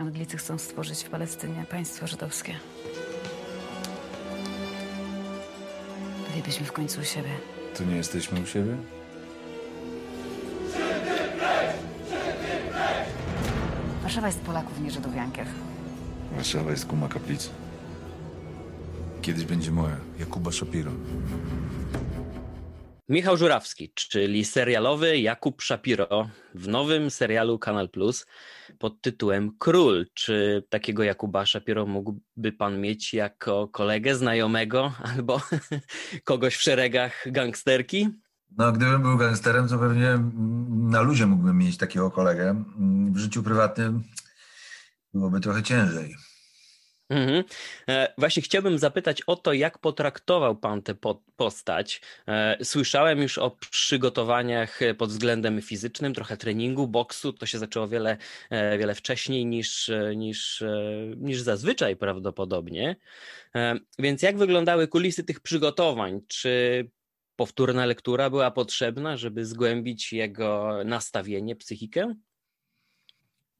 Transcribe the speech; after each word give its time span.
Anglicy 0.00 0.36
chcą 0.36 0.58
stworzyć 0.58 1.02
w 1.04 1.10
Palestynie 1.10 1.64
państwo 1.70 2.06
żydowskie. 2.06 2.54
Bylibyśmy 6.30 6.66
w 6.66 6.72
końcu 6.72 7.00
u 7.00 7.04
siebie. 7.04 7.28
Tu 7.76 7.84
nie 7.84 7.96
jesteśmy 7.96 8.40
u 8.40 8.46
siebie? 8.46 8.76
Warszawa 14.02 14.26
jest 14.26 14.40
Polaków, 14.40 14.80
nie 14.80 14.90
Żydów. 14.90 15.12
Warszawa 16.34 16.70
jest 16.70 16.86
kuma 16.86 17.08
kaplicy. 17.08 17.48
Kiedyś 19.22 19.44
będzie 19.44 19.70
moja, 19.70 19.96
Jakuba 20.18 20.52
Shapiro. 20.52 20.90
Michał 23.10 23.36
Żurawski, 23.36 23.92
czyli 23.94 24.44
serialowy 24.44 25.18
Jakub 25.18 25.62
Shapiro 25.62 26.30
w 26.54 26.68
nowym 26.68 27.10
serialu 27.10 27.58
Kanal 27.58 27.88
Plus 27.88 28.26
pod 28.78 29.00
tytułem 29.00 29.50
Król. 29.58 30.06
Czy 30.14 30.64
takiego 30.68 31.02
Jakuba 31.02 31.46
Shapiro 31.46 31.86
mógłby 31.86 32.52
pan 32.58 32.80
mieć 32.80 33.14
jako 33.14 33.68
kolegę, 33.68 34.14
znajomego 34.14 34.92
albo 35.02 35.40
kogoś 36.24 36.56
w 36.56 36.62
szeregach 36.62 37.24
gangsterki? 37.26 38.08
No, 38.58 38.72
gdybym 38.72 39.02
był 39.02 39.16
gangsterem, 39.16 39.68
to 39.68 39.78
pewnie 39.78 40.18
na 40.68 41.00
luzie 41.00 41.26
mógłbym 41.26 41.58
mieć 41.58 41.76
takiego 41.76 42.10
kolegę. 42.10 42.64
W 43.12 43.18
życiu 43.18 43.42
prywatnym 43.42 44.02
byłoby 45.14 45.40
trochę 45.40 45.62
ciężej. 45.62 46.16
Mhm. 47.10 47.44
E, 47.88 48.14
właśnie 48.18 48.42
chciałbym 48.42 48.78
zapytać 48.78 49.22
o 49.22 49.36
to, 49.36 49.52
jak 49.52 49.78
potraktował 49.78 50.56
Pan 50.56 50.82
tę 50.82 50.94
postać. 51.36 52.00
E, 52.28 52.64
słyszałem 52.64 53.22
już 53.22 53.38
o 53.38 53.50
przygotowaniach 53.50 54.80
pod 54.98 55.10
względem 55.10 55.62
fizycznym, 55.62 56.14
trochę 56.14 56.36
treningu, 56.36 56.88
boksu. 56.88 57.32
To 57.32 57.46
się 57.46 57.58
zaczęło 57.58 57.88
wiele, 57.88 58.16
e, 58.50 58.78
wiele 58.78 58.94
wcześniej 58.94 59.46
niż, 59.46 59.90
niż, 60.16 60.64
niż 61.16 61.40
zazwyczaj 61.40 61.96
prawdopodobnie. 61.96 62.96
Więc 63.98 64.22
jak 64.22 64.38
wyglądały 64.38 64.88
kulisy 64.88 65.24
tych 65.24 65.40
przygotowań? 65.40 66.20
Czy 66.26 66.90
powtórna 67.36 67.86
lektura 67.86 68.30
była 68.30 68.50
potrzebna, 68.50 69.16
żeby 69.16 69.46
zgłębić 69.46 70.12
jego 70.12 70.78
nastawienie, 70.84 71.56
psychikę? 71.56 72.14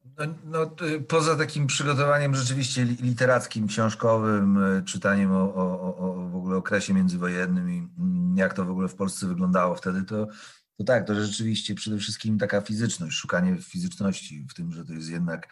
No, 0.05 0.25
no, 0.45 0.77
poza 1.09 1.37
takim 1.37 1.67
przygotowaniem 1.67 2.35
rzeczywiście 2.35 2.85
literackim, 2.85 3.67
książkowym, 3.67 4.65
e, 4.65 4.83
czytaniem 4.83 5.33
o, 5.33 5.55
o, 5.55 5.97
o, 5.97 6.29
w 6.29 6.37
ogóle 6.37 6.57
okresie 6.57 6.95
międzywojennym 6.95 7.71
i 7.71 7.89
mm, 7.99 8.37
jak 8.37 8.55
to 8.55 8.65
w 8.65 8.71
ogóle 8.71 8.89
w 8.89 8.95
Polsce 8.95 9.27
wyglądało 9.27 9.75
wtedy, 9.75 10.03
to, 10.03 10.27
to 10.77 10.85
tak, 10.85 11.07
to 11.07 11.15
rzeczywiście 11.15 11.75
przede 11.75 11.99
wszystkim 11.99 12.39
taka 12.39 12.61
fizyczność, 12.61 13.17
szukanie 13.17 13.57
fizyczności 13.57 14.47
w 14.51 14.55
tym, 14.55 14.73
że 14.73 14.85
to 14.85 14.93
jest 14.93 15.09
jednak 15.09 15.49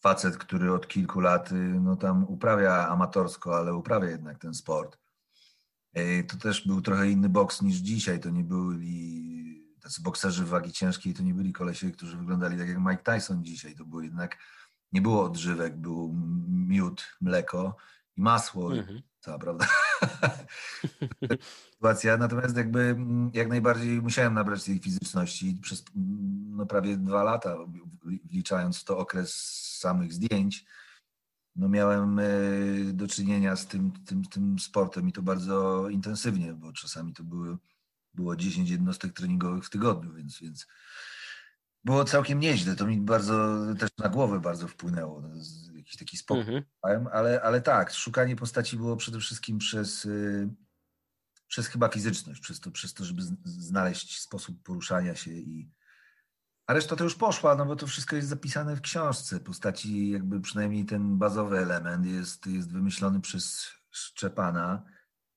facet, 0.00 0.38
który 0.38 0.72
od 0.72 0.88
kilku 0.88 1.20
lat 1.20 1.52
y, 1.52 1.54
no, 1.54 1.96
tam 1.96 2.24
uprawia 2.24 2.88
amatorsko, 2.88 3.56
ale 3.56 3.74
uprawia 3.74 4.10
jednak 4.10 4.38
ten 4.38 4.54
sport. 4.54 4.98
To 6.28 6.36
też 6.36 6.66
był 6.66 6.80
trochę 6.80 7.10
inny 7.10 7.28
boks 7.28 7.62
niż 7.62 7.76
dzisiaj, 7.76 8.20
to 8.20 8.30
nie 8.30 8.44
byli 8.44 9.61
tacy 9.82 10.02
bokserzy 10.02 10.44
wagi 10.44 10.72
ciężkiej 10.72 11.14
to 11.14 11.22
nie 11.22 11.34
byli 11.34 11.52
kolesie, 11.52 11.90
którzy 11.90 12.16
wyglądali 12.16 12.58
tak 12.58 12.68
jak 12.68 12.78
Mike 12.78 13.02
Tyson 13.02 13.44
dzisiaj. 13.44 13.74
To 13.74 13.84
było 13.84 14.02
jednak, 14.02 14.38
nie 14.92 15.02
było 15.02 15.24
odżywek, 15.24 15.76
był 15.76 16.14
miód, 16.48 17.16
mleko 17.20 17.76
i 18.16 18.22
masło. 18.22 18.74
Mhm. 18.76 19.02
Cała 19.20 19.38
prawda. 19.38 19.66
Sytuacja. 21.72 22.16
Natomiast 22.16 22.56
jakby 22.56 22.96
jak 23.32 23.48
najbardziej 23.48 24.02
musiałem 24.02 24.34
nabrać 24.34 24.64
tej 24.64 24.78
fizyczności 24.78 25.58
przez 25.62 25.84
no, 26.50 26.66
prawie 26.66 26.96
dwa 26.96 27.22
lata, 27.22 27.56
wliczając 28.24 28.84
to 28.84 28.98
okres 28.98 29.34
samych 29.78 30.12
zdjęć, 30.12 30.64
no 31.56 31.68
miałem 31.68 32.18
e, 32.18 32.24
do 32.92 33.08
czynienia 33.08 33.56
z 33.56 33.66
tym, 33.66 33.92
tym, 34.06 34.24
tym 34.24 34.58
sportem 34.58 35.08
i 35.08 35.12
to 35.12 35.22
bardzo 35.22 35.88
intensywnie, 35.88 36.52
bo 36.52 36.72
czasami 36.72 37.12
to 37.12 37.24
były 37.24 37.56
było 38.14 38.36
10 38.36 38.70
jednostek 38.70 39.12
treningowych 39.12 39.64
w 39.64 39.70
tygodniu, 39.70 40.14
więc, 40.14 40.40
więc 40.40 40.66
było 41.84 42.04
całkiem 42.04 42.40
nieźle. 42.40 42.76
To 42.76 42.86
mi 42.86 43.00
bardzo 43.00 43.58
też 43.78 43.90
na 43.98 44.08
głowę 44.08 44.40
bardzo 44.40 44.68
wpłynęło. 44.68 45.22
Jakiś 45.74 45.96
taki 45.96 46.16
spokój. 46.16 46.54
Mhm. 46.54 47.08
Ale, 47.12 47.42
ale 47.42 47.60
tak, 47.60 47.92
szukanie 47.92 48.36
postaci 48.36 48.76
było 48.76 48.96
przede 48.96 49.20
wszystkim 49.20 49.58
przez, 49.58 50.04
y, 50.04 50.48
przez 51.46 51.66
chyba 51.66 51.88
fizyczność, 51.88 52.40
przez 52.40 52.60
to, 52.60 52.70
przez 52.70 52.94
to, 52.94 53.04
żeby 53.04 53.22
znaleźć 53.44 54.20
sposób 54.20 54.62
poruszania 54.62 55.14
się 55.14 55.30
i 55.30 55.70
a 56.66 56.72
reszta 56.72 56.96
to 56.96 57.04
już 57.04 57.14
poszła, 57.14 57.56
no 57.56 57.66
bo 57.66 57.76
to 57.76 57.86
wszystko 57.86 58.16
jest 58.16 58.28
zapisane 58.28 58.76
w 58.76 58.80
książce. 58.80 59.40
Postaci, 59.40 60.10
jakby 60.10 60.40
przynajmniej 60.40 60.84
ten 60.84 61.18
bazowy 61.18 61.58
element 61.58 62.06
jest, 62.06 62.46
jest 62.46 62.72
wymyślony 62.72 63.20
przez 63.20 63.70
Szczepana 63.90 64.84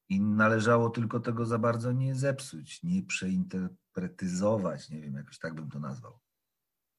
i 0.09 0.21
należało 0.21 0.89
tylko 0.89 1.19
tego 1.19 1.45
za 1.45 1.57
bardzo 1.57 1.91
nie 1.91 2.15
zepsuć, 2.15 2.83
nie 2.83 3.03
przeinterpretyzować, 3.03 4.89
nie 4.89 5.01
wiem, 5.01 5.15
jakoś 5.15 5.39
tak 5.39 5.53
bym 5.53 5.69
to 5.69 5.79
nazwał. 5.79 6.19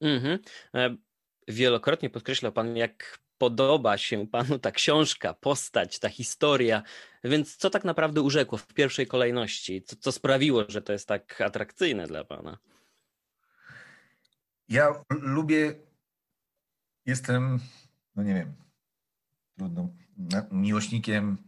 Mhm. 0.01 0.39
E, 0.73 0.97
wielokrotnie 1.47 2.09
podkreślał 2.09 2.51
Pan, 2.51 2.77
jak 2.77 3.19
podoba 3.37 3.97
się 3.97 4.27
Panu 4.27 4.59
ta 4.59 4.71
książka, 4.71 5.33
postać, 5.33 5.99
ta 5.99 6.09
historia, 6.09 6.83
więc 7.23 7.55
co 7.55 7.69
tak 7.69 7.83
naprawdę 7.83 8.21
urzekło 8.21 8.57
w 8.57 8.67
pierwszej 8.67 9.07
kolejności? 9.07 9.83
Co, 9.83 9.95
co 9.95 10.11
sprawiło, 10.11 10.63
że 10.67 10.81
to 10.81 10.93
jest 10.93 11.07
tak 11.07 11.41
atrakcyjne 11.41 12.07
dla 12.07 12.23
Pana? 12.23 12.57
Ja 14.69 15.03
lubię, 15.09 15.75
jestem, 17.05 17.59
no 18.15 18.23
nie 18.23 18.33
wiem, 18.33 18.53
trudno, 19.57 19.89
miłośnikiem 20.51 21.46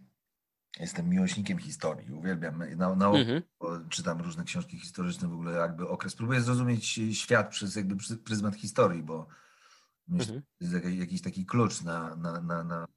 Jestem 0.79 1.09
miłośnikiem 1.09 1.57
historii, 1.57 2.12
uwielbiam. 2.12 2.63
Na, 2.75 2.95
na 2.95 3.07
mhm. 3.07 3.41
Czytam 3.90 4.22
różne 4.22 4.44
książki 4.44 4.79
historyczne, 4.79 5.28
w 5.28 5.34
ogóle 5.34 5.51
jakby 5.51 5.88
okres. 5.88 6.16
Próbuję 6.16 6.41
zrozumieć 6.41 7.00
świat 7.13 7.50
przez 7.50 7.75
jakby 7.75 7.95
pryzmat 8.25 8.56
historii, 8.56 9.03
bo 9.03 9.28
mhm. 10.09 10.41
jest 10.62 10.73
jakiś 10.85 11.22
taki 11.22 11.45
klucz 11.45 11.81
na, 11.81 12.16
na, 12.16 12.41
na, 12.41 12.63
na... 12.63 12.88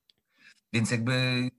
Więc 0.73 0.91
jakby 0.91 1.51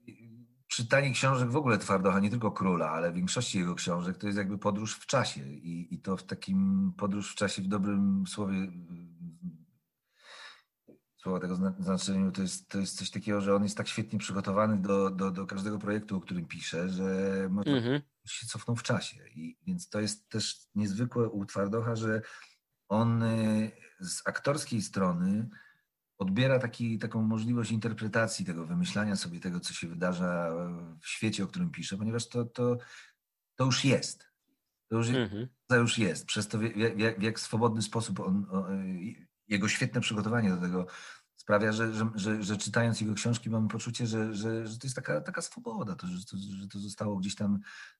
czytanie 0.66 1.12
książek 1.12 1.50
w 1.50 1.56
ogóle 1.56 1.78
Twardocha, 1.78 2.20
nie 2.20 2.30
tylko 2.30 2.52
Króla, 2.52 2.90
ale 2.90 3.12
większości 3.12 3.58
jego 3.58 3.74
książek, 3.74 4.18
to 4.18 4.26
jest 4.26 4.38
jakby 4.38 4.58
podróż 4.58 4.94
w 4.94 5.06
czasie 5.06 5.48
i, 5.52 5.94
i 5.94 5.98
to 5.98 6.16
w 6.16 6.22
takim 6.22 6.92
podróż 6.96 7.32
w 7.32 7.34
czasie 7.34 7.62
w 7.62 7.66
dobrym 7.66 8.24
słowie 8.26 8.56
słowa 11.24 11.40
tego 11.40 11.56
znaczeniu, 11.78 12.32
to 12.32 12.42
jest, 12.42 12.68
to 12.68 12.78
jest 12.78 12.98
coś 12.98 13.10
takiego, 13.10 13.40
że 13.40 13.54
on 13.54 13.62
jest 13.62 13.76
tak 13.76 13.88
świetnie 13.88 14.18
przygotowany 14.18 14.78
do, 14.78 15.10
do, 15.10 15.30
do 15.30 15.46
każdego 15.46 15.78
projektu, 15.78 16.16
o 16.16 16.20
którym 16.20 16.46
pisze, 16.46 16.88
że 16.88 17.04
może 17.50 17.70
mhm. 17.70 18.02
się 18.26 18.46
cofnął 18.46 18.76
w 18.76 18.82
czasie. 18.82 19.28
I, 19.28 19.58
więc 19.66 19.88
to 19.88 20.00
jest 20.00 20.28
też 20.28 20.66
niezwykłe 20.74 21.28
u 21.28 21.44
Twardocha, 21.44 21.96
że 21.96 22.22
on 22.88 23.22
y, 23.22 23.70
z 24.00 24.22
aktorskiej 24.26 24.82
strony 24.82 25.48
odbiera 26.18 26.58
taki, 26.58 26.98
taką 26.98 27.22
możliwość 27.22 27.70
interpretacji 27.70 28.44
tego, 28.44 28.66
wymyślania 28.66 29.16
sobie 29.16 29.40
tego, 29.40 29.60
co 29.60 29.74
się 29.74 29.88
wydarza 29.88 30.50
w 31.00 31.08
świecie, 31.08 31.44
o 31.44 31.46
którym 31.46 31.70
pisze, 31.70 31.96
ponieważ 31.96 32.28
to, 32.28 32.44
to, 32.44 32.78
to 33.56 33.64
już 33.64 33.84
jest. 33.84 34.28
To 34.88 34.96
już, 34.96 35.08
mhm. 35.08 35.48
to 35.66 35.76
już 35.76 35.98
jest. 35.98 36.26
Przez 36.26 36.48
to, 36.48 36.58
w, 36.58 36.62
w, 36.62 37.18
w 37.18 37.22
jak 37.22 37.40
swobodny 37.40 37.82
sposób 37.82 38.20
on, 38.20 38.46
jego 39.48 39.68
świetne 39.68 40.00
przygotowanie 40.00 40.50
do 40.50 40.60
tego 40.60 40.86
sprawia, 41.36 41.72
że, 41.72 41.94
że, 41.94 42.10
że, 42.14 42.42
że 42.42 42.56
czytając 42.56 43.00
jego 43.00 43.14
książki 43.14 43.50
mamy 43.50 43.68
poczucie, 43.68 44.06
że, 44.06 44.34
że, 44.34 44.66
że 44.66 44.78
to 44.78 44.86
jest 44.86 44.96
taka, 44.96 45.20
taka 45.20 45.42
swoboda, 45.42 45.94
to, 45.94 46.06
że, 46.06 46.24
to, 46.24 46.36
że 46.60 46.68
to 46.68 46.78
zostało 46.78 47.16
gdzieś 47.16 47.34
tam 47.34 47.58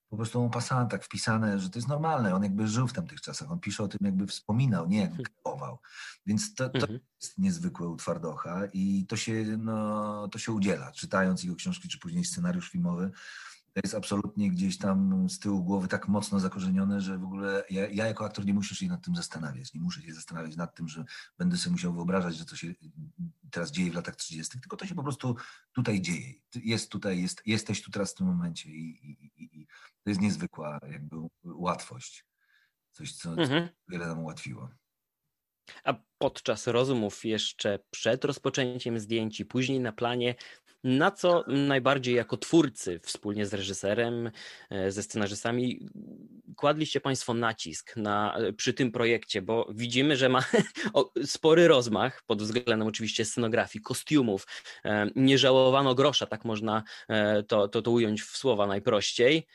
po 0.09 0.15
prostu 0.15 0.49
pasant 0.49 0.91
tak 0.91 1.03
wpisane, 1.03 1.59
że 1.59 1.69
to 1.69 1.79
jest 1.79 1.87
normalne. 1.87 2.35
On 2.35 2.43
jakby 2.43 2.67
żył 2.67 2.87
w 2.87 2.93
tamtych 2.93 3.21
czasach, 3.21 3.51
on 3.51 3.59
pisze 3.59 3.83
o 3.83 3.87
tym 3.87 3.99
jakby 4.01 4.27
wspominał, 4.27 4.87
nie 4.87 4.99
jakby 4.99 5.23
kreował. 5.23 5.79
Więc 6.25 6.55
to, 6.55 6.69
to 6.69 6.79
mhm. 6.79 6.99
jest 7.21 7.37
niezwykłe 7.37 7.87
u 7.87 7.95
Twardocha 7.95 8.61
i 8.73 9.05
to 9.07 9.17
się, 9.17 9.45
no, 9.57 10.27
to 10.27 10.39
się 10.39 10.51
udziela, 10.51 10.91
czytając 10.91 11.43
jego 11.43 11.55
książki, 11.55 11.89
czy 11.89 11.99
później 11.99 12.25
scenariusz 12.25 12.69
filmowy 12.69 13.11
to 13.75 13.81
jest 13.83 13.95
absolutnie 13.95 14.51
gdzieś 14.51 14.77
tam 14.77 15.29
z 15.29 15.39
tyłu 15.39 15.63
głowy 15.63 15.87
tak 15.87 16.07
mocno 16.07 16.39
zakorzenione, 16.39 17.01
że 17.01 17.17
w 17.17 17.23
ogóle 17.23 17.63
ja, 17.69 17.89
ja, 17.89 18.07
jako 18.07 18.25
aktor 18.25 18.45
nie 18.45 18.53
muszę 18.53 18.75
się 18.75 18.87
nad 18.87 19.05
tym 19.05 19.15
zastanawiać. 19.15 19.73
Nie 19.73 19.81
muszę 19.81 20.01
się 20.01 20.13
zastanawiać 20.13 20.55
nad 20.55 20.75
tym, 20.75 20.87
że 20.87 21.05
będę 21.37 21.57
sobie 21.57 21.71
musiał 21.71 21.93
wyobrażać, 21.93 22.35
że 22.35 22.45
to 22.45 22.55
się 22.55 22.73
teraz 23.51 23.71
dzieje 23.71 23.91
w 23.91 23.95
latach 23.95 24.15
30., 24.15 24.59
tylko 24.59 24.77
to 24.77 24.85
się 24.85 24.95
po 24.95 25.03
prostu 25.03 25.35
tutaj 25.73 26.01
dzieje. 26.01 26.33
Jest 26.55 26.91
tutaj, 26.91 27.21
jest, 27.21 27.41
jesteś 27.45 27.81
tu 27.81 27.91
teraz 27.91 28.11
w 28.11 28.15
tym 28.15 28.27
momencie 28.27 28.69
i, 28.69 29.11
i, 29.11 29.31
i, 29.43 29.61
i 29.61 29.67
to 30.03 30.09
jest 30.09 30.21
niezwykła 30.21 30.79
jakby 30.91 31.15
łatwość. 31.43 32.25
Coś, 32.91 33.13
co, 33.13 33.29
mhm. 33.29 33.69
wiele 33.87 34.07
nam 34.07 34.19
ułatwiło. 34.19 34.69
A 35.83 35.93
podczas 36.17 36.67
rozmów 36.67 37.25
jeszcze 37.25 37.79
przed 37.91 38.25
rozpoczęciem 38.25 38.99
zdjęć 38.99 39.39
i 39.39 39.45
później 39.45 39.79
na 39.79 39.91
planie 39.91 40.35
Na 40.85 41.11
co 41.11 41.43
najbardziej 41.47 42.15
jako 42.15 42.37
twórcy, 42.37 42.99
wspólnie 43.03 43.45
z 43.45 43.53
reżyserem, 43.53 44.31
e, 44.69 44.91
ze 44.91 45.03
scenarzystami, 45.03 45.89
kładliście 46.55 47.01
Państwo 47.01 47.33
nacisk 47.33 47.97
na, 47.97 48.37
e, 48.37 48.53
przy 48.53 48.73
tym 48.73 48.91
projekcie? 48.91 49.41
Bo 49.41 49.67
widzimy, 49.75 50.17
że 50.17 50.29
ma 50.29 50.43
spory 51.25 51.67
rozmach 51.67 52.23
pod 52.23 52.41
względem 52.41 52.87
oczywiście 52.87 53.25
scenografii, 53.25 53.83
kostiumów. 53.83 54.47
E, 54.85 55.09
nie 55.15 55.37
żałowano 55.37 55.95
grosza, 55.95 56.25
tak 56.25 56.45
można 56.45 56.83
to, 57.47 57.67
to, 57.67 57.81
to 57.81 57.91
ująć 57.91 58.21
w 58.21 58.37
słowa 58.37 58.67
najprościej. 58.67 59.47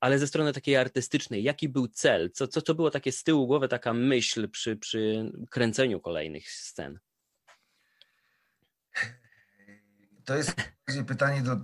Ale 0.00 0.18
ze 0.18 0.26
strony 0.26 0.52
takiej 0.52 0.76
artystycznej, 0.76 1.42
jaki 1.42 1.68
był 1.68 1.88
cel? 1.88 2.30
Co, 2.30 2.48
co 2.48 2.62
to 2.62 2.74
było 2.74 2.90
takie 2.90 3.12
z 3.12 3.22
tyłu 3.22 3.46
głowy, 3.46 3.68
taka 3.68 3.92
myśl 3.92 4.48
przy, 4.48 4.76
przy 4.76 5.32
kręceniu 5.50 6.00
kolejnych 6.00 6.50
scen? 6.50 6.98
To 10.26 10.34
jest 10.34 10.54
pytanie 11.06 11.42
do 11.42 11.56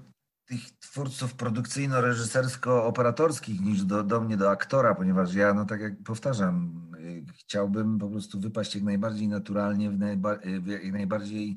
tych 0.44 0.78
twórców 0.78 1.34
produkcyjno-reżysersko-operatorskich 1.34 3.60
niż 3.60 3.84
do, 3.84 4.04
do 4.04 4.20
mnie, 4.20 4.36
do 4.36 4.50
aktora, 4.50 4.94
ponieważ 4.94 5.34
ja, 5.34 5.54
no 5.54 5.64
tak 5.64 5.80
jak 5.80 6.02
powtarzam, 6.02 6.86
y, 7.00 7.24
chciałbym 7.34 7.98
po 7.98 8.08
prostu 8.08 8.40
wypaść 8.40 8.74
jak 8.74 8.84
najbardziej 8.84 9.28
naturalnie, 9.28 9.90
w, 9.90 9.98
najba, 9.98 10.38
w 10.60 10.66
jak 10.66 10.92
najbardziej 10.92 11.56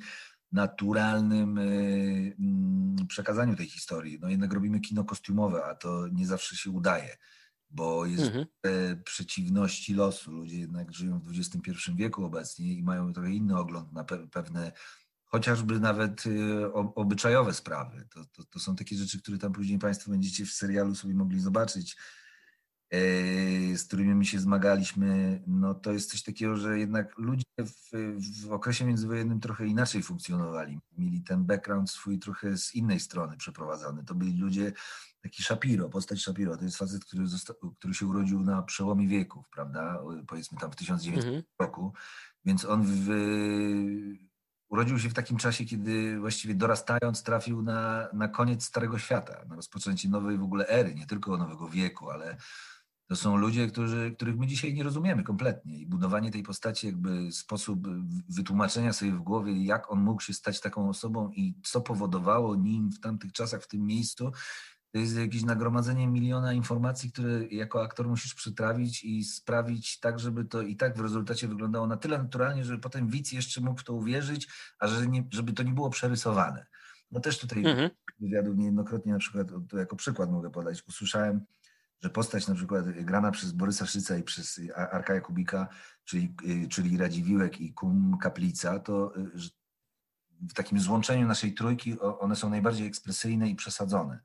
naturalnym 0.51 1.57
y, 1.57 2.35
mm, 2.39 3.07
przekazaniu 3.07 3.55
tej 3.55 3.67
historii. 3.67 4.19
No 4.21 4.29
jednak 4.29 4.53
robimy 4.53 4.79
kino 4.79 5.03
kostiumowe, 5.03 5.65
a 5.65 5.75
to 5.75 6.07
nie 6.07 6.27
zawsze 6.27 6.55
się 6.55 6.69
udaje, 6.69 7.17
bo 7.69 8.05
jest 8.05 8.23
mhm. 8.23 8.45
przeciwności 9.03 9.93
losu. 9.93 10.31
Ludzie 10.31 10.59
jednak 10.59 10.93
żyją 10.93 11.19
w 11.19 11.29
XXI 11.29 11.71
wieku 11.95 12.25
obecnie 12.25 12.73
i 12.73 12.83
mają 12.83 13.13
trochę 13.13 13.31
inny 13.31 13.57
ogląd 13.57 13.93
na 13.93 14.03
pewne 14.31 14.71
chociażby 15.25 15.79
nawet 15.79 16.25
y, 16.25 16.73
obyczajowe 16.73 17.53
sprawy. 17.53 18.07
To, 18.13 18.25
to, 18.25 18.43
to, 18.43 18.59
są 18.59 18.75
takie 18.75 18.95
rzeczy, 18.95 19.21
które 19.21 19.37
tam 19.37 19.53
później 19.53 19.79
Państwo 19.79 20.11
będziecie 20.11 20.45
w 20.45 20.51
serialu 20.51 20.95
sobie 20.95 21.13
mogli 21.13 21.39
zobaczyć, 21.39 21.97
e, 22.91 22.97
z 23.77 23.83
którymi 23.83 24.15
my 24.15 24.25
się 24.25 24.39
zmagaliśmy. 24.39 25.41
No 25.47 25.73
to 25.73 25.91
jest 25.91 26.11
coś 26.11 26.23
takiego, 26.23 26.55
że 26.55 26.79
jednak 26.79 27.17
ludzie 27.17 27.43
w, 27.59 27.91
w 28.47 28.51
okresie 28.51 28.85
międzywojennym 28.85 29.39
trochę 29.39 29.67
inaczej 29.67 30.03
funkcjonowali. 30.03 30.79
Mieli 30.97 31.21
ten 31.21 31.45
background 31.45 31.91
swój 31.91 32.19
trochę 32.19 32.57
z 32.57 32.75
innej 32.75 32.99
strony 32.99 33.37
przeprowadzany. 33.37 34.03
To 34.03 34.15
byli 34.15 34.37
ludzie, 34.37 34.73
taki 35.21 35.43
Shapiro, 35.43 35.89
postać 35.89 36.19
Shapiro, 36.21 36.57
to 36.57 36.63
jest 36.63 36.77
facet, 36.77 37.05
który, 37.05 37.27
został, 37.27 37.55
który 37.79 37.93
się 37.93 38.05
urodził 38.07 38.43
na 38.43 38.61
przełomie 38.61 39.07
wieków, 39.07 39.49
prawda? 39.49 39.99
Powiedzmy 40.27 40.57
tam 40.57 40.71
w 40.71 40.75
1900 40.75 41.25
mhm. 41.25 41.43
roku. 41.59 41.93
Więc 42.45 42.65
on 42.65 42.83
w, 42.85 43.09
urodził 44.75 44.99
się 44.99 45.09
w 45.09 45.13
takim 45.13 45.37
czasie, 45.37 45.65
kiedy 45.65 46.19
właściwie 46.19 46.55
dorastając 46.55 47.23
trafił 47.23 47.61
na, 47.61 48.07
na 48.13 48.27
koniec 48.27 48.65
Starego 48.65 48.99
Świata, 48.99 49.45
na 49.49 49.55
rozpoczęcie 49.55 50.09
nowej 50.09 50.37
w 50.37 50.43
ogóle 50.43 50.67
ery, 50.67 50.95
nie 50.95 51.05
tylko 51.05 51.37
nowego 51.37 51.69
wieku, 51.69 52.09
ale 52.09 52.37
to 53.07 53.15
są 53.15 53.37
ludzie, 53.37 53.67
którzy, 53.67 54.11
których 54.15 54.37
my 54.37 54.47
dzisiaj 54.47 54.73
nie 54.73 54.83
rozumiemy 54.83 55.23
kompletnie. 55.23 55.77
I 55.77 55.85
budowanie 55.85 56.31
tej 56.31 56.43
postaci, 56.43 56.87
jakby 56.87 57.31
sposób 57.31 57.87
wytłumaczenia 58.29 58.93
sobie 58.93 59.11
w 59.11 59.21
głowie, 59.21 59.65
jak 59.65 59.91
on 59.91 59.99
mógł 59.99 60.21
się 60.21 60.33
stać 60.33 60.61
taką 60.61 60.89
osobą 60.89 61.31
i 61.31 61.53
co 61.63 61.81
powodowało 61.81 62.55
nim 62.55 62.91
w 62.91 62.99
tamtych 62.99 63.31
czasach, 63.31 63.63
w 63.63 63.67
tym 63.67 63.85
miejscu, 63.85 64.31
to 64.95 64.99
jest 64.99 65.17
jakieś 65.17 65.43
nagromadzenie 65.43 66.07
miliona 66.07 66.53
informacji, 66.53 67.11
które 67.11 67.45
jako 67.45 67.83
aktor 67.83 68.07
musisz 68.07 68.33
przytrawić 68.33 69.03
i 69.03 69.23
sprawić 69.23 69.99
tak, 69.99 70.19
żeby 70.19 70.45
to 70.45 70.61
i 70.61 70.75
tak 70.75 70.97
w 70.97 71.01
rezultacie 71.01 71.47
wyglądało 71.47 71.87
na 71.87 71.97
tyle 71.97 72.17
naturalnie, 72.17 72.63
żeby 72.63 72.79
potem 72.79 73.07
widz 73.07 73.31
jeszcze 73.31 73.61
mógł 73.61 73.79
w 73.79 73.83
to 73.83 73.93
uwierzyć, 73.93 74.47
a 74.79 74.87
że 74.87 75.07
nie, 75.07 75.27
żeby 75.31 75.53
to 75.53 75.63
nie 75.63 75.71
było 75.71 75.89
przerysowane. 75.89 76.65
No 77.11 77.19
też 77.19 77.39
tutaj 77.39 77.65
mhm. 77.65 77.89
wywiadu 78.19 78.53
niejednokrotnie 78.53 79.13
na 79.13 79.19
przykład, 79.19 79.47
to 79.69 79.77
jako 79.77 79.95
przykład 79.95 80.31
mogę 80.31 80.51
podać, 80.51 80.83
usłyszałem, 80.87 81.45
że 82.01 82.09
postać 82.09 82.47
na 82.47 82.55
przykład 82.55 82.85
grana 82.89 83.31
przez 83.31 83.51
Borysa 83.51 83.85
Szyca 83.85 84.17
i 84.17 84.23
przez 84.23 84.61
Arka 84.75 85.13
Jakubika, 85.13 85.67
czyli, 86.03 86.35
y, 86.65 86.67
czyli 86.67 86.97
Radziwiłek 86.97 87.61
i 87.61 87.73
Kum 87.73 88.17
Kaplica, 88.21 88.79
to 88.79 89.17
y, 89.17 89.31
w 90.49 90.53
takim 90.53 90.79
złączeniu 90.79 91.27
naszej 91.27 91.53
trójki 91.53 91.99
one 91.99 92.35
są 92.35 92.49
najbardziej 92.49 92.87
ekspresyjne 92.87 93.49
i 93.49 93.55
przesadzone. 93.55 94.19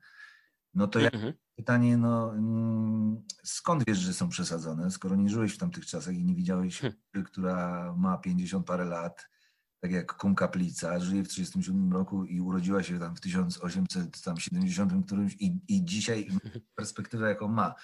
No 0.73 0.87
to 0.87 0.99
jak 0.99 1.13
mhm. 1.13 1.33
pytanie, 1.55 1.97
no 1.97 2.33
mm, 2.33 3.21
skąd 3.43 3.83
wiesz, 3.87 3.97
że 3.97 4.13
są 4.13 4.29
przesadzone, 4.29 4.91
skoro 4.91 5.15
nie 5.15 5.29
żyłeś 5.29 5.53
w 5.53 5.57
tamtych 5.57 5.85
czasach 5.85 6.15
i 6.15 6.25
nie 6.25 6.35
widziałeś, 6.35 6.79
hmm. 6.79 7.25
która 7.25 7.93
ma 7.97 8.17
50 8.17 8.67
parę 8.67 8.85
lat, 8.85 9.27
tak 9.79 9.91
jak 9.91 10.15
Kum 10.15 10.35
Kaplica, 10.35 10.99
żyje 10.99 11.23
w 11.23 11.27
1937 11.27 11.93
roku 11.93 12.25
i 12.25 12.41
urodziła 12.41 12.83
się 12.83 12.99
tam 12.99 13.15
w 13.15 13.21
1870 13.21 15.05
którymś 15.05 15.35
i, 15.39 15.59
i 15.67 15.85
dzisiaj 15.85 16.27
perspektywę, 16.75 17.29
jaką 17.29 17.47
ma. 17.47 17.75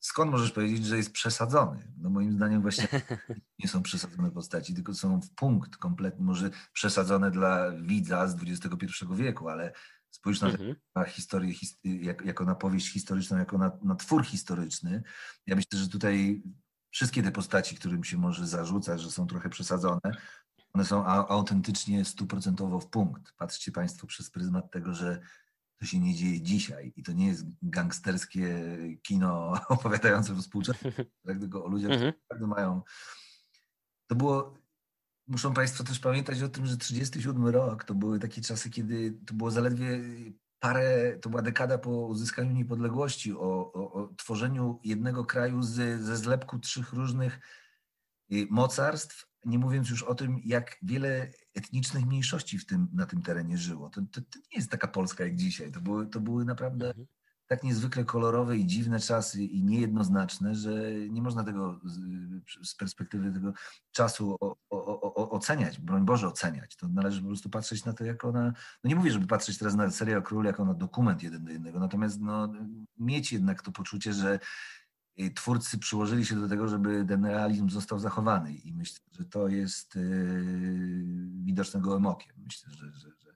Skąd 0.00 0.30
możesz 0.30 0.52
powiedzieć, 0.52 0.86
że 0.86 0.96
jest 0.96 1.12
przesadzony? 1.12 1.92
No 1.96 2.10
moim 2.10 2.32
zdaniem 2.32 2.62
właśnie 2.62 2.88
nie 3.62 3.68
są 3.68 3.82
przesadzone 3.82 4.30
postaci, 4.30 4.74
tylko 4.74 4.94
są 4.94 5.20
w 5.20 5.30
punkt 5.34 5.76
kompletnie, 5.76 6.24
może 6.24 6.50
przesadzone 6.72 7.30
dla 7.30 7.70
widza 7.70 8.28
z 8.28 8.36
XXI 8.42 8.86
wieku, 9.10 9.48
ale 9.48 9.72
Spójrz 10.10 10.40
na, 10.40 10.48
mhm. 10.48 10.76
na 10.94 11.04
historię 11.04 11.54
jak, 11.84 12.24
jako 12.24 12.44
na 12.44 12.54
powieść 12.54 12.92
historyczną, 12.92 13.38
jako 13.38 13.58
na, 13.58 13.78
na 13.82 13.94
twór 13.94 14.24
historyczny. 14.24 15.02
Ja 15.46 15.56
myślę, 15.56 15.78
że 15.78 15.88
tutaj 15.88 16.42
wszystkie 16.90 17.22
te 17.22 17.32
postaci, 17.32 17.76
którym 17.76 18.04
się 18.04 18.16
może 18.16 18.46
zarzucać, 18.46 19.00
że 19.00 19.10
są 19.10 19.26
trochę 19.26 19.48
przesadzone, 19.48 20.12
one 20.72 20.84
są 20.84 21.06
autentycznie 21.06 22.04
stuprocentowo 22.04 22.80
w 22.80 22.90
punkt. 22.90 23.32
Patrzcie 23.36 23.72
Państwo 23.72 24.06
przez 24.06 24.30
pryzmat 24.30 24.70
tego, 24.70 24.94
że 24.94 25.20
to 25.76 25.86
się 25.86 25.98
nie 25.98 26.14
dzieje 26.14 26.40
dzisiaj 26.40 26.92
i 26.96 27.02
to 27.02 27.12
nie 27.12 27.26
jest 27.26 27.46
gangsterskie 27.62 28.58
kino 29.02 29.52
opowiadające 29.68 30.32
o 30.32 30.36
współczesnym, 30.36 30.92
tylko 31.40 31.64
o 31.64 31.68
ludziach, 31.68 31.92
mhm. 31.92 32.12
którzy 32.12 32.22
naprawdę 32.22 32.46
mają. 32.46 32.82
To 34.06 34.14
było 34.14 34.59
muszą 35.30 35.54
Państwo 35.54 35.84
też 35.84 35.98
pamiętać 35.98 36.42
o 36.42 36.48
tym, 36.48 36.66
że 36.66 36.76
37 36.76 37.46
rok 37.46 37.84
to 37.84 37.94
były 37.94 38.18
takie 38.18 38.42
czasy, 38.42 38.70
kiedy 38.70 39.12
to 39.26 39.34
było 39.34 39.50
zaledwie 39.50 40.00
parę, 40.58 41.18
to 41.22 41.30
była 41.30 41.42
dekada 41.42 41.78
po 41.78 41.90
uzyskaniu 41.90 42.52
niepodległości, 42.52 43.32
o, 43.32 43.72
o, 43.72 43.92
o 43.92 44.14
tworzeniu 44.16 44.80
jednego 44.84 45.24
kraju 45.24 45.62
z, 45.62 46.00
ze 46.00 46.16
zlepku 46.16 46.58
trzech 46.58 46.92
różnych 46.92 47.40
y, 48.32 48.46
mocarstw, 48.50 49.26
nie 49.44 49.58
mówiąc 49.58 49.90
już 49.90 50.02
o 50.02 50.14
tym, 50.14 50.40
jak 50.44 50.76
wiele 50.82 51.30
etnicznych 51.54 52.06
mniejszości 52.06 52.58
w 52.58 52.66
tym, 52.66 52.88
na 52.92 53.06
tym 53.06 53.22
terenie 53.22 53.58
żyło. 53.58 53.90
To, 53.90 54.00
to, 54.12 54.20
to 54.20 54.38
nie 54.38 54.56
jest 54.56 54.70
taka 54.70 54.88
Polska 54.88 55.24
jak 55.24 55.36
dzisiaj. 55.36 55.72
To 55.72 55.80
były, 55.80 56.06
to 56.06 56.20
były 56.20 56.44
naprawdę 56.44 56.86
mhm 56.86 57.06
tak 57.50 57.62
niezwykle 57.62 58.04
kolorowe 58.04 58.56
i 58.56 58.66
dziwne 58.66 59.00
czasy 59.00 59.44
i 59.44 59.62
niejednoznaczne, 59.62 60.54
że 60.54 60.92
nie 61.08 61.22
można 61.22 61.44
tego 61.44 61.80
z, 61.84 61.98
z 62.68 62.74
perspektywy 62.74 63.32
tego 63.32 63.52
czasu 63.92 64.36
o, 64.40 64.56
o, 64.70 65.14
o, 65.14 65.30
oceniać, 65.30 65.80
broń 65.80 66.04
Boże 66.04 66.28
oceniać. 66.28 66.76
To 66.76 66.88
należy 66.88 67.20
po 67.20 67.26
prostu 67.26 67.50
patrzeć 67.50 67.84
na 67.84 67.92
to 67.92 68.04
jako 68.04 68.32
na, 68.32 68.44
no 68.84 68.88
nie 68.88 68.96
mówię, 68.96 69.10
żeby 69.10 69.26
patrzeć 69.26 69.58
teraz 69.58 69.74
na 69.74 69.90
serial 69.90 70.22
Król 70.22 70.44
jako 70.44 70.64
na 70.64 70.74
dokument 70.74 71.22
jeden 71.22 71.44
do 71.44 71.52
jednego, 71.52 71.80
natomiast 71.80 72.20
no, 72.20 72.52
mieć 72.98 73.32
jednak 73.32 73.62
to 73.62 73.72
poczucie, 73.72 74.12
że 74.12 74.38
y, 75.20 75.30
twórcy 75.30 75.78
przyłożyli 75.78 76.26
się 76.26 76.36
do 76.36 76.48
tego, 76.48 76.68
żeby 76.68 77.04
ten 77.08 77.24
realizm 77.24 77.70
został 77.70 77.98
zachowany 77.98 78.54
i 78.54 78.72
myślę, 78.72 78.98
że 79.12 79.24
to 79.24 79.48
jest 79.48 79.94
yy, 79.94 80.54
widoczne 81.44 81.80
gołym 81.80 82.06
okiem. 82.06 82.32
Myślę, 82.44 82.72
że, 82.72 82.92
że, 82.92 83.08
że, 83.18 83.34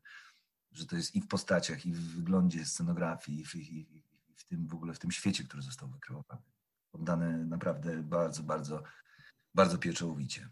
że 0.72 0.86
to 0.86 0.96
jest 0.96 1.14
i 1.14 1.20
w 1.20 1.26
postaciach, 1.26 1.86
i 1.86 1.92
w 1.92 2.16
wyglądzie 2.16 2.64
scenografii, 2.64 3.40
i 3.40 3.44
w, 3.44 3.54
i, 3.54 4.03
w 4.44 4.48
tym 4.48 4.66
w 4.68 4.74
ogóle 4.74 4.94
w 4.94 4.98
tym 4.98 5.10
świecie, 5.10 5.44
który 5.44 5.62
został 5.62 5.88
wykreowany. 5.88 6.42
Poddane 6.90 7.44
naprawdę 7.44 8.02
bardzo, 8.02 8.42
bardzo, 8.42 8.82
bardzo 9.54 9.78
pieczołowicie. 9.78 10.48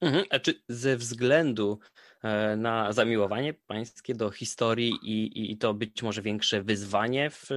Mhm. 0.00 0.24
A 0.30 0.38
czy 0.38 0.62
ze 0.68 0.96
względu 0.96 1.78
e, 2.22 2.56
na 2.56 2.92
zamiłowanie 2.92 3.54
pańskie 3.54 4.14
do 4.14 4.30
historii 4.30 4.92
i, 5.02 5.52
i 5.52 5.58
to 5.58 5.74
być 5.74 6.02
może 6.02 6.22
większe 6.22 6.62
wyzwanie 6.62 7.30
w 7.30 7.48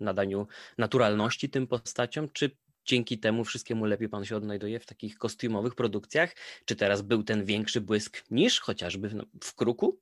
nadaniu 0.00 0.46
naturalności 0.78 1.50
tym 1.50 1.66
postaciom, 1.66 2.28
czy 2.32 2.56
dzięki 2.84 3.18
temu 3.18 3.44
wszystkiemu 3.44 3.84
lepiej 3.84 4.08
pan 4.08 4.24
się 4.24 4.36
odnajduje 4.36 4.80
w 4.80 4.86
takich 4.86 5.18
kostiumowych 5.18 5.74
produkcjach? 5.74 6.34
Czy 6.64 6.76
teraz 6.76 7.02
był 7.02 7.22
ten 7.22 7.44
większy 7.44 7.80
błysk 7.80 8.24
niż 8.30 8.60
chociażby 8.60 9.08
w, 9.08 9.24
w 9.44 9.54
Kruku? 9.54 10.00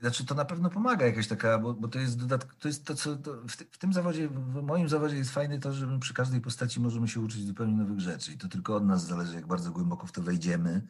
Znaczy 0.00 0.26
to 0.26 0.34
na 0.34 0.44
pewno 0.44 0.70
pomaga 0.70 1.06
jakaś 1.06 1.28
taka, 1.28 1.58
bo, 1.58 1.74
bo 1.74 1.88
to 1.88 1.98
jest 1.98 2.18
dodatk, 2.18 2.54
to 2.54 2.68
jest 2.68 2.84
to, 2.84 2.94
co 2.94 3.16
to 3.16 3.32
w, 3.32 3.52
w, 3.52 3.78
tym 3.78 3.92
zawodzie, 3.92 4.28
w 4.28 4.62
moim 4.62 4.88
zawodzie 4.88 5.16
jest 5.16 5.30
fajne 5.30 5.58
to, 5.58 5.72
że 5.72 5.86
my 5.86 5.98
przy 5.98 6.14
każdej 6.14 6.40
postaci 6.40 6.80
możemy 6.80 7.08
się 7.08 7.20
uczyć 7.20 7.46
zupełnie 7.46 7.76
nowych 7.76 8.00
rzeczy 8.00 8.32
i 8.32 8.38
to 8.38 8.48
tylko 8.48 8.76
od 8.76 8.84
nas 8.84 9.06
zależy, 9.06 9.34
jak 9.34 9.46
bardzo 9.46 9.72
głęboko 9.72 10.06
w 10.06 10.12
to 10.12 10.22
wejdziemy 10.22 10.86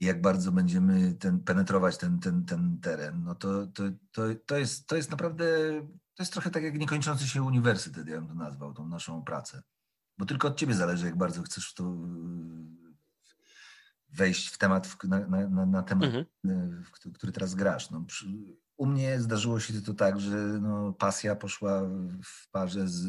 i 0.00 0.04
jak 0.04 0.20
bardzo 0.20 0.52
będziemy 0.52 1.14
ten, 1.14 1.40
penetrować 1.40 1.98
ten, 1.98 2.18
ten, 2.18 2.44
ten 2.44 2.80
teren. 2.80 3.22
No 3.24 3.34
to, 3.34 3.66
to, 3.66 3.82
to, 4.12 4.22
to, 4.46 4.58
jest, 4.58 4.86
to 4.86 4.96
jest 4.96 5.10
naprawdę, 5.10 5.44
to 6.14 6.22
jest 6.22 6.32
trochę 6.32 6.50
tak 6.50 6.62
jak 6.62 6.78
niekończący 6.78 7.28
się 7.28 7.42
uniwersytet, 7.42 8.08
ja 8.08 8.20
bym 8.20 8.28
to 8.28 8.34
nazwał, 8.34 8.74
tą 8.74 8.88
naszą 8.88 9.22
pracę. 9.24 9.62
Bo 10.18 10.26
tylko 10.26 10.48
od 10.48 10.58
ciebie 10.58 10.74
zależy, 10.74 11.06
jak 11.06 11.16
bardzo 11.16 11.42
chcesz 11.42 11.70
w 11.70 11.74
to 11.74 11.96
wejść 14.12 14.48
w 14.48 14.58
temat, 14.58 14.96
na, 15.04 15.26
na, 15.28 15.66
na 15.66 15.82
temat, 15.82 16.10
mhm. 16.44 16.84
który 17.14 17.32
teraz 17.32 17.54
grasz. 17.54 17.90
No, 17.90 18.04
u 18.76 18.86
mnie 18.86 19.20
zdarzyło 19.20 19.60
się 19.60 19.82
to 19.82 19.94
tak, 19.94 20.20
że 20.20 20.36
no, 20.36 20.92
pasja 20.92 21.36
poszła 21.36 21.82
w 22.24 22.50
parze 22.50 22.88
z, 22.88 23.00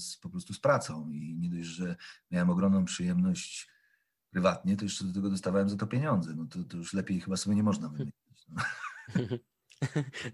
z, 0.00 0.16
po 0.16 0.30
prostu 0.30 0.54
z 0.54 0.60
pracą 0.60 1.10
i 1.10 1.36
nie 1.38 1.50
dość, 1.50 1.68
że 1.68 1.96
miałem 2.30 2.50
ogromną 2.50 2.84
przyjemność 2.84 3.70
prywatnie, 4.30 4.76
to 4.76 4.84
jeszcze 4.84 5.04
do 5.04 5.12
tego 5.12 5.30
dostawałem 5.30 5.68
za 5.68 5.76
to 5.76 5.86
pieniądze. 5.86 6.34
No 6.36 6.46
to, 6.46 6.64
to 6.64 6.76
już 6.76 6.92
lepiej 6.92 7.20
chyba 7.20 7.36
sobie 7.36 7.56
nie 7.56 7.62
można 7.62 7.88
wymyślić. 7.88 8.46
No. 8.48 8.62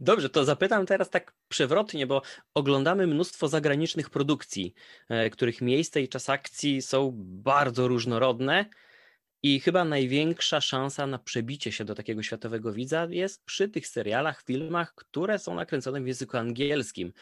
Dobrze, 0.00 0.28
to 0.28 0.44
zapytam 0.44 0.86
teraz 0.86 1.10
tak 1.10 1.34
przewrotnie, 1.48 2.06
bo 2.06 2.22
oglądamy 2.54 3.06
mnóstwo 3.06 3.48
zagranicznych 3.48 4.10
produkcji, 4.10 4.74
e, 5.08 5.30
których 5.30 5.60
miejsce 5.60 6.02
i 6.02 6.08
czas 6.08 6.28
akcji 6.28 6.82
są 6.82 7.12
bardzo 7.16 7.88
różnorodne. 7.88 8.66
I 9.42 9.60
chyba 9.60 9.84
największa 9.84 10.60
szansa 10.60 11.06
na 11.06 11.18
przebicie 11.18 11.72
się 11.72 11.84
do 11.84 11.94
takiego 11.94 12.22
światowego 12.22 12.72
widza 12.72 13.06
jest 13.10 13.44
przy 13.44 13.68
tych 13.68 13.86
serialach, 13.86 14.42
filmach, 14.42 14.94
które 14.94 15.38
są 15.38 15.54
nakręcone 15.54 16.00
w 16.00 16.06
języku 16.06 16.36
angielskim. 16.36 17.12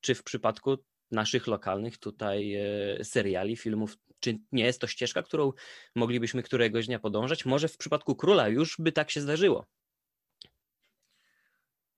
Czy 0.00 0.14
w 0.14 0.22
przypadku 0.22 0.76
naszych 1.10 1.46
lokalnych 1.46 1.98
tutaj 1.98 2.54
e, 2.54 3.04
seriali, 3.04 3.56
filmów, 3.56 3.98
czy 4.20 4.38
nie 4.52 4.64
jest 4.64 4.80
to 4.80 4.86
ścieżka, 4.86 5.22
którą 5.22 5.52
moglibyśmy 5.94 6.42
któregoś 6.42 6.86
dnia 6.86 6.98
podążać? 6.98 7.44
Może 7.44 7.68
w 7.68 7.76
przypadku 7.76 8.16
króla 8.16 8.48
już 8.48 8.76
by 8.78 8.92
tak 8.92 9.10
się 9.10 9.20
zdarzyło. 9.20 9.66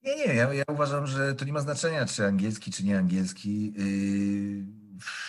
Nie, 0.03 0.17
nie, 0.17 0.35
ja, 0.35 0.55
ja 0.55 0.65
uważam, 0.69 1.07
że 1.07 1.35
to 1.35 1.45
nie 1.45 1.53
ma 1.53 1.61
znaczenia, 1.61 2.07
czy 2.07 2.25
angielski, 2.25 2.73
czy 2.73 2.85
nie 2.85 2.99
angielski. 2.99 3.73
Yy, 3.73 4.65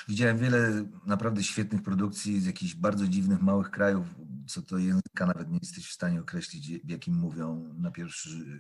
widziałem 0.08 0.38
wiele 0.38 0.86
naprawdę 1.06 1.44
świetnych 1.44 1.84
produkcji 1.84 2.41
z 2.41 2.46
jakichś 2.46 2.75
bardzo 2.75 3.08
dziwnych, 3.08 3.41
małych 3.41 3.72
krajów, 3.72 4.08
co 4.50 4.62
to 4.62 4.77
języka 4.77 5.25
nawet 5.25 5.51
nie 5.51 5.60
jesteś 5.62 5.88
w 5.88 5.94
stanie 5.94 6.22
określić, 6.22 6.72
w 6.84 6.89
jakim 6.89 7.15
mówią 7.15 7.74
na 7.77 7.91
pierwszy 7.91 8.60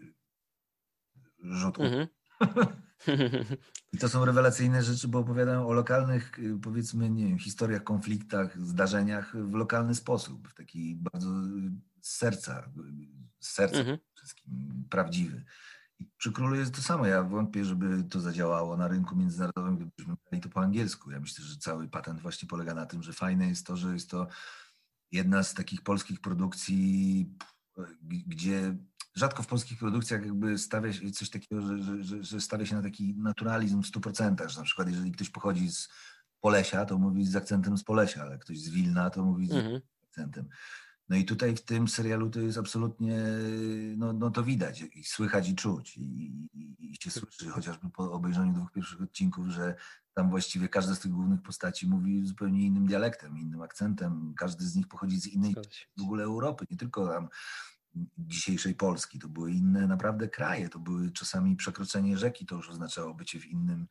rzut. 1.39 1.79
Mhm. 1.79 2.07
I 3.93 3.97
to 3.97 4.09
są 4.09 4.25
rewelacyjne 4.25 4.83
rzeczy, 4.83 5.07
bo 5.07 5.19
opowiadają 5.19 5.67
o 5.67 5.73
lokalnych, 5.73 6.39
powiedzmy, 6.61 7.09
nie 7.09 7.27
wiem, 7.27 7.39
historiach, 7.39 7.83
konfliktach, 7.83 8.67
zdarzeniach 8.67 9.37
w 9.37 9.53
lokalny 9.53 9.95
sposób, 9.95 10.47
w 10.47 10.53
taki 10.53 10.95
bardzo 10.95 11.29
z 12.01 12.15
serca, 12.15 12.71
z 13.39 13.49
serca 13.49 13.79
mhm. 13.79 13.97
wszystkim 14.13 14.83
prawdziwy. 14.89 15.45
I 15.99 16.05
przy 16.17 16.31
królu 16.31 16.55
jest 16.55 16.75
to 16.75 16.81
samo. 16.81 17.05
Ja 17.05 17.23
wątpię, 17.23 17.65
żeby 17.65 18.03
to 18.03 18.19
zadziałało 18.19 18.77
na 18.77 18.87
rynku 18.87 19.15
międzynarodowym, 19.15 19.77
gdybyśmy 19.77 20.15
mieli 20.31 20.43
to 20.43 20.49
po 20.49 20.61
angielsku. 20.61 21.11
Ja 21.11 21.19
myślę, 21.19 21.45
że 21.45 21.57
cały 21.57 21.87
patent 21.87 22.21
właśnie 22.21 22.47
polega 22.47 22.73
na 22.73 22.85
tym, 22.85 23.03
że 23.03 23.13
fajne 23.13 23.47
jest 23.47 23.67
to, 23.67 23.77
że 23.77 23.93
jest 23.93 24.09
to 24.09 24.27
jedna 25.11 25.43
z 25.43 25.53
takich 25.53 25.81
polskich 25.81 26.21
produkcji, 26.21 27.25
gdzie 28.03 28.75
rzadko 29.15 29.43
w 29.43 29.47
polskich 29.47 29.79
produkcjach 29.79 30.25
jakby 30.25 30.57
stawia 30.57 30.93
się 30.93 31.11
coś 31.11 31.29
takiego, 31.29 31.61
że, 31.61 32.03
że, 32.03 32.23
że 32.23 32.41
stawia 32.41 32.65
się 32.65 32.75
na 32.75 32.81
taki 32.81 33.15
naturalizm 33.17 33.81
w 33.81 33.91
100%, 33.91 34.49
że 34.49 34.59
na 34.59 34.65
przykład 34.65 34.89
jeżeli 34.89 35.11
ktoś 35.11 35.29
pochodzi 35.29 35.71
z 35.71 35.89
Polesia, 36.41 36.85
to 36.85 36.97
mówi 36.97 37.25
z 37.25 37.35
akcentem 37.35 37.77
z 37.77 37.83
Polesia, 37.83 38.21
ale 38.21 38.37
ktoś 38.37 38.59
z 38.59 38.69
Wilna, 38.69 39.09
to 39.09 39.25
mówi 39.25 39.47
z 39.47 39.51
mhm. 39.51 39.81
akcentem. 40.03 40.49
No 41.09 41.15
i 41.15 41.25
tutaj 41.25 41.55
w 41.55 41.61
tym 41.61 41.87
serialu 41.87 42.29
to 42.29 42.39
jest 42.39 42.57
absolutnie, 42.57 43.17
no, 43.97 44.13
no 44.13 44.29
to 44.29 44.43
widać 44.43 44.83
i 44.95 45.03
słychać 45.03 45.49
i 45.49 45.55
czuć. 45.55 45.97
I, 45.97 46.01
i, 46.53 46.91
I, 46.91 46.95
się 47.01 47.11
słyszy 47.11 47.49
chociażby 47.49 47.89
po 47.89 48.11
obejrzeniu 48.11 48.53
dwóch 48.53 48.71
pierwszych 48.71 49.01
odcinków, 49.01 49.47
że 49.47 49.75
tam 50.13 50.29
właściwie 50.29 50.69
każda 50.69 50.95
z 50.95 50.99
tych 50.99 51.11
głównych 51.11 51.41
postaci 51.41 51.87
mówi 51.87 52.25
zupełnie 52.25 52.65
innym 52.65 52.85
dialektem, 52.85 53.37
innym 53.37 53.61
akcentem. 53.61 54.33
Każdy 54.37 54.65
z 54.65 54.75
nich 54.75 54.87
pochodzi 54.87 55.19
z 55.21 55.27
innej 55.27 55.55
w 55.97 56.01
ogóle 56.01 56.23
Europy, 56.23 56.65
nie 56.71 56.77
tylko 56.77 57.07
tam 57.07 57.29
dzisiejszej 58.17 58.75
Polski. 58.75 59.19
To 59.19 59.27
były 59.27 59.51
inne 59.51 59.87
naprawdę 59.87 60.27
kraje, 60.27 60.69
to 60.69 60.79
były 60.79 61.11
czasami 61.11 61.55
przekroczenie 61.55 62.17
rzeki, 62.17 62.45
to 62.45 62.55
już 62.55 62.69
oznaczało 62.69 63.13
bycie 63.13 63.39
w 63.39 63.45
innym 63.45 63.87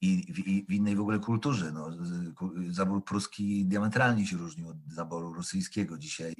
i 0.00 0.32
w, 0.34 0.38
i 0.38 0.64
w, 0.68 0.72
innej 0.72 0.96
w 0.96 1.00
ogóle 1.00 1.18
kulturze. 1.18 1.72
No, 1.72 1.90
zabór 2.70 3.04
pruski 3.04 3.66
diametralnie 3.66 4.26
się 4.26 4.36
różnił 4.36 4.68
od 4.68 4.76
zaboru 4.86 5.34
rosyjskiego. 5.34 5.98
Dzisiaj 5.98 6.34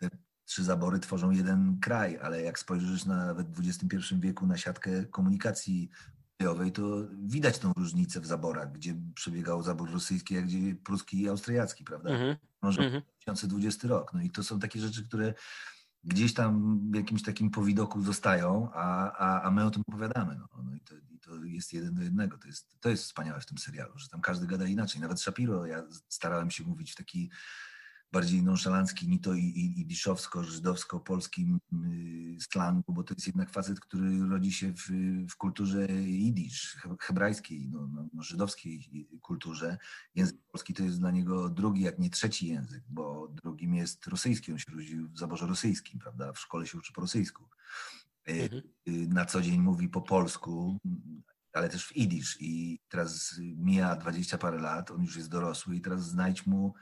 te 0.00 0.10
trzy 0.44 0.64
zabory 0.64 0.98
tworzą 0.98 1.30
jeden 1.30 1.78
kraj, 1.80 2.18
ale 2.22 2.42
jak 2.42 2.58
spojrzysz 2.58 3.04
na, 3.04 3.26
nawet 3.26 3.50
w 3.50 3.60
XXI 3.60 4.14
wieku 4.20 4.46
na 4.46 4.56
siatkę 4.56 5.04
komunikacji 5.04 5.90
bojowej, 6.38 6.72
to 6.72 7.08
widać 7.12 7.58
tą 7.58 7.72
różnicę 7.72 8.20
w 8.20 8.26
zaborach, 8.26 8.72
gdzie 8.72 8.94
przebiegał 9.14 9.62
zabór 9.62 9.92
rosyjski, 9.92 10.38
a 10.38 10.42
gdzie 10.42 10.74
pruski 10.74 11.20
i 11.20 11.28
austriacki, 11.28 11.84
prawda? 11.84 12.10
Mhm. 12.10 12.36
Może 12.62 12.82
mm 12.82 13.02
2020 13.22 13.88
rok. 13.88 14.14
No 14.14 14.22
i 14.22 14.30
to 14.30 14.42
są 14.42 14.58
takie 14.58 14.80
rzeczy, 14.80 15.04
które 15.04 15.34
gdzieś 16.04 16.34
tam 16.34 16.80
w 16.90 16.94
jakimś 16.94 17.22
takim 17.22 17.50
powidoku 17.50 18.02
zostają, 18.02 18.70
a, 18.72 19.12
a, 19.12 19.42
a 19.42 19.50
my 19.50 19.64
o 19.64 19.70
tym 19.70 19.82
opowiadamy. 19.88 20.36
No. 20.36 20.62
no 20.64 20.74
i, 20.76 20.80
to, 20.80 20.94
i, 20.96 21.18
to, 21.18 21.44
jest 21.44 21.72
jeden 21.72 21.94
do 21.94 22.02
jednego. 22.02 22.38
To 22.38 22.46
jest, 22.46 22.80
to 22.80 22.88
jest 22.88 23.04
wspaniałe 23.04 23.40
w 23.40 23.46
tym 23.46 23.58
serialu, 23.58 23.98
że 23.98 24.08
tam 24.08 24.20
każdy 24.20 24.46
gada 24.46 24.66
inaczej. 24.66 25.00
Nawet 25.00 25.20
Shapiro, 25.20 25.66
ja 25.66 25.82
starałem 26.08 26.50
się 26.50 26.64
mówić 26.64 26.92
w 26.92 26.96
taki 26.96 27.30
bardziej 28.12 28.42
nonszalancki, 28.42 29.08
ni 29.08 29.20
to 29.20 29.34
i, 29.34 29.40
i, 29.40 29.80
i 29.80 29.96
żydowsko-polskim 30.42 31.58
y, 32.36 32.40
slangu, 32.40 32.92
bo 32.92 33.02
to 33.02 33.14
jest 33.14 33.26
jednak 33.26 33.50
facet, 33.50 33.80
który 33.80 34.28
rodzi 34.28 34.52
się 34.52 34.72
w, 34.72 34.88
w 35.30 35.36
kulturze 35.36 35.86
jidysz, 35.92 36.76
hebrajskiej, 37.00 37.68
no, 37.68 37.86
no, 37.86 38.08
no, 38.12 38.22
żydowskiej 38.22 38.90
kulturze. 39.22 39.78
Język 40.14 40.36
polski 40.52 40.74
to 40.74 40.82
jest 40.82 40.98
dla 40.98 41.10
niego 41.10 41.48
drugi, 41.48 41.82
jak 41.82 41.98
nie 41.98 42.10
trzeci 42.10 42.48
język, 42.48 42.84
bo 42.88 43.28
drugim 43.28 43.74
jest 43.74 44.06
rosyjski, 44.06 44.52
on 44.52 44.58
się 44.58 44.72
rodzi 44.72 44.96
w 44.96 45.18
zaborze 45.18 45.46
rosyjskim, 45.46 46.00
prawda, 46.00 46.32
w 46.32 46.38
szkole 46.38 46.66
się 46.66 46.78
uczy 46.78 46.92
po 46.92 47.00
rosyjsku. 47.00 47.48
Y, 48.28 48.42
mhm. 48.42 48.62
Y, 48.88 49.08
na 49.08 49.24
co 49.24 49.42
dzień 49.42 49.60
mówi 49.60 49.88
po 49.88 50.02
polsku, 50.02 50.78
ale 51.52 51.68
też 51.68 51.86
w 51.86 51.96
jidysz 51.96 52.36
i 52.40 52.80
teraz 52.88 53.40
mija 53.40 53.96
dwadzieścia 53.96 54.38
parę 54.38 54.58
lat, 54.58 54.90
on 54.90 55.02
już 55.02 55.16
jest 55.16 55.28
dorosły 55.28 55.76
i 55.76 55.80
teraz 55.80 56.08
znajdź 56.08 56.46
mu 56.46 56.74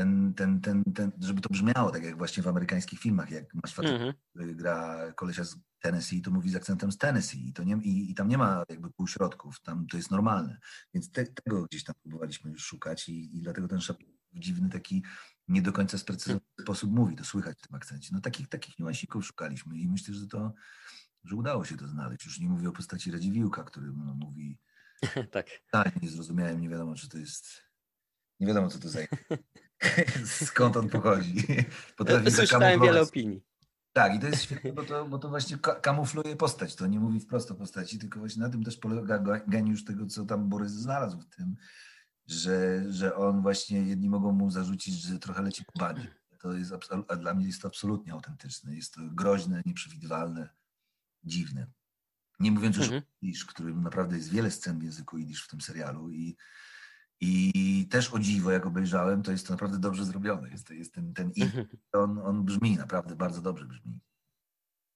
ten, 0.00 0.34
ten, 0.34 0.60
ten, 0.60 0.84
ten, 0.94 1.12
żeby 1.20 1.40
to 1.40 1.48
brzmiało 1.48 1.90
tak 1.90 2.04
jak 2.04 2.18
właśnie 2.18 2.42
w 2.42 2.48
amerykańskich 2.48 3.00
filmach, 3.00 3.30
jak 3.30 3.54
masz 3.54 3.74
facet, 3.74 4.00
mm 4.00 4.12
-hmm. 4.12 4.54
gra 4.54 5.12
kolesia 5.12 5.44
z 5.44 5.56
Tennessee, 5.80 6.22
to 6.22 6.30
mówi 6.30 6.50
z 6.50 6.56
akcentem 6.56 6.92
z 6.92 6.98
Tennessee 6.98 7.48
i, 7.48 7.52
to 7.52 7.64
nie, 7.64 7.76
i, 7.82 8.10
i 8.10 8.14
tam 8.14 8.28
nie 8.28 8.38
ma 8.38 8.64
jakby 8.68 8.90
półśrodków, 8.90 9.60
tam 9.60 9.86
to 9.86 9.96
jest 9.96 10.10
normalne. 10.10 10.58
Więc 10.94 11.10
te, 11.10 11.26
tego 11.26 11.66
gdzieś 11.66 11.84
tam 11.84 11.94
próbowaliśmy 12.02 12.58
szukać 12.58 13.08
i, 13.08 13.36
i 13.36 13.42
dlatego 13.42 13.68
ten 13.68 13.80
szap 13.80 13.98
w 14.32 14.38
dziwny 14.38 14.70
taki 14.70 15.04
nie 15.48 15.62
do 15.62 15.72
końca 15.72 15.98
sprecyzowany 15.98 16.40
mm. 16.58 16.64
sposób 16.64 16.90
mówi, 16.92 17.16
to 17.16 17.24
słychać 17.24 17.58
w 17.58 17.66
tym 17.66 17.76
akcencie. 17.76 18.10
No 18.12 18.20
takich, 18.20 18.48
takich 18.48 18.78
niuansików 18.78 19.26
szukaliśmy 19.26 19.78
i 19.78 19.88
myślę, 19.88 20.14
że 20.14 20.26
to, 20.26 20.52
że 21.24 21.36
udało 21.36 21.64
się 21.64 21.76
to 21.76 21.88
znaleźć. 21.88 22.24
Już 22.24 22.40
nie 22.40 22.48
mówię 22.48 22.68
o 22.68 22.72
postaci 22.72 23.10
Radziwiłka, 23.10 23.64
który 23.64 23.92
no, 23.92 24.14
mówi 24.14 24.58
tak. 25.32 25.46
tak, 25.70 26.02
nie 26.02 26.08
zrozumiałem, 26.08 26.60
nie 26.60 26.68
wiadomo, 26.68 26.94
czy 26.94 27.08
to 27.08 27.18
jest 27.18 27.70
nie 28.40 28.46
wiadomo, 28.46 28.68
co 28.68 28.78
to 28.78 28.88
za 28.88 29.00
skąd 30.46 30.76
on 30.76 30.88
pochodzi. 30.88 31.46
Potrafi 31.96 32.30
Słyszałem 32.30 32.80
wiele 32.80 33.00
opinii. 33.00 33.42
Tak, 33.92 34.14
i 34.14 34.18
to 34.18 34.26
jest 34.26 34.42
świetne, 34.42 34.72
bo 34.72 34.82
to, 34.82 35.04
bo 35.04 35.18
to 35.18 35.28
właśnie 35.28 35.58
kamufluje 35.58 36.36
postać. 36.36 36.74
To 36.74 36.86
nie 36.86 37.00
mówi 37.00 37.20
wprost 37.20 37.50
o 37.50 37.54
postaci, 37.54 37.98
tylko 37.98 38.18
właśnie 38.18 38.42
na 38.42 38.50
tym 38.50 38.64
też 38.64 38.76
polega 38.76 39.18
geniusz 39.46 39.84
tego, 39.84 40.06
co 40.06 40.24
tam 40.24 40.48
Borys 40.48 40.72
znalazł 40.72 41.20
w 41.20 41.26
tym, 41.26 41.56
że, 42.26 42.84
że 42.92 43.16
on 43.16 43.42
właśnie, 43.42 43.82
jedni 43.82 44.08
mogą 44.08 44.32
mu 44.32 44.50
zarzucić, 44.50 44.94
że 44.94 45.18
trochę 45.18 45.42
leci 45.42 45.64
po 45.64 45.78
bani. 45.78 46.06
To 46.38 46.52
jest, 46.52 46.72
a 47.08 47.16
dla 47.16 47.34
mnie 47.34 47.46
jest 47.46 47.62
to 47.62 47.68
absolutnie 47.68 48.12
autentyczne. 48.12 48.74
Jest 48.74 48.94
to 48.94 49.00
groźne, 49.12 49.62
nieprzewidywalne, 49.66 50.48
dziwne. 51.24 51.66
Nie 52.40 52.52
mówiąc 52.52 52.76
już 52.76 52.86
mhm. 52.86 53.02
o 53.02 53.06
Idisz, 53.22 53.44
którym 53.44 53.82
naprawdę 53.82 54.16
jest 54.16 54.30
wiele 54.30 54.50
scen 54.50 54.78
w 54.78 54.82
języku 54.82 55.18
Idisz 55.18 55.44
w 55.44 55.48
tym 55.48 55.60
serialu 55.60 56.10
i 56.10 56.36
i 57.20 57.86
też 57.90 58.14
o 58.14 58.18
dziwo, 58.18 58.50
jak 58.50 58.66
obejrzałem, 58.66 59.22
to 59.22 59.32
jest 59.32 59.46
to 59.46 59.52
naprawdę 59.52 59.78
dobrze 59.78 60.04
zrobione. 60.04 60.50
Jest, 60.50 60.70
jest 60.70 60.94
ten, 60.94 61.14
ten 61.14 61.30
i 61.36 61.42
mhm. 61.42 61.66
on, 61.92 62.18
on 62.18 62.44
brzmi, 62.44 62.76
naprawdę 62.76 63.16
bardzo 63.16 63.42
dobrze 63.42 63.64
brzmi. 63.64 64.00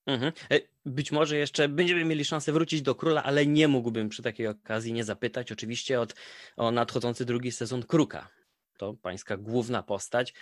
Mhm. 0.07 0.33
E, 0.51 0.61
być 0.87 1.13
może 1.13 1.37
jeszcze 1.37 1.69
będziemy 1.69 2.05
mieli 2.05 2.25
szansę 2.25 2.53
wrócić 2.53 2.83
do 2.83 2.95
króla, 2.95 3.23
ale 3.23 3.47
nie 3.47 3.69
mógłbym 3.69 4.09
przy 4.09 4.23
takiej 4.23 4.47
okazji 4.47 4.93
nie 4.93 5.05
zapytać 5.05 5.53
oczywiście 5.53 6.01
od, 6.01 6.15
o 6.57 6.71
nadchodzący 6.71 7.25
drugi 7.25 7.53
sezon 7.53 7.83
Kruka. 7.83 8.29
To 8.79 8.95
pańska 8.95 9.37
główna 9.37 9.83
postać. 9.83 10.35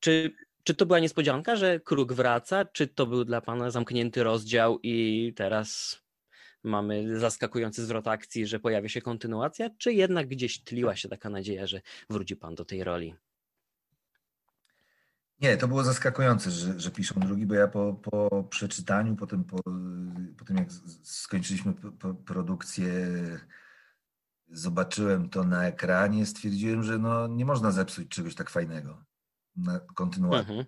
Czy, 0.00 0.34
czy 0.64 0.74
to 0.74 0.86
była 0.86 0.98
niespodzianka, 0.98 1.56
że 1.56 1.80
Kruk 1.80 2.12
wraca? 2.12 2.64
Czy 2.64 2.86
to 2.86 3.06
był 3.06 3.24
dla 3.24 3.40
pana 3.40 3.70
zamknięty 3.70 4.22
rozdział 4.22 4.78
i 4.82 5.32
teraz 5.36 6.00
mamy 6.62 7.18
zaskakujący 7.18 7.86
zwrot 7.86 8.08
akcji, 8.08 8.46
że 8.46 8.60
pojawia 8.60 8.88
się 8.88 9.02
kontynuacja, 9.02 9.70
czy 9.78 9.92
jednak 9.92 10.28
gdzieś 10.28 10.64
tliła 10.64 10.96
się 10.96 11.08
taka 11.08 11.30
nadzieja, 11.30 11.66
że 11.66 11.80
wróci 12.10 12.36
pan 12.36 12.54
do 12.54 12.64
tej 12.64 12.84
roli? 12.84 13.14
Nie, 15.40 15.56
to 15.56 15.68
było 15.68 15.84
zaskakujące, 15.84 16.50
że, 16.50 16.80
że 16.80 16.90
piszą 16.90 17.20
drugi, 17.20 17.46
bo 17.46 17.54
ja 17.54 17.68
po, 17.68 17.94
po 17.94 18.44
przeczytaniu, 18.44 19.16
potem 19.16 19.44
po, 19.44 19.62
po 20.38 20.44
tym 20.44 20.56
jak 20.56 20.72
skończyliśmy 21.02 21.74
produkcję, 22.26 22.92
zobaczyłem 24.48 25.28
to 25.28 25.44
na 25.44 25.66
ekranie, 25.66 26.26
stwierdziłem, 26.26 26.82
że 26.82 26.98
no, 26.98 27.26
nie 27.26 27.44
można 27.44 27.70
zepsuć 27.70 28.08
czegoś 28.08 28.34
tak 28.34 28.50
fajnego 28.50 29.04
na 29.56 29.80
kontynuację. 29.80 30.40
Mhm. 30.40 30.64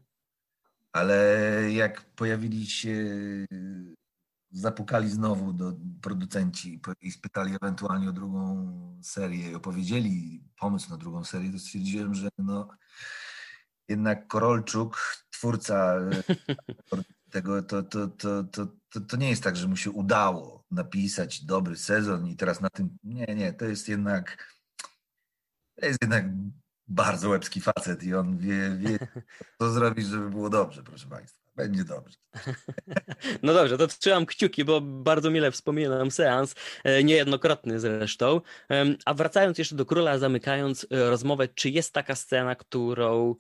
Ale 0.93 1.47
jak 1.73 2.05
pojawili 2.05 2.67
się 2.67 2.97
zapukali 4.51 5.11
znowu 5.11 5.53
do 5.53 5.73
producenci 6.03 6.81
i 7.01 7.13
spytali 7.13 7.57
ewentualnie 7.63 8.09
o 8.09 8.13
drugą 8.13 9.01
serię 9.03 9.51
i 9.51 9.55
opowiedzieli 9.55 10.45
pomysł 10.59 10.91
na 10.91 10.97
drugą 10.97 11.25
serię, 11.25 11.53
to 11.53 11.59
stwierdziłem, 11.59 12.15
że 12.15 12.29
no 12.39 12.69
jednak 13.89 14.27
Korolczuk, 14.27 15.25
twórca 15.31 15.97
tego, 17.31 17.63
to, 17.63 17.83
to, 17.83 18.09
to, 18.09 18.45
to, 18.45 18.67
to, 18.91 19.01
to 19.01 19.17
nie 19.17 19.31
jest 19.31 19.43
tak, 19.43 19.57
że 19.57 19.69
mu 19.69 19.77
się 19.77 19.91
udało 19.91 20.65
napisać 20.71 21.45
dobry 21.45 21.77
sezon 21.77 22.27
i 22.27 22.37
teraz 22.37 22.61
na 22.61 22.71
tym. 22.71 22.99
Nie, 23.05 23.35
nie, 23.35 23.53
to 23.53 23.65
jest 23.65 23.89
jednak. 23.89 24.55
To 25.75 25.87
jest 25.87 25.99
jednak 26.03 26.25
bardzo 26.89 27.29
łebski 27.29 27.61
facet 27.61 28.03
i 28.03 28.15
on 28.15 28.39
wie, 28.39 28.77
wie 28.77 28.99
co 29.59 29.71
zrobić, 29.71 30.07
żeby 30.07 30.31
było 30.31 30.51
dobrze, 30.51 30.83
proszę 30.83 31.09
Państwa. 31.09 31.50
Będzie 31.57 31.85
dobrze. 31.85 32.17
No 33.43 33.55
dobrze, 33.55 33.79
to 33.79 33.87
trzymam 33.87 34.27
kciuki, 34.27 34.65
bo 34.65 34.81
bardzo 34.81 35.31
mile 35.31 35.51
wspominam 35.51 36.11
seans, 36.11 36.55
e, 36.85 37.05
niejednokrotny 37.05 37.81
zresztą. 37.81 38.41
A 39.05 39.15
wracając 39.15 39.59
jeszcze 39.59 39.77
do 39.77 39.87
króla, 39.87 40.19
zamykając 40.19 40.87
e, 40.91 41.11
rozmowę, 41.11 41.49
czy 41.49 41.71
jest 41.71 41.93
taka 41.93 42.15
scena, 42.15 42.55
którą 42.55 43.35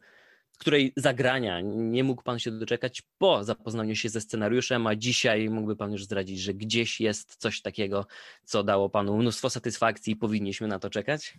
której 0.60 0.92
zagrania 0.96 1.60
nie 1.64 2.04
mógł 2.04 2.22
pan 2.22 2.38
się 2.38 2.50
doczekać 2.50 3.02
po 3.18 3.44
zapoznaniu 3.44 3.96
się 3.96 4.08
ze 4.08 4.20
scenariuszem, 4.20 4.86
a 4.86 4.96
dzisiaj 4.96 5.48
mógłby 5.48 5.76
pan 5.76 5.92
już 5.92 6.04
zdradzić, 6.04 6.40
że 6.40 6.54
gdzieś 6.54 7.00
jest 7.00 7.36
coś 7.36 7.62
takiego, 7.62 8.06
co 8.44 8.62
dało 8.62 8.90
panu 8.90 9.16
mnóstwo 9.16 9.50
satysfakcji 9.50 10.12
i 10.12 10.16
powinniśmy 10.16 10.68
na 10.68 10.78
to 10.78 10.90
czekać? 10.90 11.38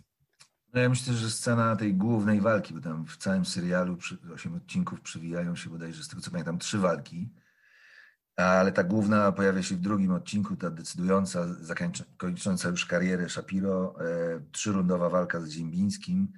No 0.72 0.80
ja 0.80 0.88
myślę, 0.88 1.14
że 1.14 1.30
scena 1.30 1.76
tej 1.76 1.94
głównej 1.94 2.40
walki, 2.40 2.74
bo 2.74 2.80
tam 2.80 3.06
w 3.06 3.16
całym 3.16 3.44
serialu 3.44 3.98
osiem 4.34 4.54
odcinków 4.54 5.00
przewijają 5.00 5.56
się 5.56 5.70
bodajże 5.70 6.04
z 6.04 6.08
tego 6.08 6.22
co 6.22 6.30
pamiętam 6.30 6.58
trzy 6.58 6.78
walki, 6.78 7.28
ale 8.36 8.72
ta 8.72 8.84
główna 8.84 9.32
pojawia 9.32 9.62
się 9.62 9.76
w 9.76 9.80
drugim 9.80 10.12
odcinku, 10.12 10.56
ta 10.56 10.70
decydująca, 10.70 11.46
kończąca 12.16 12.68
już 12.68 12.86
karierę 12.86 13.28
Shapiro, 13.28 13.94
e, 14.00 14.40
trzyrundowa 14.52 15.08
walka 15.08 15.40
z 15.40 15.50
Ziembińskim, 15.50 16.32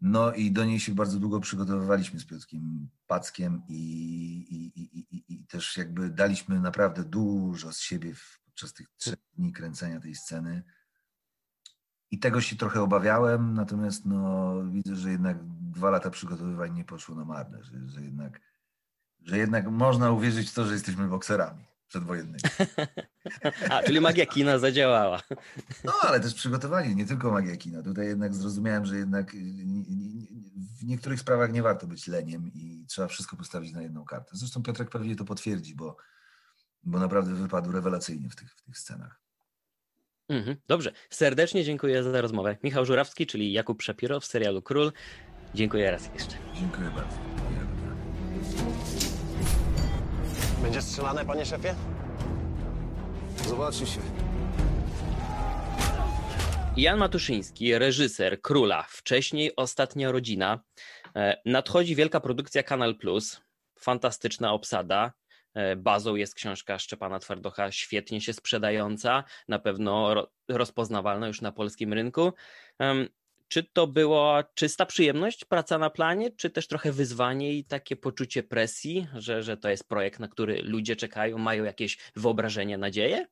no 0.00 0.32
i 0.32 0.50
do 0.50 0.64
niej 0.64 0.80
się 0.80 0.94
bardzo 0.94 1.18
długo 1.18 1.40
przygotowywaliśmy 1.40 2.20
z 2.20 2.24
Piotrkiem 2.24 2.88
Packiem 3.06 3.62
i, 3.68 3.80
i, 4.50 4.98
i, 4.98 5.24
i, 5.34 5.46
też 5.46 5.76
jakby 5.76 6.10
daliśmy 6.10 6.60
naprawdę 6.60 7.04
dużo 7.04 7.72
z 7.72 7.78
siebie 7.78 8.12
podczas 8.44 8.72
tych 8.72 8.86
trzech 8.96 9.18
dni 9.38 9.52
kręcenia 9.52 10.00
tej 10.00 10.14
sceny. 10.14 10.62
I 12.14 12.18
tego 12.18 12.40
się 12.40 12.56
trochę 12.56 12.82
obawiałem, 12.82 13.54
natomiast 13.54 14.06
no, 14.06 14.54
widzę, 14.64 14.96
że 14.96 15.10
jednak 15.10 15.36
dwa 15.60 15.90
lata 15.90 16.10
przygotowywań 16.10 16.74
nie 16.74 16.84
poszło 16.84 17.14
na 17.14 17.24
marne, 17.24 17.64
że, 17.64 17.72
że, 17.86 18.02
jednak, 18.02 18.40
że 19.22 19.38
jednak 19.38 19.70
można 19.70 20.10
uwierzyć 20.10 20.50
w 20.50 20.54
to, 20.54 20.66
że 20.66 20.72
jesteśmy 20.72 21.08
bokserami 21.08 21.64
przedwojennymi. 21.88 22.38
A, 23.70 23.82
czyli 23.82 24.00
magia 24.00 24.26
kina 24.26 24.58
zadziałała. 24.58 25.22
No, 25.84 25.92
ale 26.02 26.20
też 26.20 26.34
przygotowanie, 26.34 26.94
nie 26.94 27.06
tylko 27.06 27.30
magia 27.30 27.56
kina. 27.56 27.82
Tutaj 27.82 28.06
jednak 28.06 28.34
zrozumiałem, 28.34 28.86
że 28.86 28.96
jednak 28.96 29.32
w 30.80 30.84
niektórych 30.84 31.20
sprawach 31.20 31.52
nie 31.52 31.62
warto 31.62 31.86
być 31.86 32.06
leniem 32.06 32.50
i 32.54 32.86
trzeba 32.88 33.08
wszystko 33.08 33.36
postawić 33.36 33.72
na 33.72 33.82
jedną 33.82 34.04
kartę. 34.04 34.30
Zresztą 34.32 34.62
Piotrek 34.62 34.90
pewnie 34.90 35.16
to 35.16 35.24
potwierdzi, 35.24 35.74
bo, 35.74 35.96
bo 36.82 36.98
naprawdę 36.98 37.34
wypadł 37.34 37.72
rewelacyjnie 37.72 38.30
w 38.30 38.36
tych, 38.36 38.52
w 38.54 38.62
tych 38.62 38.78
scenach. 38.78 39.23
Mhm, 40.28 40.56
dobrze, 40.68 40.92
serdecznie 41.10 41.64
dziękuję 41.64 42.02
za 42.02 42.20
rozmowę. 42.20 42.56
Michał 42.62 42.86
Żurawski, 42.86 43.26
czyli 43.26 43.52
Jakub 43.52 43.82
Szapiro 43.82 44.20
w 44.20 44.26
serialu 44.26 44.62
Król. 44.62 44.92
Dziękuję 45.54 45.90
raz 45.90 46.10
jeszcze. 46.14 46.36
Dziękuję 46.54 46.90
bardzo. 46.90 47.16
Będzie 50.62 50.82
strzelane, 50.82 51.24
panie 51.24 51.46
szefie? 51.46 51.74
Zobaczy 53.48 53.86
się. 53.86 54.00
Jan 56.76 56.98
Matuszyński, 56.98 57.78
reżyser 57.78 58.40
Króla, 58.42 58.86
wcześniej 58.88 59.56
Ostatnia 59.56 60.12
Rodzina. 60.12 60.60
E, 61.16 61.40
nadchodzi 61.44 61.94
wielka 61.94 62.20
produkcja 62.20 62.62
Kanal 62.62 62.96
Plus, 62.96 63.40
fantastyczna 63.78 64.52
obsada. 64.52 65.12
E, 65.54 65.76
bazą 65.76 66.14
jest 66.14 66.34
książka 66.34 66.78
Szczepana 66.78 67.18
Twardocha, 67.18 67.72
świetnie 67.72 68.20
się 68.20 68.32
sprzedająca, 68.32 69.24
na 69.48 69.58
pewno 69.58 70.14
rozpoznawalna 70.48 71.26
już 71.26 71.40
na 71.40 71.52
polskim 71.52 71.92
rynku. 71.92 72.32
Czy 73.48 73.64
to 73.64 73.86
była 73.86 74.44
czysta 74.54 74.86
przyjemność, 74.86 75.44
praca 75.44 75.78
na 75.78 75.90
planie, 75.90 76.30
czy 76.30 76.50
też 76.50 76.66
trochę 76.68 76.92
wyzwanie 76.92 77.52
i 77.52 77.64
takie 77.64 77.96
poczucie 77.96 78.42
presji, 78.42 79.06
że, 79.14 79.42
że 79.42 79.56
to 79.56 79.68
jest 79.68 79.88
projekt, 79.88 80.20
na 80.20 80.28
który 80.28 80.62
ludzie 80.62 80.96
czekają, 80.96 81.38
mają 81.38 81.64
jakieś 81.64 81.98
wyobrażenie, 82.16 82.78
nadzieje? 82.78 83.26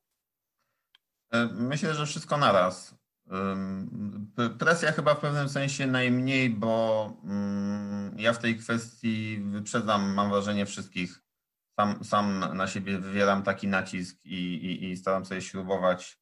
E, 1.31 1.49
myślę, 1.51 1.93
że 1.93 2.05
wszystko 2.05 2.37
naraz. 2.37 2.95
Presja 4.59 4.91
chyba 4.91 5.15
w 5.15 5.19
pewnym 5.19 5.49
sensie 5.49 5.87
najmniej, 5.87 6.49
bo 6.49 7.13
mm, 7.23 8.15
ja 8.19 8.33
w 8.33 8.39
tej 8.39 8.57
kwestii 8.57 9.39
wyprzedzam, 9.45 10.13
mam 10.13 10.29
wrażenie, 10.29 10.65
wszystkich. 10.65 11.23
Sam, 11.79 12.03
sam 12.03 12.57
na 12.57 12.67
siebie 12.67 12.99
wywieram 12.99 13.43
taki 13.43 13.67
nacisk 13.67 14.25
i, 14.25 14.53
i, 14.53 14.91
i 14.91 14.97
staram 14.97 15.25
sobie 15.25 15.41
śrubować 15.41 16.19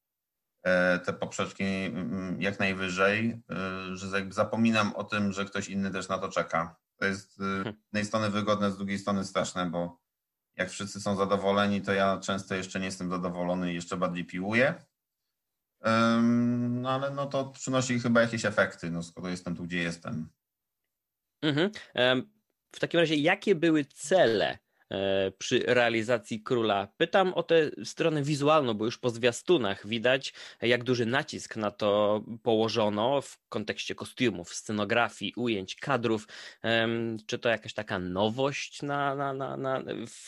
e, 0.64 1.00
te 1.00 1.14
poprzeczki 1.14 1.64
mm, 1.64 2.42
jak 2.42 2.60
najwyżej, 2.60 3.42
e, 3.50 3.96
że 3.96 4.18
jakby 4.18 4.34
zapominam 4.34 4.96
o 4.96 5.04
tym, 5.04 5.32
że 5.32 5.46
ktoś 5.46 5.70
inny 5.70 5.92
też 5.92 6.10
na 6.10 6.18
to 6.18 6.30
czeka. 6.30 6.76
To 6.98 7.06
jest 7.06 7.38
z 7.38 7.66
jednej 7.66 8.06
strony 8.06 8.30
wygodne, 8.30 8.72
z 8.72 8.78
drugiej 8.78 9.00
strony 9.00 9.24
straszne, 9.24 9.66
bo 9.66 10.00
jak 10.56 10.70
wszyscy 10.70 11.02
są 11.02 11.16
zadowoleni, 11.16 11.82
to 11.82 11.94
ja 11.94 12.20
często 12.20 12.56
jeszcze 12.56 12.80
nie 12.80 12.86
jestem 12.86 13.10
zadowolony 13.10 13.72
i 13.72 13.76
jeszcze 13.76 13.98
bardziej 13.98 14.26
piłuję. 14.26 14.86
No 16.70 16.90
ale 16.90 17.12
no 17.12 17.26
to 17.26 17.46
przynosi 17.46 18.00
chyba 18.00 18.22
jakieś 18.22 18.46
efekty, 18.46 18.92
no 18.92 19.04
skoro 19.04 19.30
jestem 19.30 19.56
tu, 19.56 19.64
gdzie 19.64 19.78
jestem. 19.78 20.30
Mhm. 21.42 21.72
W 22.72 22.80
takim 22.80 23.00
razie, 23.00 23.16
jakie 23.16 23.56
były 23.56 23.86
cele 23.86 24.58
E, 24.58 24.71
przy 25.38 25.64
realizacji 25.68 26.42
króla. 26.42 26.88
Pytam 26.98 27.34
o 27.34 27.44
tę 27.44 27.72
stronę 27.84 28.24
wizualną, 28.24 28.74
bo 28.74 28.86
już 28.86 28.98
po 28.98 29.10
zwiastunach 29.10 29.88
widać, 29.88 30.34
jak 30.62 30.84
duży 30.84 31.06
nacisk 31.06 31.56
na 31.56 31.72
to 31.72 32.22
położono 32.44 33.22
w 33.22 33.40
kontekście 33.50 33.96
kostiumów, 33.96 34.54
scenografii, 34.54 35.34
ujęć, 35.36 35.76
kadrów. 35.76 36.28
Czy 37.26 37.40
to 37.40 37.50
jakaś 37.50 37.74
taka 37.74 38.00
nowość 38.00 38.82
na, 38.82 39.16
na, 39.16 39.34
na, 39.34 39.58
na 39.58 39.84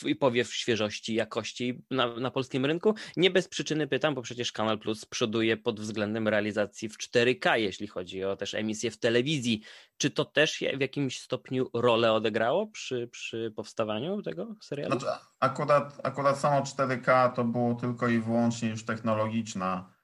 i 0.06 0.16
powiew 0.16 0.54
świeżości, 0.54 1.14
jakości 1.14 1.82
na, 1.90 2.16
na 2.16 2.30
polskim 2.30 2.66
rynku? 2.66 2.94
Nie 3.16 3.30
bez 3.30 3.48
przyczyny 3.48 3.86
pytam, 3.86 4.14
bo 4.14 4.22
przecież 4.22 4.52
Kanal 4.52 4.78
Plus 4.78 5.04
przoduje 5.04 5.56
pod 5.56 5.80
względem 5.80 6.28
realizacji 6.28 6.88
w 6.88 6.98
4K, 6.98 7.54
jeśli 7.54 7.86
chodzi 7.86 8.24
o 8.24 8.36
też 8.36 8.54
emisję 8.54 8.90
w 8.90 8.98
telewizji. 8.98 9.60
Czy 9.96 10.10
to 10.10 10.24
też 10.24 10.64
w 10.76 10.80
jakimś 10.80 11.20
stopniu 11.20 11.70
rolę 11.74 12.12
odegrało 12.12 12.66
przy, 12.66 13.08
przy 13.08 13.52
powstawaniu 13.56 14.22
tego 14.22 14.53
serialu? 14.60 15.00
Znaczy, 15.00 15.18
akurat, 15.40 16.00
akurat 16.02 16.38
samo 16.38 16.60
4K 16.60 17.32
to 17.32 17.44
było 17.44 17.74
tylko 17.74 18.08
i 18.08 18.20
wyłącznie 18.20 18.68
już 18.68 18.84
technologiczna 18.84 19.94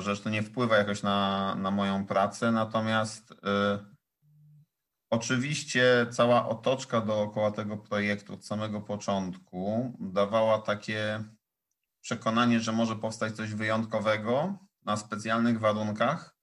rzecz, 0.00 0.20
to 0.20 0.30
nie 0.30 0.42
wpływa 0.42 0.76
jakoś 0.76 1.02
na, 1.02 1.54
na 1.54 1.70
moją 1.70 2.06
pracę, 2.06 2.52
natomiast 2.52 3.30
y, 3.30 3.36
oczywiście 5.10 6.06
cała 6.10 6.48
otoczka 6.48 7.00
dookoła 7.00 7.50
tego 7.50 7.76
projektu 7.76 8.34
od 8.34 8.46
samego 8.46 8.80
początku 8.80 9.92
dawała 10.00 10.58
takie 10.58 11.24
przekonanie, 12.00 12.60
że 12.60 12.72
może 12.72 12.96
powstać 12.96 13.36
coś 13.36 13.54
wyjątkowego 13.54 14.58
na 14.84 14.96
specjalnych 14.96 15.60
warunkach, 15.60 16.36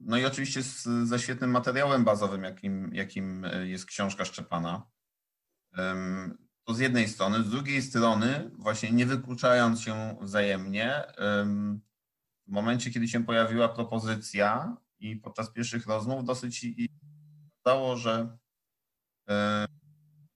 no 0.00 0.16
i 0.16 0.24
oczywiście 0.24 0.62
z, 0.62 0.82
ze 0.84 1.18
świetnym 1.18 1.50
materiałem 1.50 2.04
bazowym, 2.04 2.44
jakim, 2.44 2.94
jakim 2.94 3.44
e, 3.44 3.66
jest 3.66 3.86
książka 3.86 4.24
Szczepana. 4.24 4.86
To 6.64 6.74
z 6.74 6.78
jednej 6.78 7.08
strony. 7.08 7.42
Z 7.42 7.50
drugiej 7.50 7.82
strony, 7.82 8.50
właśnie 8.58 8.92
nie 8.92 9.06
wykluczając 9.06 9.80
się 9.80 10.16
wzajemnie, 10.20 11.02
w 12.46 12.52
momencie, 12.52 12.90
kiedy 12.90 13.08
się 13.08 13.24
pojawiła 13.24 13.68
propozycja 13.68 14.76
i 14.98 15.16
podczas 15.16 15.50
pierwszych 15.50 15.86
rozmów 15.86 16.24
dosyć 16.24 16.66
dało, 17.64 17.96
że 17.96 18.38
e, 19.28 19.66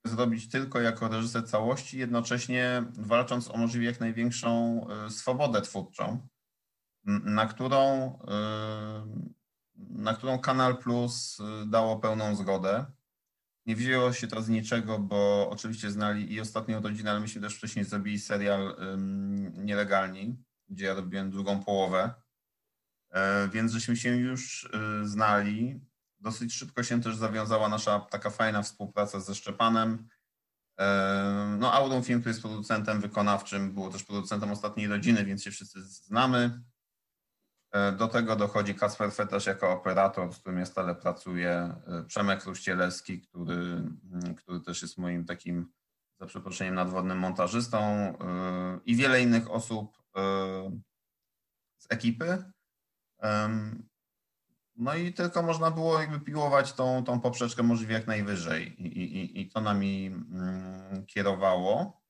zrobić 0.05 0.49
tylko 0.49 0.81
jako 0.81 1.09
reżyser 1.09 1.49
całości, 1.49 1.99
jednocześnie 1.99 2.85
walcząc 2.99 3.51
o 3.51 3.57
możliwie 3.57 3.87
jak 3.87 4.01
największą 4.01 4.81
e, 4.88 5.11
swobodę 5.11 5.62
twórczą 5.62 6.29
na 7.07 7.46
którą, 7.46 8.18
na 9.77 10.14
którą 10.14 10.38
Kanal 10.38 10.77
Plus 10.77 11.40
y, 11.40 11.66
dało 11.66 11.96
pełną 12.01 12.37
zgodę. 12.37 12.87
Nie 13.66 13.76
wzięło 13.76 14.12
się 14.12 14.26
to 14.26 14.42
z 14.42 14.48
niczego, 14.48 14.98
bo 14.98 15.50
oczywiście 15.50 15.90
znali 15.90 16.33
i 16.33 16.40
ostatnią 16.40 16.83
rodzinę, 16.83 17.11
ale 17.11 17.20
myśmy 17.20 17.40
też 17.40 17.55
wcześniej 17.55 17.85
zrobili 17.85 18.18
serial 18.18 18.76
Nielegalni, 19.55 20.37
gdzie 20.68 20.87
ja 20.87 20.94
robiłem 20.94 21.31
drugą 21.31 21.64
połowę. 21.64 22.14
E, 23.11 23.48
więc 23.48 23.72
żeśmy 23.72 23.96
się 23.96 24.16
już 24.16 24.64
y, 24.64 25.09
znali. 25.09 25.81
Dosyć 26.20 26.55
szybko 26.55 26.83
się 26.83 27.00
też 27.00 27.16
zawiązała 27.16 27.68
nasza 27.68 28.00
taka 28.00 28.31
fajna 28.31 28.62
współpraca 28.62 29.20
ze 29.20 29.35
Szczepanem. 29.35 30.09
E, 30.79 31.57
no 31.59 31.72
Aurum 31.72 32.02
Film, 32.02 32.20
który 32.20 32.31
jest 32.31 32.42
producentem 32.42 33.00
wykonawczym, 33.00 33.74
było 33.74 33.90
też 33.90 34.05
producentem 34.05 34.50
Ostatniej 34.50 34.87
Rodziny, 34.87 35.24
więc 35.24 35.42
się 35.42 35.50
wszyscy 35.50 35.83
znamy. 35.83 36.62
E, 37.77 37.93
do 37.93 38.09
tego 38.09 38.37
dochodzi 38.37 38.75
Kasper 38.75 39.12
Fetasz 39.12 39.47
jako 39.47 39.73
operator, 39.73 40.35
z 40.35 40.39
którym 40.39 40.59
ja 40.59 40.67
stale 40.67 40.95
pracuję, 40.95 41.75
e, 41.87 42.03
Przemek 42.07 42.45
Ruścielewski, 42.45 43.21
który, 43.21 43.55
mm, 43.55 44.35
który 44.37 44.61
też 44.61 44.83
jest 44.83 44.99
moim 44.99 45.25
takim, 45.25 45.73
za 46.21 46.27
przeproszeniem, 46.27 46.75
nadwodnym 46.75 47.19
montażystą 47.19 48.12
i 48.85 48.97
wiele 48.97 49.23
innych 49.23 49.51
osób 49.51 50.03
z 51.79 51.87
ekipy. 51.89 52.45
No 54.77 54.95
i 54.95 55.12
tylko 55.12 55.43
można 55.43 55.71
było 55.71 56.01
jakby 56.01 56.21
piłować 56.21 56.73
tą, 56.73 57.05
tą 57.05 57.21
poprzeczkę 57.21 57.62
możliwie 57.62 57.95
jak 57.95 58.07
najwyżej 58.07 58.83
i, 58.83 58.87
i, 58.87 59.41
i 59.41 59.49
to 59.49 59.61
nami 59.61 60.07
mm, 60.07 61.07
kierowało. 61.07 62.03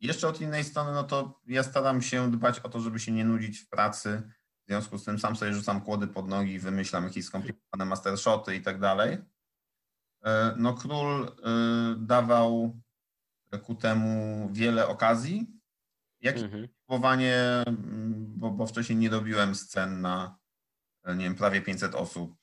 Jeszcze 0.00 0.28
od 0.28 0.40
innej 0.40 0.64
strony, 0.64 0.92
no 0.92 1.04
to 1.04 1.40
ja 1.46 1.62
staram 1.62 2.02
się 2.02 2.30
dbać 2.30 2.60
o 2.60 2.68
to, 2.68 2.80
żeby 2.80 3.00
się 3.00 3.12
nie 3.12 3.24
nudzić 3.24 3.58
w 3.58 3.68
pracy. 3.68 4.22
W 4.64 4.68
związku 4.68 4.98
z 4.98 5.04
tym 5.04 5.18
sam 5.18 5.36
sobie 5.36 5.54
rzucam 5.54 5.80
kłody 5.80 6.06
pod 6.06 6.28
nogi, 6.28 6.58
wymyślam 6.58 7.04
jakieś 7.04 7.24
skomplikowane 7.24 7.84
mastershoty 7.84 8.56
i 8.56 8.62
tak 8.62 8.80
dalej. 8.80 9.18
E, 10.24 10.54
no 10.56 10.74
król 10.74 11.24
e, 11.24 11.30
dawał 11.98 12.80
ku 13.62 13.74
temu 13.74 14.48
wiele 14.52 14.88
okazji, 14.88 15.46
jak 16.20 16.36
mhm. 16.36 16.68
próbowanie, 16.86 17.64
mm, 17.66 18.34
bo, 18.36 18.50
bo 18.50 18.66
wcześniej 18.66 18.98
nie 18.98 19.10
robiłem 19.10 19.54
scen 19.54 20.00
na 20.00 20.38
nie 21.14 21.24
wiem, 21.24 21.34
prawie 21.34 21.62
500 21.62 21.94
osób, 21.94 22.36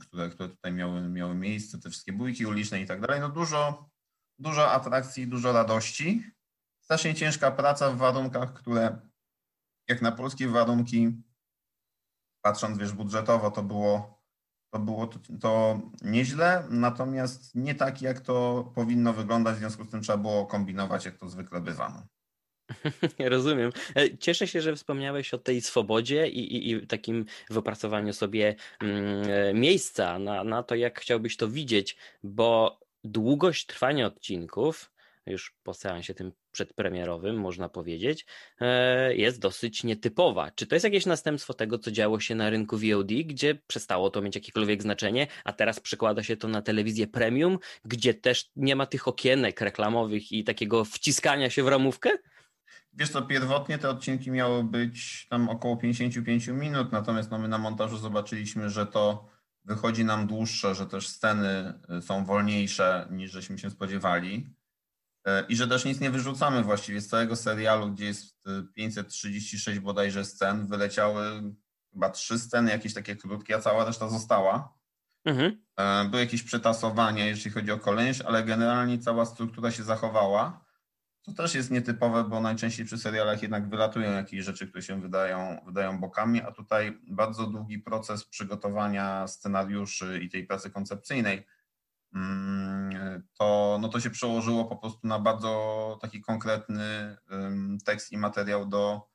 które, 0.00 0.28
które 0.28 0.48
tutaj 0.48 0.72
miały, 0.72 1.08
miały 1.08 1.34
miejsce, 1.34 1.78
te 1.78 1.90
wszystkie 1.90 2.12
bójki 2.12 2.46
uliczne 2.46 2.80
i 2.80 2.86
tak 2.86 3.00
dalej. 3.00 3.20
No 3.20 3.28
dużo, 3.28 3.90
dużo 4.38 4.70
atrakcji, 4.70 5.26
dużo 5.26 5.52
radości. 5.52 6.30
Strasznie 6.84 7.14
ciężka 7.14 7.50
praca 7.50 7.90
w 7.90 7.96
warunkach, 7.96 8.52
które 8.52 8.98
jak 9.88 10.02
na 10.02 10.12
polskie 10.12 10.48
warunki, 10.48 11.12
patrząc 12.42 12.78
wiesz 12.78 12.92
budżetowo, 12.92 13.50
to 13.50 13.62
było, 13.62 14.20
to 14.70 14.78
było 14.78 15.06
to, 15.06 15.18
to 15.40 15.80
nieźle, 16.02 16.64
natomiast 16.70 17.54
nie 17.54 17.74
tak, 17.74 18.02
jak 18.02 18.20
to 18.20 18.64
powinno 18.74 19.12
wyglądać, 19.12 19.56
w 19.56 19.58
związku 19.58 19.84
z 19.84 19.90
tym 19.90 20.02
trzeba 20.02 20.18
było 20.18 20.46
kombinować, 20.46 21.04
jak 21.04 21.16
to 21.16 21.28
zwykle 21.28 21.60
bywa. 21.60 21.88
No. 21.88 22.06
Rozumiem. 23.28 23.72
E, 23.96 24.18
cieszę 24.18 24.46
się, 24.46 24.62
że 24.62 24.76
wspomniałeś 24.76 25.34
o 25.34 25.38
tej 25.38 25.60
swobodzie 25.60 26.28
i, 26.28 26.56
i, 26.56 26.72
i 26.72 26.86
takim 26.86 27.24
wypracowaniu 27.50 28.12
sobie 28.12 28.54
mm, 28.80 29.30
e, 29.30 29.54
miejsca 29.54 30.18
na, 30.18 30.44
na 30.44 30.62
to, 30.62 30.74
jak 30.74 31.00
chciałbyś 31.00 31.36
to 31.36 31.48
widzieć, 31.48 31.96
bo 32.22 32.80
długość 33.06 33.66
trwania 33.66 34.06
odcinków, 34.06 34.90
już 35.26 35.54
po 35.62 35.74
seansie 35.74 36.14
tym 36.14 36.32
przedpremierowym, 36.52 37.36
można 37.36 37.68
powiedzieć, 37.68 38.26
e, 38.60 39.16
jest 39.16 39.40
dosyć 39.40 39.84
nietypowa. 39.84 40.50
Czy 40.50 40.66
to 40.66 40.74
jest 40.74 40.84
jakieś 40.84 41.06
następstwo 41.06 41.54
tego, 41.54 41.78
co 41.78 41.90
działo 41.90 42.20
się 42.20 42.34
na 42.34 42.50
rynku 42.50 42.76
VOD, 42.76 43.12
gdzie 43.24 43.54
przestało 43.54 44.10
to 44.10 44.22
mieć 44.22 44.34
jakiekolwiek 44.34 44.82
znaczenie, 44.82 45.26
a 45.44 45.52
teraz 45.52 45.80
przekłada 45.80 46.22
się 46.22 46.36
to 46.36 46.48
na 46.48 46.62
telewizję 46.62 47.06
premium, 47.06 47.58
gdzie 47.84 48.14
też 48.14 48.50
nie 48.56 48.76
ma 48.76 48.86
tych 48.86 49.08
okienek 49.08 49.60
reklamowych 49.60 50.32
i 50.32 50.44
takiego 50.44 50.84
wciskania 50.84 51.50
się 51.50 51.62
w 51.62 51.68
ramówkę? 51.68 52.10
Wiesz 52.92 53.10
co, 53.10 53.22
pierwotnie 53.22 53.78
te 53.78 53.88
odcinki 53.88 54.30
miały 54.30 54.64
być 54.64 55.26
tam 55.30 55.48
około 55.48 55.76
55 55.76 56.46
minut, 56.46 56.92
natomiast 56.92 57.30
no 57.30 57.38
my 57.38 57.48
na 57.48 57.58
montażu 57.58 57.96
zobaczyliśmy, 57.96 58.70
że 58.70 58.86
to 58.86 59.35
wychodzi 59.66 60.04
nam 60.04 60.26
dłuższe, 60.26 60.74
że 60.74 60.86
też 60.86 61.08
sceny 61.08 61.72
y, 61.98 62.02
są 62.02 62.24
wolniejsze 62.24 63.08
niż 63.10 63.30
żeśmy 63.30 63.58
się 63.58 63.70
spodziewali 63.70 64.54
y, 65.28 65.30
i 65.48 65.56
że 65.56 65.68
też 65.68 65.84
nic 65.84 66.00
nie 66.00 66.10
wyrzucamy 66.10 66.62
właściwie 66.62 67.00
z 67.00 67.08
całego 67.08 67.36
serialu, 67.36 67.92
gdzie 67.92 68.04
jest 68.04 68.44
536 68.74 69.78
y, 69.78 69.80
bodajże 69.80 70.24
scen, 70.24 70.66
wyleciały 70.66 71.42
chyba 71.92 72.10
trzy 72.10 72.38
sceny, 72.38 72.70
jakieś 72.70 72.94
takie 72.94 73.16
krótkie, 73.16 73.56
a 73.56 73.60
cała 73.60 73.84
reszta 73.84 74.08
została. 74.08 74.76
Mhm. 75.24 75.66
Były 76.10 76.22
jakieś 76.22 76.42
przetasowania, 76.42 77.26
jeśli 77.26 77.50
chodzi 77.50 77.72
o 77.72 77.78
kolejność, 77.78 78.20
ale 78.20 78.44
generalnie 78.44 78.98
cała 78.98 79.24
struktura 79.24 79.70
się 79.70 79.82
zachowała. 79.82 80.65
To 81.26 81.32
też 81.32 81.54
jest 81.54 81.70
nietypowe, 81.70 82.24
bo 82.24 82.40
najczęściej 82.40 82.86
przy 82.86 82.98
serialach 82.98 83.42
jednak 83.42 83.68
wylatują 83.68 84.12
jakieś 84.12 84.44
rzeczy, 84.44 84.66
które 84.66 84.82
się 84.82 85.00
wydają, 85.00 85.60
wydają 85.66 86.00
bokami, 86.00 86.42
a 86.42 86.52
tutaj 86.52 86.98
bardzo 87.08 87.46
długi 87.46 87.78
proces 87.78 88.24
przygotowania 88.24 89.26
scenariuszy 89.26 90.20
i 90.22 90.28
tej 90.28 90.46
pracy 90.46 90.70
koncepcyjnej 90.70 91.46
mm, 92.14 93.22
to, 93.38 93.78
no 93.80 93.88
to 93.88 94.00
się 94.00 94.10
przełożyło 94.10 94.64
po 94.64 94.76
prostu 94.76 95.06
na 95.06 95.18
bardzo 95.18 95.98
taki 96.02 96.20
konkretny 96.20 97.16
tekst 97.84 98.12
i 98.12 98.18
materiał 98.18 98.66
do, 98.66 99.08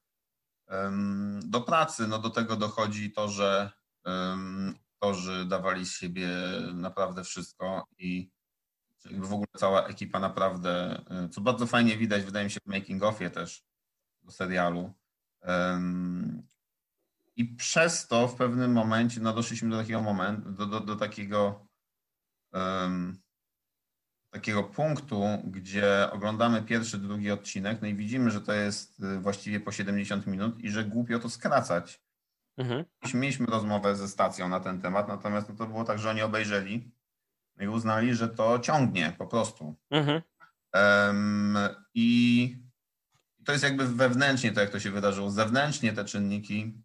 do 1.44 1.62
pracy. 1.62 2.08
No 2.08 2.20
do 2.20 2.30
tego 2.30 2.56
dochodzi 2.56 3.12
to, 3.12 3.30
że 3.30 3.72
aktorzy 5.02 5.46
dawali 5.46 5.86
z 5.86 5.98
siebie 5.98 6.30
naprawdę 6.74 7.24
wszystko 7.24 7.88
i 7.98 8.32
w 9.06 9.34
ogóle 9.34 9.48
cała 9.58 9.88
ekipa 9.88 10.20
naprawdę, 10.20 11.04
y, 11.26 11.30
co 11.30 11.42
bardzo 11.42 11.68
fajnie 11.68 11.98
widać, 11.98 12.24
wydaje 12.24 12.46
mi 12.46 12.52
się, 12.52 12.60
w 12.66 12.70
making 12.70 13.04
offie 13.04 13.30
też 13.30 13.64
do 14.24 14.32
serialu. 14.32 14.94
I 17.36 17.46
przez 17.46 18.08
to 18.08 18.28
w 18.28 18.36
pewnym 18.36 18.72
momencie 18.72 19.22
no 19.22 19.34
doszliśmy 19.34 19.70
do 19.70 19.78
takiego 19.78 20.02
momentu, 20.02 20.52
do, 20.52 20.66
do, 20.66 20.80
do 20.80 20.96
takiego 20.96 21.68
um, 22.54 23.22
takiego 24.30 24.64
punktu, 24.64 25.24
gdzie 25.44 26.10
oglądamy 26.12 26.62
pierwszy, 26.62 26.98
drugi 26.98 27.32
odcinek, 27.32 27.82
no 27.82 27.88
i 27.88 27.96
widzimy, 27.96 28.32
że 28.32 28.42
to 28.42 28.54
jest 28.54 29.00
y, 29.00 29.20
właściwie 29.20 29.60
po 29.60 29.72
70 29.72 30.28
minut 30.28 30.60
i 30.60 30.70
że 30.70 30.84
głupio 30.84 31.20
to 31.20 31.30
skracać. 31.30 32.02
Mhm. 32.58 32.86
Mieliśmy 33.14 33.46
rozmowę 33.46 33.96
ze 33.96 34.08
stacją 34.08 34.50
na 34.50 34.60
ten 34.60 34.82
temat, 34.82 35.08
natomiast 35.08 35.50
no 35.50 35.56
to 35.56 35.68
było 35.68 35.84
tak, 35.84 36.00
że 36.00 36.10
oni 36.10 36.22
obejrzeli 36.22 36.92
i 37.60 37.68
uznali, 37.68 38.16
że 38.16 38.30
to 38.30 38.60
ciągnie 38.60 39.16
po 39.18 39.28
prostu. 39.28 39.76
Mhm. 39.90 40.22
Um, 40.74 41.58
I 41.94 42.58
to 43.46 43.52
jest 43.52 43.64
jakby 43.64 43.88
wewnętrznie 43.88 44.52
to, 44.52 44.62
jak 44.62 44.70
to 44.70 44.80
się 44.80 44.92
wydarzyło. 44.92 45.32
Zewnętrznie 45.32 45.94
te 45.94 46.06
czynniki, 46.06 46.84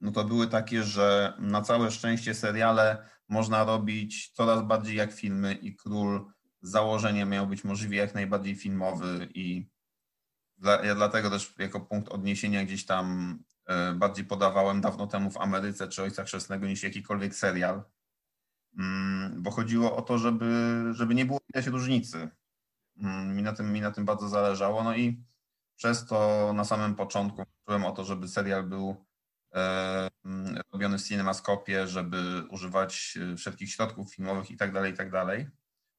no 0.00 0.12
to 0.12 0.24
były 0.24 0.46
takie, 0.46 0.82
że 0.82 1.32
na 1.38 1.62
całe 1.62 1.90
szczęście 1.90 2.34
seriale 2.34 3.08
można 3.28 3.64
robić 3.64 4.30
coraz 4.30 4.62
bardziej 4.62 4.96
jak 4.96 5.12
filmy 5.12 5.54
i 5.54 5.76
Król 5.76 6.32
z 6.62 6.70
założenia 6.70 7.26
miał 7.26 7.46
być 7.46 7.64
możliwie 7.64 7.98
jak 7.98 8.14
najbardziej 8.14 8.54
filmowy 8.54 9.28
i 9.34 9.68
dla, 10.58 10.84
ja 10.84 10.94
dlatego 10.94 11.30
też 11.30 11.54
jako 11.58 11.80
punkt 11.80 12.08
odniesienia 12.08 12.64
gdzieś 12.64 12.86
tam 12.86 13.38
e, 13.66 13.92
bardziej 13.92 14.24
podawałem 14.24 14.80
dawno 14.80 15.06
temu 15.06 15.30
w 15.30 15.36
Ameryce 15.38 15.88
czy 15.88 16.02
Ojca 16.02 16.24
Chrzestnego 16.24 16.66
niż 16.66 16.82
jakikolwiek 16.82 17.34
serial, 17.34 17.82
bo 19.36 19.50
chodziło 19.50 19.96
o 19.96 20.02
to, 20.02 20.18
żeby, 20.18 20.80
żeby 20.92 21.14
nie 21.14 21.24
było 21.26 21.40
widać 21.48 21.66
różnicy. 21.66 22.28
Mm, 22.98 23.36
mi 23.36 23.42
na, 23.42 23.52
tym, 23.52 23.72
mi 23.72 23.80
na 23.80 23.90
tym 23.90 24.04
bardzo 24.04 24.28
zależało. 24.28 24.84
No 24.84 24.96
i 24.96 25.24
przez 25.76 26.06
to 26.06 26.50
na 26.54 26.64
samym 26.64 26.94
początku 26.94 27.42
czułem 27.66 27.84
o 27.84 27.92
to, 27.92 28.04
żeby 28.04 28.28
serial 28.28 28.64
był 28.64 29.06
e, 29.54 30.08
mm, 30.24 30.60
robiony 30.72 30.98
w 30.98 31.02
cinemaskopie, 31.02 31.86
żeby 31.86 32.42
używać 32.50 33.18
e, 33.32 33.36
wszelkich 33.36 33.70
środków 33.70 34.14
filmowych 34.14 34.50
i 34.50 34.56
tak 34.56 34.72
dalej, 34.72 34.92
i 34.92 34.96
tak 34.96 35.10
dalej. 35.10 35.48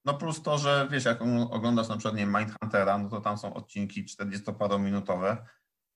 No 0.06 0.14
plus 0.14 0.42
to, 0.42 0.58
że 0.58 0.88
wiesz, 0.92 1.06
jak 1.06 1.22
oglądasz 1.50 1.88
na 1.88 1.98
przykład 1.98 2.16
nie, 2.16 2.26
Mindhuntera, 2.26 2.98
no 2.98 3.10
to 3.10 3.22
tam 3.22 3.38
są 3.38 3.54
odcinki 3.54 4.06
40-parominutowe, 4.06 5.38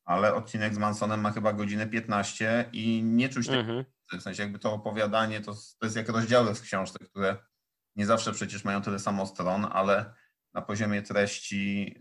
ale 0.06 0.36
odcinek 0.36 0.76
z 0.76 0.78
Mansonem 0.78 1.22
ma 1.22 1.32
chyba 1.32 1.54
godzinę 1.54 1.88
15 1.88 2.70
i 2.74 3.04
nie 3.04 3.30
czuć 3.30 3.48
tego 3.48 3.60
mhm. 3.60 3.86
W 4.12 4.22
sensie 4.22 4.44
jakby 4.44 4.60
to 4.60 4.74
opowiadanie 4.74 5.42
to, 5.42 5.54
to 5.54 5.86
jest 5.86 5.96
jak 5.96 6.10
rozdziały 6.10 6.56
w 6.56 6.62
książce, 6.62 7.00
które 7.00 7.38
nie 7.96 8.06
zawsze 8.06 8.32
przecież 8.32 8.64
mają 8.64 8.82
tyle 8.82 9.00
samo 9.00 9.26
stron, 9.26 9.68
ale 9.72 10.14
na 10.54 10.62
poziomie 10.62 11.02
treści 11.02 11.96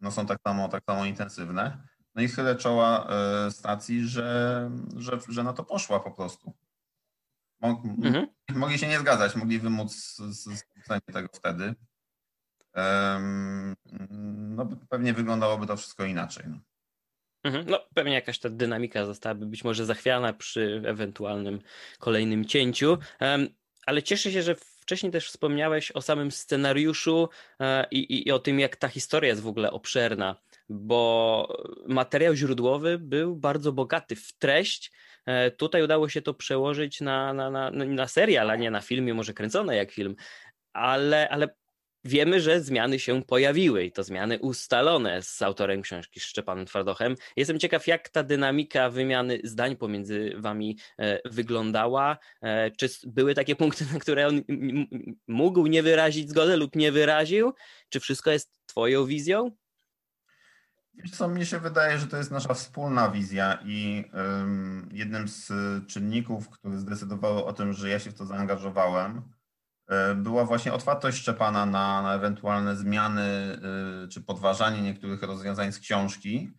no 0.00 0.10
są 0.10 0.26
tak 0.26 0.40
samo, 0.46 0.68
tak 0.68 0.84
samo 0.84 1.04
intensywne. 1.04 1.88
No 2.14 2.22
i 2.22 2.28
chylę 2.28 2.56
czoła 2.56 3.08
y, 3.46 3.50
stacji, 3.50 4.08
że, 4.08 4.70
że, 4.96 5.18
że 5.28 5.42
na 5.42 5.52
to 5.52 5.64
poszła 5.64 6.00
po 6.00 6.10
prostu. 6.10 6.52
mhm. 7.62 8.26
Mogli 8.54 8.78
się 8.78 8.88
nie 8.88 8.98
zgadzać, 8.98 9.36
mogli 9.36 9.58
wymóc 9.58 9.96
skrócenie 10.56 11.00
tego 11.12 11.28
wtedy. 11.32 11.74
no 14.28 14.66
pewnie 14.88 15.12
wyglądałoby 15.12 15.66
to 15.66 15.76
wszystko 15.76 16.04
inaczej. 16.04 16.44
No. 16.48 16.58
Mhm. 17.46 17.64
No, 17.68 17.80
pewnie 17.94 18.14
jakaś 18.14 18.38
ta 18.38 18.50
dynamika 18.50 19.06
zostałaby 19.06 19.46
być 19.46 19.64
może 19.64 19.84
zachwiana 19.84 20.32
przy 20.32 20.82
ewentualnym 20.86 21.60
kolejnym 21.98 22.44
cięciu, 22.44 22.98
ale 23.86 24.02
cieszę 24.02 24.32
się, 24.32 24.42
że 24.42 24.54
wcześniej 24.54 25.12
też 25.12 25.28
wspomniałeś 25.28 25.92
o 25.92 26.02
samym 26.02 26.30
scenariuszu 26.30 27.28
e, 27.60 27.86
i, 27.90 28.28
i 28.28 28.32
o 28.32 28.38
tym, 28.38 28.60
jak 28.60 28.76
ta 28.76 28.88
historia 28.88 29.30
jest 29.30 29.42
w 29.42 29.46
ogóle 29.46 29.70
obszerna, 29.70 30.36
bo 30.68 31.48
materiał 31.86 32.34
źródłowy 32.34 32.98
był 32.98 33.36
bardzo 33.36 33.72
bogaty 33.72 34.16
w 34.16 34.32
treść. 34.32 34.92
E, 35.26 35.50
tutaj 35.50 35.82
udało 35.82 36.08
się 36.08 36.22
to 36.22 36.34
przełożyć 36.34 37.00
na, 37.00 37.32
na, 37.32 37.50
na, 37.50 37.70
na 37.70 38.08
serial, 38.08 38.50
a 38.50 38.56
nie 38.56 38.70
na 38.70 38.80
film, 38.80 39.14
może 39.14 39.34
kręcone 39.34 39.76
jak 39.76 39.92
film, 39.92 40.16
ale, 40.72 41.28
ale 41.28 41.48
wiemy, 42.06 42.40
że 42.40 42.60
zmiany 42.60 42.98
się 42.98 43.22
pojawiły 43.22 43.84
i 43.84 43.92
to 43.92 44.04
zmiany 44.04 44.38
ustalone 44.38 45.22
z 45.22 45.42
autorem 45.42 45.82
książki 45.82 46.20
Szczepanem 46.20 46.66
Twardochem. 46.66 47.14
Jestem 47.36 47.58
ciekaw, 47.58 47.86
jak 47.86 48.08
ta 48.08 48.22
dynamika 48.22 48.90
wymiany 48.90 49.38
zdań 49.44 49.76
pomiędzy 49.76 50.32
wami 50.36 50.78
e, 50.98 51.30
wyglądała. 51.30 52.18
E, 52.42 52.70
czy 52.70 52.88
były 53.06 53.34
takie 53.34 53.56
punkty, 53.56 53.86
na 53.92 53.98
które 53.98 54.28
on 54.28 54.42
mógł 55.28 55.66
nie 55.66 55.82
wyrazić 55.82 56.30
zgody 56.30 56.56
lub 56.56 56.76
nie 56.76 56.92
wyraził? 56.92 57.52
Czy 57.88 58.00
wszystko 58.00 58.30
jest 58.30 58.60
twoją 58.66 59.06
wizją? 59.06 59.50
Wiesz 60.94 61.10
co, 61.10 61.28
mnie 61.28 61.46
się 61.46 61.58
wydaje, 61.58 61.98
że 61.98 62.06
to 62.06 62.16
jest 62.16 62.30
nasza 62.30 62.54
wspólna 62.54 63.10
wizja 63.10 63.58
i 63.64 64.04
jednym 64.92 65.28
z 65.28 65.52
czynników, 65.86 66.48
który 66.48 66.78
zdecydowały 66.78 67.44
o 67.44 67.52
tym, 67.52 67.72
że 67.72 67.88
ja 67.88 67.98
się 67.98 68.10
w 68.10 68.14
to 68.14 68.26
zaangażowałem, 68.26 69.16
e, 69.18 69.35
była 70.16 70.44
właśnie 70.44 70.72
otwartość 70.72 71.18
Szczepana 71.18 71.66
na, 71.66 72.02
na 72.02 72.14
ewentualne 72.14 72.76
zmiany 72.76 73.58
y, 74.04 74.08
czy 74.08 74.20
podważanie 74.22 74.82
niektórych 74.82 75.22
rozwiązań 75.22 75.72
z 75.72 75.78
książki. 75.78 76.52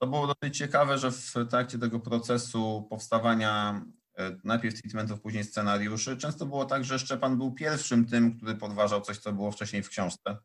To 0.00 0.06
było 0.06 0.26
dosyć 0.26 0.58
ciekawe, 0.58 0.98
że 0.98 1.10
w 1.10 1.32
trakcie 1.50 1.78
tego 1.78 2.00
procesu 2.00 2.86
powstawania 2.90 3.82
y, 4.20 4.40
najpierw 4.44 4.80
treatmentów, 4.80 5.20
później 5.20 5.44
scenariuszy, 5.44 6.16
często 6.16 6.46
było 6.46 6.64
tak, 6.64 6.84
że 6.84 6.98
Szczepan 6.98 7.38
był 7.38 7.52
pierwszym 7.52 8.06
tym, 8.06 8.36
który 8.36 8.54
podważał 8.54 9.00
coś, 9.00 9.18
co 9.18 9.32
było 9.32 9.50
wcześniej 9.50 9.82
w 9.82 9.88
książce. 9.88 10.36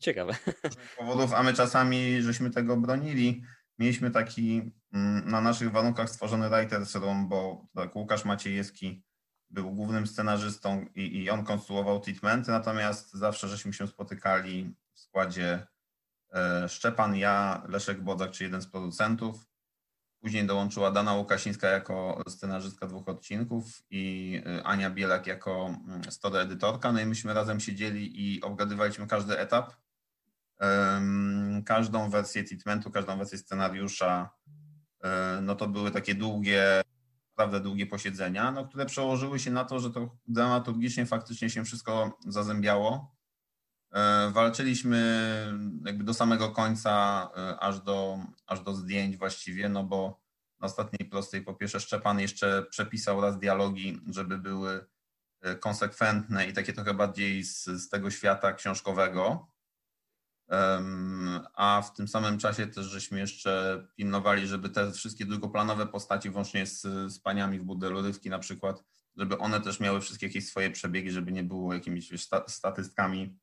Ciekawe. 0.00 0.34
Z 0.70 0.96
powodów, 0.98 1.32
a 1.32 1.42
my 1.42 1.54
czasami 1.54 2.22
żeśmy 2.22 2.50
tego 2.50 2.76
bronili. 2.76 3.42
Mieliśmy 3.78 4.10
taki 4.10 4.72
mm, 4.92 5.30
na 5.30 5.40
naszych 5.40 5.70
warunkach 5.70 6.10
stworzony 6.10 6.48
writers 6.48 6.94
room, 6.94 7.28
bo 7.28 7.66
tak 7.74 7.96
Łukasz 7.96 8.24
Maciejewski 8.24 9.02
był 9.50 9.70
głównym 9.70 10.06
scenarzystą 10.06 10.86
i, 10.94 11.22
i 11.22 11.30
on 11.30 11.44
konstruował 11.44 12.00
treatmenty, 12.00 12.50
natomiast 12.50 13.12
zawsze 13.12 13.48
żeśmy 13.48 13.72
się 13.72 13.86
spotykali 13.86 14.74
w 14.94 15.00
składzie 15.00 15.66
e, 16.34 16.68
Szczepan, 16.68 17.16
ja, 17.16 17.62
Leszek 17.68 18.02
Bodzak, 18.02 18.30
czy 18.30 18.44
jeden 18.44 18.62
z 18.62 18.66
producentów. 18.66 19.48
Później 20.20 20.46
dołączyła 20.46 20.90
Dana 20.90 21.14
Łukasińska 21.14 21.68
jako 21.68 22.22
scenarzystka 22.28 22.86
dwóch 22.86 23.08
odcinków 23.08 23.82
i 23.90 24.34
y, 24.46 24.64
Ania 24.64 24.90
Bielak 24.90 25.26
jako 25.26 25.66
mm, 25.66 26.02
story 26.10 26.38
edytorka. 26.38 26.92
No 26.92 27.00
i 27.00 27.06
myśmy 27.06 27.34
razem 27.34 27.60
siedzieli 27.60 28.34
i 28.34 28.42
obgadywaliśmy 28.42 29.06
każdy 29.06 29.38
etap, 29.38 29.72
każdą 31.64 32.10
wersję 32.10 32.44
treatmentu, 32.44 32.90
każdą 32.90 33.18
wersję 33.18 33.38
scenariusza. 33.38 34.30
E, 35.04 35.40
no 35.42 35.54
to 35.54 35.68
były 35.68 35.90
takie 35.90 36.14
długie, 36.14 36.82
naprawdę 37.38 37.60
długie 37.60 37.86
posiedzenia, 37.86 38.52
no, 38.52 38.68
które 38.68 38.86
przełożyły 38.86 39.38
się 39.38 39.50
na 39.50 39.64
to, 39.64 39.80
że 39.80 39.90
to 39.90 40.16
dramaturgicznie 40.28 41.06
faktycznie 41.06 41.50
się 41.50 41.64
wszystko 41.64 42.18
zazębiało. 42.26 43.16
E, 43.92 44.30
walczyliśmy 44.30 45.00
jakby 45.84 46.04
do 46.04 46.14
samego 46.14 46.50
końca, 46.50 47.28
e, 47.36 47.60
aż 47.60 47.80
do, 47.80 48.18
aż 48.46 48.60
do 48.60 48.74
zdjęć 48.74 49.16
właściwie, 49.16 49.68
no 49.68 49.84
bo 49.84 50.20
na 50.60 50.66
ostatniej 50.66 51.08
prostej 51.08 51.42
po 51.42 51.54
pierwsze 51.54 51.80
Szczepan 51.80 52.20
jeszcze 52.20 52.66
przepisał 52.70 53.20
raz 53.20 53.38
dialogi, 53.38 54.00
żeby 54.06 54.38
były 54.38 54.86
e, 55.40 55.54
konsekwentne 55.54 56.46
i 56.48 56.52
takie 56.52 56.72
trochę 56.72 56.94
bardziej 56.94 57.44
z, 57.44 57.64
z 57.64 57.88
tego 57.88 58.10
świata 58.10 58.52
książkowego. 58.52 59.48
A 61.54 61.82
w 61.82 61.92
tym 61.92 62.08
samym 62.08 62.38
czasie 62.38 62.66
też 62.66 62.86
żeśmy 62.86 63.18
jeszcze 63.18 63.84
pilnowali, 63.96 64.46
żeby 64.46 64.68
te 64.68 64.92
wszystkie 64.92 65.26
drugoplanowe 65.26 65.86
postaci, 65.86 66.30
włącznie 66.30 66.66
z, 66.66 66.82
z 67.12 67.20
paniami 67.20 67.58
w 67.58 67.64
burdelu 67.64 68.02
Rywki 68.02 68.30
na 68.30 68.38
przykład, 68.38 68.84
żeby 69.16 69.38
one 69.38 69.60
też 69.60 69.80
miały 69.80 70.00
wszystkie 70.00 70.26
jakieś 70.26 70.48
swoje 70.48 70.70
przebiegi, 70.70 71.10
żeby 71.10 71.32
nie 71.32 71.42
było 71.42 71.74
jakimiś 71.74 72.12
statystkami 72.46 73.38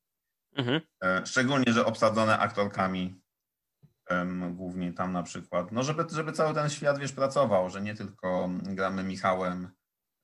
Mhm. 0.56 0.82
E, 1.04 1.26
szczególnie, 1.26 1.74
że 1.74 1.86
obsadzone 1.86 2.40
aktorkami, 2.40 3.22
głównie 4.52 4.94
tam 4.94 5.14
na 5.14 5.24
przykład. 5.24 5.72
No, 5.72 5.84
żeby, 5.84 6.06
żeby 6.12 6.32
cały 6.32 6.54
ten 6.54 6.70
świat, 6.70 7.00
wiesz, 7.00 7.12
pracował, 7.12 7.70
że 7.70 7.82
nie 7.82 7.96
tylko 7.96 8.50
gramy 8.64 9.04
Michałem, 9.04 9.70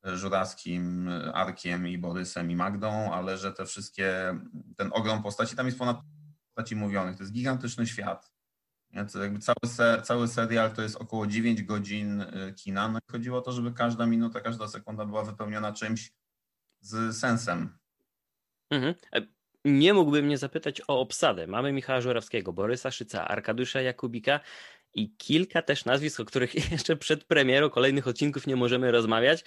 e, 0.07 0.17
Żurawskim, 0.17 1.09
Arkiem 1.33 1.87
i 1.87 1.97
Borysem 1.97 2.51
i 2.51 2.55
Magdą, 2.55 3.13
ale 3.13 3.37
że 3.37 3.53
te 3.53 3.65
wszystkie, 3.65 4.39
ten 4.77 4.89
ogrom 4.93 5.23
postaci, 5.23 5.55
tam 5.55 5.65
jest 5.65 5.77
ponad 5.77 5.97
postaci 6.55 6.75
mówionych, 6.75 7.15
to 7.15 7.23
jest 7.23 7.33
gigantyczny 7.33 7.87
świat. 7.87 8.31
Cały, 9.39 9.67
ser, 9.67 10.03
cały 10.03 10.27
serial 10.27 10.71
to 10.71 10.81
jest 10.81 10.95
około 10.95 11.27
9 11.27 11.63
godzin 11.63 12.21
e, 12.21 12.53
kina, 12.53 12.87
no 12.87 12.99
i 12.99 13.11
chodziło 13.11 13.37
o 13.37 13.41
to, 13.41 13.51
żeby 13.51 13.71
każda 13.71 14.05
minuta, 14.05 14.41
każda 14.41 14.67
sekunda 14.67 15.05
była 15.05 15.23
wypełniona 15.23 15.73
czymś 15.73 16.13
z 16.81 17.17
sensem. 17.17 17.77
Mhm 18.69 18.95
nie 19.65 19.93
mógłbym 19.93 20.27
nie 20.27 20.37
zapytać 20.37 20.81
o 20.87 20.99
obsadę. 20.99 21.47
Mamy 21.47 21.71
Michała 21.71 22.01
Żurawskiego, 22.01 22.53
Borysa 22.53 22.91
Szyca, 22.91 23.27
Arkadiusza 23.27 23.81
Jakubika 23.81 24.39
i 24.93 25.15
kilka 25.17 25.61
też 25.61 25.85
nazwisk, 25.85 26.19
o 26.19 26.25
których 26.25 26.55
jeszcze 26.71 26.95
przed 26.95 27.23
premierą 27.23 27.69
kolejnych 27.69 28.07
odcinków 28.07 28.47
nie 28.47 28.55
możemy 28.55 28.91
rozmawiać, 28.91 29.43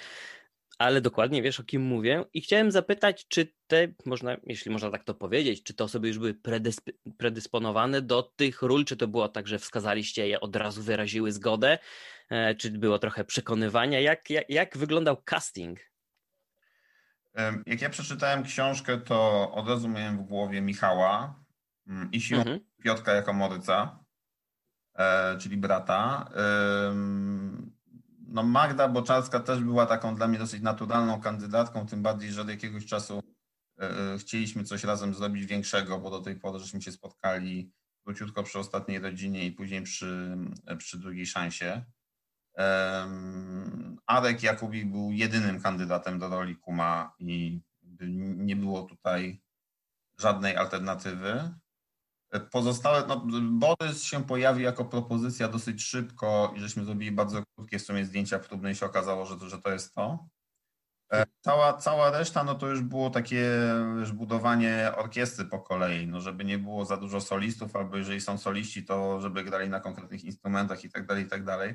ale 0.79 1.01
dokładnie 1.01 1.43
wiesz, 1.43 1.61
o 1.61 1.65
kim 1.65 1.83
mówię. 1.83 2.25
I 2.35 2.41
chciałem 2.41 2.73
zapytać, 2.73 3.29
czy 3.29 3.53
te, 3.67 3.89
można, 4.07 4.37
jeśli 4.47 4.71
można 4.71 4.91
tak 4.91 5.05
to 5.05 5.15
powiedzieć, 5.15 5.63
czy 5.63 5.75
te 5.75 5.85
osoby 5.85 6.09
już 6.09 6.19
były 6.19 6.35
predysp 6.35 6.91
predysponowane 7.19 8.03
do 8.03 8.23
tych 8.23 8.63
ról, 8.63 8.85
czy 8.85 8.97
to 8.97 9.09
było 9.09 9.29
tak, 9.29 9.49
że 9.49 9.59
wskazaliście 9.59 10.29
je, 10.29 10.41
od 10.41 10.57
razu 10.57 10.83
wyraziły 10.83 11.33
zgodę, 11.33 11.79
e, 12.31 12.55
czy 12.55 12.71
było 12.71 12.99
trochę 12.99 13.25
przekonywania? 13.25 14.01
Jak, 14.01 14.31
jak, 14.31 14.51
jak 14.51 14.79
wyglądał 14.79 15.23
casting? 15.23 15.81
Jak 17.67 17.83
ja 17.83 17.91
przeczytałem 17.91 18.43
książkę, 18.43 18.99
to 18.99 19.51
od 19.53 19.69
razu 19.69 19.89
miałem 19.89 20.19
w 20.19 20.23
głowie 20.23 20.61
Michała 20.61 21.41
mm, 21.87 22.11
i 22.13 22.21
siłą 22.21 22.41
mhm. 22.41 22.61
Piotka 22.83 23.13
jako 23.13 23.33
Moryca, 23.33 24.05
e, 24.95 25.39
czyli 25.39 25.57
brata. 25.57 26.31
No 28.35 28.43
Magda 28.43 28.89
Boczarska 28.89 29.41
też 29.41 29.61
była 29.61 29.87
taką 29.87 30.15
dla 30.15 30.29
mnie 30.29 30.39
dosyć 30.39 30.63
naturalną 30.63 31.21
kandydatką, 31.21 31.87
tym 31.87 32.03
bardziej, 32.03 32.33
że 32.33 32.43
od 32.43 32.49
jakiegoś 32.49 32.87
czasu 32.87 33.23
e, 33.81 33.91
e, 34.15 34.19
chcieliśmy 34.19 34.65
coś 34.65 34.85
razem 34.85 35.15
zrobić 35.15 35.47
większego, 35.47 35.99
bo 35.99 36.11
do 36.11 36.21
tej 36.21 36.37
pory 36.37 36.59
żeśmy 36.59 36.83
się 36.83 36.93
spotkali 36.93 37.73
króciutko 38.05 38.43
przy 38.43 38.59
ostatniej 38.59 38.99
rodzinie 38.99 39.47
i 39.47 39.53
później 39.53 39.83
przy, 39.83 40.37
przy 40.79 40.99
drugiej 40.99 41.27
szansie. 41.27 41.85
Arek 44.07 44.43
Jakubik 44.43 44.91
był 44.91 45.13
jedynym 45.13 45.61
kandydatem 45.61 46.19
do 46.19 46.29
roli 46.29 46.57
Kuma 46.57 47.15
i 47.19 47.61
nie 48.37 48.57
było 48.57 48.83
tutaj 48.83 49.43
żadnej 50.19 50.57
alternatywy. 50.57 51.55
Pozostałe, 52.41 53.05
no, 53.09 53.23
Borys 53.43 54.03
się 54.03 54.25
pojawił 54.25 54.65
jako 54.65 54.85
propozycja 54.85 55.49
dosyć 55.49 55.83
szybko 55.83 56.53
i 56.57 56.61
żeśmy 56.61 56.85
zrobili 56.85 57.13
bardzo 57.13 57.43
krótkie 57.57 57.79
w 57.79 57.83
sumie 57.83 58.05
zdjęcia 58.05 58.39
próbne 58.39 58.73
i 58.73 58.75
się 58.75 58.87
okazało, 58.87 59.27
że 59.27 59.37
to, 59.37 59.49
że 59.49 59.59
to 59.59 59.71
jest 59.71 59.95
to. 59.95 60.27
E, 61.13 61.27
cała, 61.41 61.73
cała 61.73 62.11
reszta, 62.11 62.45
no 62.45 62.55
to 62.55 62.69
już 62.69 62.81
było 62.81 63.11
takie 63.11 63.51
już 63.99 64.13
budowanie 64.13 64.93
orkiestry 64.97 65.45
po 65.45 65.59
kolei, 65.59 66.07
no 66.07 66.21
żeby 66.21 66.45
nie 66.45 66.59
było 66.59 66.85
za 66.85 66.97
dużo 66.97 67.21
solistów, 67.21 67.77
albo 67.77 67.97
jeżeli 67.97 68.21
są 68.21 68.39
soliści, 68.39 68.85
to 68.85 69.21
żeby 69.21 69.45
grali 69.45 69.69
na 69.69 69.81
konkretnych 69.81 70.25
instrumentach 70.25 70.85
i 70.85 70.91
tak 70.91 71.07
dalej, 71.07 71.25
i 71.25 71.29
tak 71.29 71.45
dalej. 71.45 71.75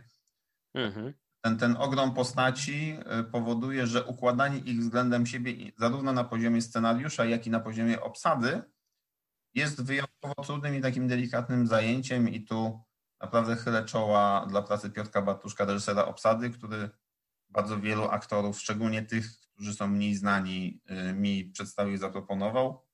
Mhm. 0.76 1.14
Ten, 1.42 1.58
ten 1.58 1.78
ogrom 1.78 2.14
postaci 2.14 2.98
y, 3.20 3.24
powoduje, 3.24 3.88
że 3.88 4.06
układanie 4.06 4.58
ich 4.58 4.80
względem 4.80 5.26
siebie 5.26 5.72
zarówno 5.78 6.14
na 6.14 6.24
poziomie 6.24 6.62
scenariusza, 6.62 7.26
jak 7.26 7.48
i 7.48 7.50
na 7.50 7.60
poziomie 7.60 8.02
obsady 8.02 8.62
jest 9.60 9.84
wyjątkowo 9.84 10.44
trudnym 10.44 10.76
i 10.76 10.82
takim 10.82 11.08
delikatnym 11.08 11.68
zajęciem 11.68 12.30
i 12.30 12.46
tu 12.46 12.84
naprawdę 13.22 13.56
chylę 13.56 13.86
czoła 13.86 14.46
dla 14.50 14.62
pracy 14.62 14.90
Piotrka 14.90 15.22
Bartuszka, 15.22 15.66
reżysera 15.66 16.06
obsady, 16.06 16.50
który 16.50 16.90
bardzo 17.50 17.80
wielu 17.80 18.04
aktorów, 18.04 18.60
szczególnie 18.60 19.02
tych, 19.02 19.26
którzy 19.54 19.74
są 19.74 19.88
mniej 19.88 20.16
znani, 20.16 20.82
y, 21.10 21.14
mi 21.14 21.46
przedstawił 21.46 21.94
i 21.94 21.98
zaproponował. 21.98 22.86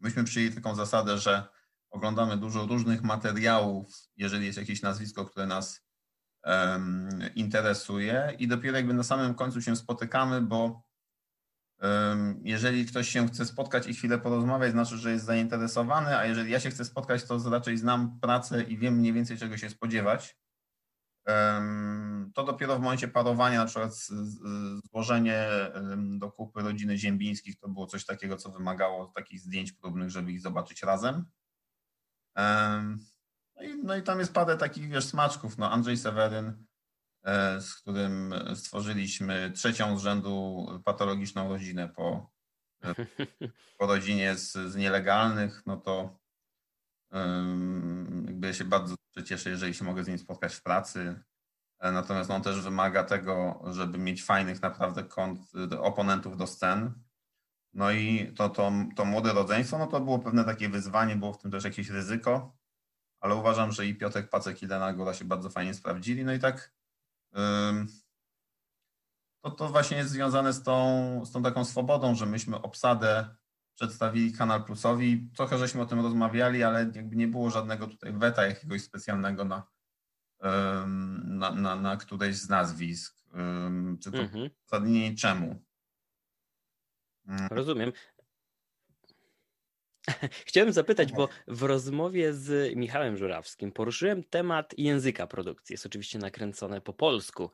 Myśmy 0.00 0.24
przyjęli 0.24 0.54
taką 0.54 0.74
zasadę, 0.74 1.18
że 1.18 1.48
oglądamy 1.90 2.36
dużo 2.36 2.66
różnych 2.66 3.02
materiałów, 3.02 3.94
jeżeli 4.16 4.46
jest 4.46 4.58
jakieś 4.58 4.82
nazwisko, 4.82 5.24
które 5.24 5.46
nas 5.46 5.82
interesuje 7.34 8.36
i 8.38 8.48
dopiero 8.48 8.76
jakby 8.76 8.94
na 8.94 9.02
samym 9.02 9.34
końcu 9.34 9.62
się 9.62 9.76
spotykamy, 9.76 10.40
bo 10.40 10.82
jeżeli 12.42 12.86
ktoś 12.86 13.08
się 13.08 13.28
chce 13.28 13.46
spotkać 13.46 13.86
i 13.86 13.94
chwilę 13.94 14.18
porozmawiać, 14.18 14.72
znaczy, 14.72 14.96
że 14.96 15.12
jest 15.12 15.24
zainteresowany, 15.24 16.16
a 16.16 16.26
jeżeli 16.26 16.50
ja 16.50 16.60
się 16.60 16.70
chcę 16.70 16.84
spotkać, 16.84 17.24
to 17.24 17.50
raczej 17.50 17.76
znam 17.76 18.20
pracę 18.20 18.62
i 18.62 18.78
wiem 18.78 18.94
mniej 18.94 19.12
więcej 19.12 19.38
czego 19.38 19.56
się 19.56 19.70
spodziewać. 19.70 20.36
To 22.34 22.44
dopiero 22.44 22.76
w 22.76 22.80
momencie 22.80 23.08
parowania, 23.08 23.58
na 23.58 23.66
przykład 23.66 23.92
złożenie 24.90 25.48
do 26.18 26.32
kupy 26.32 26.62
rodziny 26.62 26.98
Ziembińskich, 26.98 27.58
to 27.58 27.68
było 27.68 27.86
coś 27.86 28.04
takiego, 28.04 28.36
co 28.36 28.50
wymagało 28.50 29.06
takich 29.06 29.40
zdjęć 29.40 29.72
próbnych, 29.72 30.10
żeby 30.10 30.32
ich 30.32 30.40
zobaczyć 30.40 30.82
razem. 30.82 31.24
No 33.56 33.62
i, 33.62 33.84
no 33.84 33.96
i 33.96 34.02
tam 34.02 34.18
jest 34.18 34.32
parę 34.32 34.56
takich, 34.56 34.88
wiesz, 34.88 35.04
smaczków. 35.04 35.58
No 35.58 35.70
Andrzej 35.70 35.96
Seweryn, 35.96 36.64
z 37.60 37.74
którym 37.74 38.34
stworzyliśmy 38.54 39.52
trzecią 39.54 39.98
z 39.98 40.02
rzędu 40.02 40.66
patologiczną 40.84 41.48
rodzinę 41.48 41.88
po 41.88 42.32
po 43.78 43.86
rodzinie 43.86 44.36
z, 44.36 44.52
z 44.52 44.76
nielegalnych, 44.76 45.62
no 45.66 45.76
to 45.76 46.18
jakby 48.26 48.46
ja 48.46 48.54
się 48.54 48.64
bardzo 48.64 48.94
cieszę, 49.24 49.50
jeżeli 49.50 49.74
się 49.74 49.84
mogę 49.84 50.04
z 50.04 50.08
nim 50.08 50.18
spotkać 50.18 50.54
w 50.54 50.62
pracy. 50.62 51.20
E, 51.78 51.92
natomiast 51.92 52.30
on 52.30 52.42
też 52.42 52.60
wymaga 52.60 53.04
tego, 53.04 53.62
żeby 53.70 53.98
mieć 53.98 54.24
fajnych 54.24 54.62
naprawdę 54.62 55.04
kont, 55.04 55.40
oponentów 55.80 56.36
do 56.36 56.46
scen. 56.46 56.92
No 57.74 57.92
i 57.92 58.32
to, 58.36 58.48
to, 58.48 58.72
to 58.96 59.04
młode 59.04 59.32
rodzeństwo, 59.32 59.78
no 59.78 59.86
to 59.86 60.00
było 60.00 60.18
pewne 60.18 60.44
takie 60.44 60.68
wyzwanie, 60.68 61.16
było 61.16 61.32
w 61.32 61.38
tym 61.38 61.50
też 61.50 61.64
jakieś 61.64 61.90
ryzyko, 61.90 62.56
ale 63.20 63.34
uważam, 63.34 63.72
że 63.72 63.86
i 63.86 63.94
Piotrek 63.94 64.28
Pacek 64.28 64.62
i 64.62 64.66
Lena 64.66 64.92
Góra 64.92 65.14
się 65.14 65.24
bardzo 65.24 65.50
fajnie 65.50 65.74
sprawdzili. 65.74 66.24
No 66.24 66.32
i 66.32 66.38
tak 66.38 66.72
to, 69.42 69.50
to 69.50 69.68
właśnie 69.68 69.96
jest 69.96 70.10
związane 70.10 70.52
z 70.52 70.62
tą, 70.62 71.20
z 71.24 71.32
tą 71.32 71.42
taką 71.42 71.64
swobodą, 71.64 72.14
że 72.14 72.26
myśmy 72.26 72.62
obsadę 72.62 73.36
przedstawili 73.74 74.32
Kanal 74.32 74.64
Plusowi. 74.64 75.30
Trochę 75.36 75.58
żeśmy 75.58 75.80
o 75.80 75.86
tym 75.86 76.00
rozmawiali, 76.00 76.62
ale 76.62 76.90
jakby 76.94 77.16
nie 77.16 77.28
było 77.28 77.50
żadnego 77.50 77.86
tutaj 77.86 78.12
weta 78.12 78.46
jakiegoś 78.46 78.82
specjalnego 78.82 79.44
na, 79.44 79.62
na, 81.24 81.50
na, 81.50 81.76
na 81.76 81.96
któreś 81.96 82.36
z 82.36 82.48
nazwisk. 82.48 83.22
Tylko 84.02 84.18
mhm. 84.18 84.50
uzasadnienie 84.66 85.16
czemu. 85.16 85.62
Rozumiem. 87.50 87.92
Chciałem 90.46 90.72
zapytać, 90.72 91.12
bo 91.12 91.28
w 91.46 91.62
rozmowie 91.62 92.32
z 92.32 92.76
Michałem 92.76 93.16
Żurawskim 93.16 93.72
poruszyłem 93.72 94.24
temat 94.24 94.74
języka 94.78 95.26
produkcji. 95.26 95.72
Jest 95.72 95.86
oczywiście 95.86 96.18
nakręcone 96.18 96.80
po 96.80 96.92
polsku. 96.92 97.50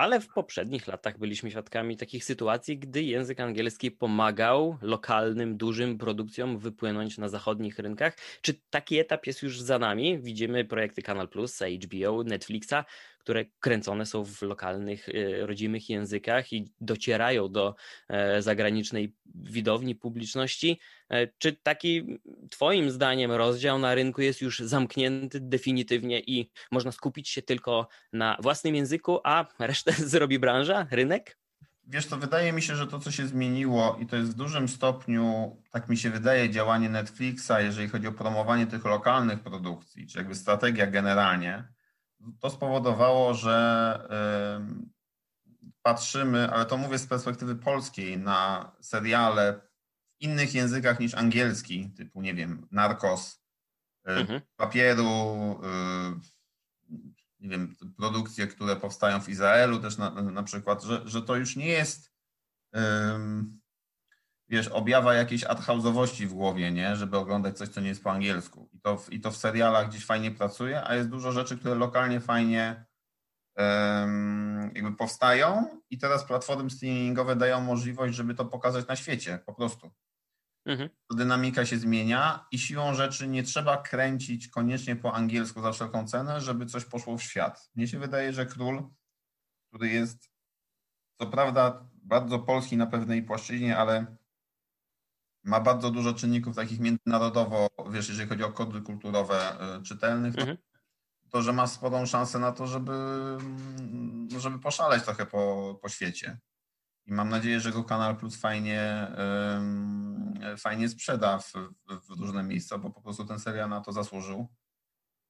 Ale 0.00 0.20
w 0.20 0.28
poprzednich 0.28 0.86
latach 0.86 1.18
byliśmy 1.18 1.50
świadkami 1.50 1.96
takich 1.96 2.24
sytuacji, 2.24 2.78
gdy 2.78 3.02
język 3.02 3.40
angielski 3.40 3.90
pomagał 3.90 4.78
lokalnym, 4.82 5.56
dużym 5.56 5.98
produkcjom 5.98 6.58
wypłynąć 6.58 7.18
na 7.18 7.28
zachodnich 7.28 7.78
rynkach. 7.78 8.16
Czy 8.42 8.54
taki 8.70 8.98
etap 8.98 9.26
jest 9.26 9.42
już 9.42 9.60
za 9.60 9.78
nami? 9.78 10.18
Widzimy 10.18 10.64
projekty 10.64 11.02
Kanal 11.02 11.28
Plus, 11.28 11.58
HBO, 11.84 12.24
Netflixa, 12.24 12.84
które 13.20 13.44
kręcone 13.60 14.06
są 14.06 14.24
w 14.24 14.42
lokalnych, 14.42 15.08
e, 15.08 15.46
rodzimych 15.46 15.90
językach 15.90 16.52
i 16.52 16.68
docierają 16.80 17.52
do 17.52 17.74
e, 18.08 18.42
zagranicznej 18.42 19.14
widowni, 19.34 19.94
publiczności. 19.94 20.80
E, 21.10 21.26
czy 21.38 21.52
taki 21.52 22.18
Twoim 22.50 22.90
zdaniem 22.90 23.32
rozdział 23.32 23.78
na 23.78 23.94
rynku 23.94 24.22
jest 24.22 24.40
już 24.40 24.58
zamknięty 24.58 25.40
definitywnie 25.40 26.20
i 26.20 26.50
można 26.70 26.92
skupić 26.92 27.28
się 27.28 27.42
tylko 27.42 27.88
na 28.12 28.36
własnym 28.42 28.74
języku, 28.74 29.18
a 29.24 29.46
resztę 29.58 29.89
zrobi 30.12 30.38
branża, 30.38 30.86
rynek? 30.90 31.36
Wiesz, 31.86 32.06
to 32.06 32.16
wydaje 32.16 32.52
mi 32.52 32.62
się, 32.62 32.76
że 32.76 32.86
to, 32.86 32.98
co 32.98 33.10
się 33.10 33.26
zmieniło, 33.26 33.98
i 34.00 34.06
to 34.06 34.16
jest 34.16 34.30
w 34.30 34.34
dużym 34.34 34.68
stopniu, 34.68 35.56
tak 35.70 35.88
mi 35.88 35.96
się 35.96 36.10
wydaje, 36.10 36.50
działanie 36.50 36.88
Netflixa, 36.88 37.52
jeżeli 37.58 37.88
chodzi 37.88 38.06
o 38.06 38.12
promowanie 38.12 38.66
tych 38.66 38.84
lokalnych 38.84 39.40
produkcji, 39.40 40.06
czy 40.06 40.18
jakby 40.18 40.34
strategia 40.34 40.86
generalnie, 40.86 41.68
to 42.40 42.50
spowodowało, 42.50 43.34
że 43.34 44.08
patrzymy, 45.82 46.50
ale 46.50 46.66
to 46.66 46.76
mówię 46.76 46.98
z 46.98 47.06
perspektywy 47.06 47.56
polskiej, 47.56 48.18
na 48.18 48.72
seriale 48.80 49.60
w 50.18 50.22
innych 50.22 50.54
językach 50.54 51.00
niż 51.00 51.14
angielski, 51.14 51.90
typu, 51.90 52.22
nie 52.22 52.34
wiem, 52.34 52.68
Narcos, 52.70 53.42
y, 54.08 54.12
mhm. 54.12 54.40
papieru, 54.56 55.60
y, 55.64 56.39
nie 57.40 57.48
wiem, 57.48 57.76
produkcje, 57.96 58.46
które 58.46 58.76
powstają 58.76 59.20
w 59.20 59.28
Izraelu 59.28 59.80
też 59.80 59.98
na, 59.98 60.10
na 60.10 60.42
przykład, 60.42 60.82
że, 60.82 61.02
że 61.04 61.22
to 61.22 61.36
już 61.36 61.56
nie 61.56 61.68
jest 61.68 62.10
wiesz, 64.50 64.68
objawa 64.68 65.14
jakiejś 65.14 65.44
adhausowości 65.44 66.26
w 66.26 66.34
głowie, 66.34 66.72
nie? 66.72 66.96
Żeby 66.96 67.16
oglądać 67.16 67.58
coś, 67.58 67.68
co 67.68 67.80
nie 67.80 67.88
jest 67.88 68.04
po 68.04 68.10
angielsku. 68.10 68.68
I 68.72 68.80
to, 68.80 68.96
w, 68.96 69.12
I 69.12 69.20
to 69.20 69.30
w 69.30 69.36
serialach 69.36 69.88
gdzieś 69.88 70.06
fajnie 70.06 70.30
pracuje, 70.30 70.84
a 70.84 70.94
jest 70.94 71.08
dużo 71.08 71.32
rzeczy, 71.32 71.58
które 71.58 71.74
lokalnie 71.74 72.20
fajnie 72.20 72.84
jakby 74.74 74.92
powstają 74.92 75.80
i 75.90 75.98
teraz 75.98 76.24
platformy 76.24 76.70
streamingowe 76.70 77.36
dają 77.36 77.60
możliwość, 77.60 78.14
żeby 78.14 78.34
to 78.34 78.44
pokazać 78.44 78.86
na 78.86 78.96
świecie, 78.96 79.38
po 79.46 79.54
prostu. 79.54 79.90
Mhm. 80.70 80.90
Dynamika 81.14 81.66
się 81.66 81.78
zmienia 81.78 82.46
i 82.52 82.58
siłą 82.58 82.94
rzeczy 82.94 83.28
nie 83.28 83.42
trzeba 83.42 83.76
kręcić 83.76 84.48
koniecznie 84.48 84.96
po 84.96 85.14
angielsku 85.14 85.62
za 85.62 85.72
wszelką 85.72 86.06
cenę, 86.06 86.40
żeby 86.40 86.66
coś 86.66 86.84
poszło 86.84 87.18
w 87.18 87.22
świat. 87.22 87.70
Mnie 87.74 87.88
się 87.88 87.98
wydaje, 87.98 88.32
że 88.32 88.46
król, 88.46 88.88
który 89.68 89.88
jest 89.88 90.30
co 91.20 91.26
prawda 91.26 91.86
bardzo 92.02 92.38
polski 92.38 92.76
na 92.76 92.86
pewnej 92.86 93.22
płaszczyźnie, 93.22 93.78
ale 93.78 94.16
ma 95.44 95.60
bardzo 95.60 95.90
dużo 95.90 96.14
czynników 96.14 96.56
takich 96.56 96.80
międzynarodowo, 96.80 97.68
wiesz, 97.90 98.08
jeżeli 98.08 98.28
chodzi 98.28 98.44
o 98.44 98.52
kody 98.52 98.80
kulturowe 98.80 99.56
y, 99.78 99.82
czytelnych, 99.82 100.34
to, 100.34 100.40
mhm. 100.40 100.58
to, 101.30 101.42
że 101.42 101.52
ma 101.52 101.66
sporą 101.66 102.06
szansę 102.06 102.38
na 102.38 102.52
to, 102.52 102.66
żeby, 102.66 102.92
mm, 102.92 104.28
żeby 104.38 104.58
poszaleć 104.58 105.04
trochę 105.04 105.26
po, 105.26 105.78
po 105.82 105.88
świecie. 105.88 106.38
I 107.06 107.12
mam 107.12 107.28
nadzieję, 107.28 107.60
że 107.60 107.72
go 107.72 107.84
Kanal 107.84 108.16
Plus 108.16 108.36
fajnie, 108.36 109.12
fajnie 110.56 110.88
sprzeda 110.88 111.38
w, 111.38 111.52
w, 111.88 112.20
różne 112.20 112.42
miejsca, 112.42 112.78
bo 112.78 112.90
po 112.90 113.00
prostu 113.00 113.24
ten 113.24 113.38
serial 113.38 113.68
na 113.68 113.80
to 113.80 113.92
zasłużył. 113.92 114.48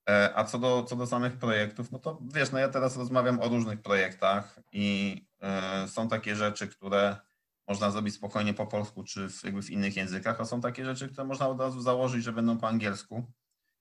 E, 0.09 0.33
a 0.35 0.45
co 0.45 0.59
do, 0.59 0.83
co 0.83 0.97
do 0.97 1.07
samych 1.07 1.37
projektów, 1.37 1.93
no 1.93 1.99
to 1.99 2.19
wiesz, 2.35 2.53
no 2.53 2.59
ja 2.59 2.69
teraz 2.69 2.97
rozmawiam 2.97 3.41
o 3.41 3.49
różnych 3.49 3.83
projektach 3.83 4.61
i 4.73 5.17
e, 5.41 5.89
są 5.89 6.09
takie 6.09 6.37
rzeczy, 6.37 6.69
które 6.69 7.17
można 7.69 7.91
zrobić 7.91 8.15
spokojnie 8.15 8.55
po 8.55 8.67
polsku 8.67 9.05
czy 9.05 9.29
w, 9.29 9.45
jakby 9.45 9.63
w 9.63 9.71
innych 9.71 9.97
językach, 9.97 10.41
a 10.41 10.45
są 10.45 10.61
takie 10.61 10.85
rzeczy, 10.85 11.09
które 11.09 11.25
można 11.25 11.49
od 11.49 11.61
razu 11.61 11.81
założyć, 11.81 12.25
że 12.25 12.33
będą 12.33 12.59
po 12.59 12.69
angielsku. 12.69 13.33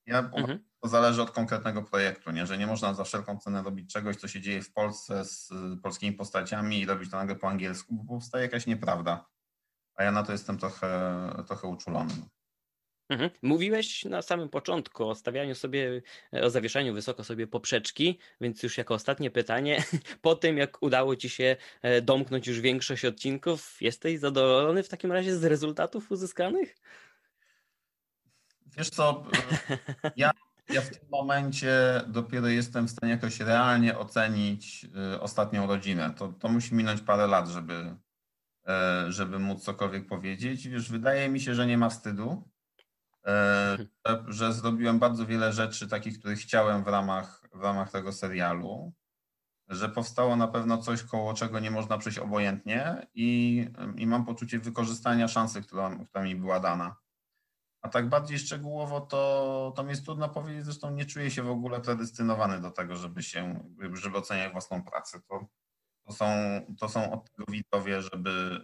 Ja, 0.06 0.20
mhm. 0.20 0.60
To 0.82 0.90
zależy 0.90 1.22
od 1.22 1.32
konkretnego 1.32 1.84
projektu, 1.84 2.32
nie? 2.32 2.46
że 2.46 2.58
nie 2.58 2.68
można 2.68 2.94
za 2.94 3.04
wszelką 3.04 3.38
cenę 3.38 3.64
robić 3.64 3.94
czegoś, 3.94 4.16
co 4.16 4.28
się 4.28 4.42
dzieje 4.42 4.62
w 4.62 4.74
Polsce 4.74 5.26
z 5.26 5.50
polskimi 5.84 6.14
postaciami 6.14 6.80
i 6.80 6.86
robić 6.86 7.12
to 7.12 7.18
nagle 7.18 7.36
po 7.36 7.50
angielsku, 7.50 7.96
bo 7.96 8.04
powstaje 8.04 8.44
jakaś 8.44 8.68
nieprawda. 8.68 9.30
A 10.00 10.04
ja 10.04 10.12
na 10.12 10.24
to 10.24 10.32
jestem 10.32 10.58
trochę, 10.58 10.90
trochę 11.48 11.68
uczulony. 11.68 12.14
Mhm. 13.10 13.30
Mówiłeś 13.42 14.06
na 14.06 14.22
samym 14.22 14.50
początku 14.50 15.10
o 15.10 15.16
stawianiu 15.16 15.56
sobie, 15.56 16.02
o 16.32 16.50
zawieszaniu 16.50 16.94
wysoko 16.94 17.24
sobie 17.24 17.48
poprzeczki, 17.48 18.20
więc 18.42 18.64
już 18.64 18.78
jako 18.78 18.94
ostatnie 18.94 19.32
pytanie, 19.32 19.84
po 20.22 20.36
tym 20.36 20.58
jak 20.58 20.84
udało 20.84 21.16
Ci 21.16 21.30
się 21.30 21.56
e, 21.82 22.02
domknąć 22.02 22.48
już 22.48 22.60
większość 22.60 23.06
odcinków, 23.06 23.82
jesteś 23.82 24.20
zadowolony 24.20 24.84
w 24.84 24.90
takim 24.90 25.12
razie 25.12 25.36
z 25.36 25.44
rezultatów 25.44 26.12
uzyskanych? 26.12 26.76
Wiesz 28.78 28.90
co, 28.90 29.24
e, 29.70 30.12
ja, 30.16 30.32
ja 30.70 30.82
w 30.82 30.90
tym 30.90 31.10
momencie 31.12 32.02
dopiero 32.08 32.48
jestem 32.48 32.88
w 32.88 32.92
stanie 32.92 33.12
jakoś 33.12 33.40
realnie 33.40 33.98
ocenić 33.98 34.86
e, 35.14 35.22
ostatnią 35.22 35.68
rodzinę. 35.68 36.14
To, 36.18 36.34
to 36.40 36.50
musi 36.50 36.76
minąć 36.76 37.02
parę 37.02 37.28
lat, 37.28 37.48
żeby, 37.48 37.96
żeby 39.10 39.40
móc 39.40 39.64
cokolwiek 39.64 40.08
powiedzieć. 40.08 40.68
Wiesz, 40.68 40.92
wydaje 40.92 41.30
mi 41.30 41.40
się, 41.40 41.56
że 41.56 41.68
nie 41.68 41.78
ma 41.78 41.90
wstydu 41.90 42.50
E, 43.28 43.78
że 44.28 44.54
zrobiłem 44.54 45.00
bardzo 45.00 45.26
wiele 45.26 45.54
rzeczy 45.54 45.88
takich, 45.88 46.20
których 46.20 46.40
chciałem 46.40 46.84
w 46.84 46.88
ramach, 46.88 47.44
w 47.54 47.62
ramach 47.62 47.92
tego 47.92 48.12
serialu, 48.12 48.94
że 49.68 49.90
powstało 49.90 50.36
na 50.36 50.48
pewno 50.48 50.78
coś, 50.78 51.04
koło 51.04 51.34
czego 51.34 51.60
nie 51.60 51.72
można 51.72 51.98
przejść 51.98 52.20
obojętnie 52.20 53.08
i, 53.14 53.68
i 53.96 54.08
mam 54.08 54.26
poczucie 54.26 54.60
wykorzystania 54.60 55.28
szansy, 55.28 55.62
która, 55.62 56.06
która 56.06 56.24
mi 56.24 56.36
była 56.36 56.60
dana. 56.60 56.96
A 57.82 57.90
tak 57.90 58.10
bardziej 58.10 58.40
szczegółowo 58.40 59.02
to, 59.02 59.74
to 59.76 59.84
mi 59.84 59.90
jest 59.90 60.06
trudno 60.06 60.30
powiedzieć, 60.30 60.66
zresztą 60.66 60.92
nie 60.92 61.06
czuję 61.06 61.32
się 61.32 61.44
w 61.44 61.50
ogóle 61.50 61.82
predestynowany 61.82 62.62
do 62.62 62.72
tego, 62.72 62.96
żeby 62.96 63.24
się, 63.24 63.70
żeby 63.94 64.18
oceniać 64.18 64.52
własną 64.52 64.84
pracę. 64.84 65.22
To, 65.30 65.46
to, 66.10 66.14
są, 66.14 66.26
to 66.80 66.90
są 66.90 67.12
od 67.12 67.32
tego 67.32 67.52
widzowie, 67.52 68.02
żeby, 68.02 68.60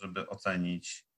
żeby 0.00 0.28
ocenić 0.28 1.08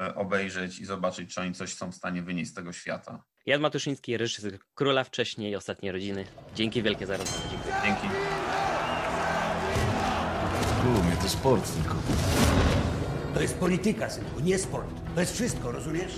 E, 0.00 0.14
obejrzeć 0.14 0.78
i 0.78 0.84
zobaczyć, 0.84 1.34
czy 1.34 1.40
oni 1.40 1.54
coś 1.54 1.74
są 1.74 1.92
w 1.92 1.94
stanie 1.94 2.22
wynieść 2.22 2.50
z 2.50 2.54
tego 2.54 2.72
świata. 2.72 3.22
Jan 3.46 3.60
Matuszyński, 3.60 4.16
reżyser 4.16 4.58
Króla 4.74 5.04
wcześniej, 5.04 5.56
Ostatnie 5.56 5.92
Rodziny. 5.92 6.24
Dzięki 6.54 6.82
wielkie 6.82 7.06
za 7.06 7.16
rozmowę. 7.16 7.42
Dziękuję. 7.50 7.74
Dzięki. 7.84 8.06
Król, 10.80 11.04
mnie 11.04 11.16
to 11.22 11.28
sport 11.28 11.74
tylko. 11.74 11.96
To 13.34 13.42
jest 13.42 13.58
polityka, 13.58 14.10
synku, 14.10 14.40
nie 14.40 14.58
sport. 14.58 14.88
To 15.14 15.20
jest 15.20 15.34
wszystko, 15.34 15.72
rozumiesz? 15.72 16.12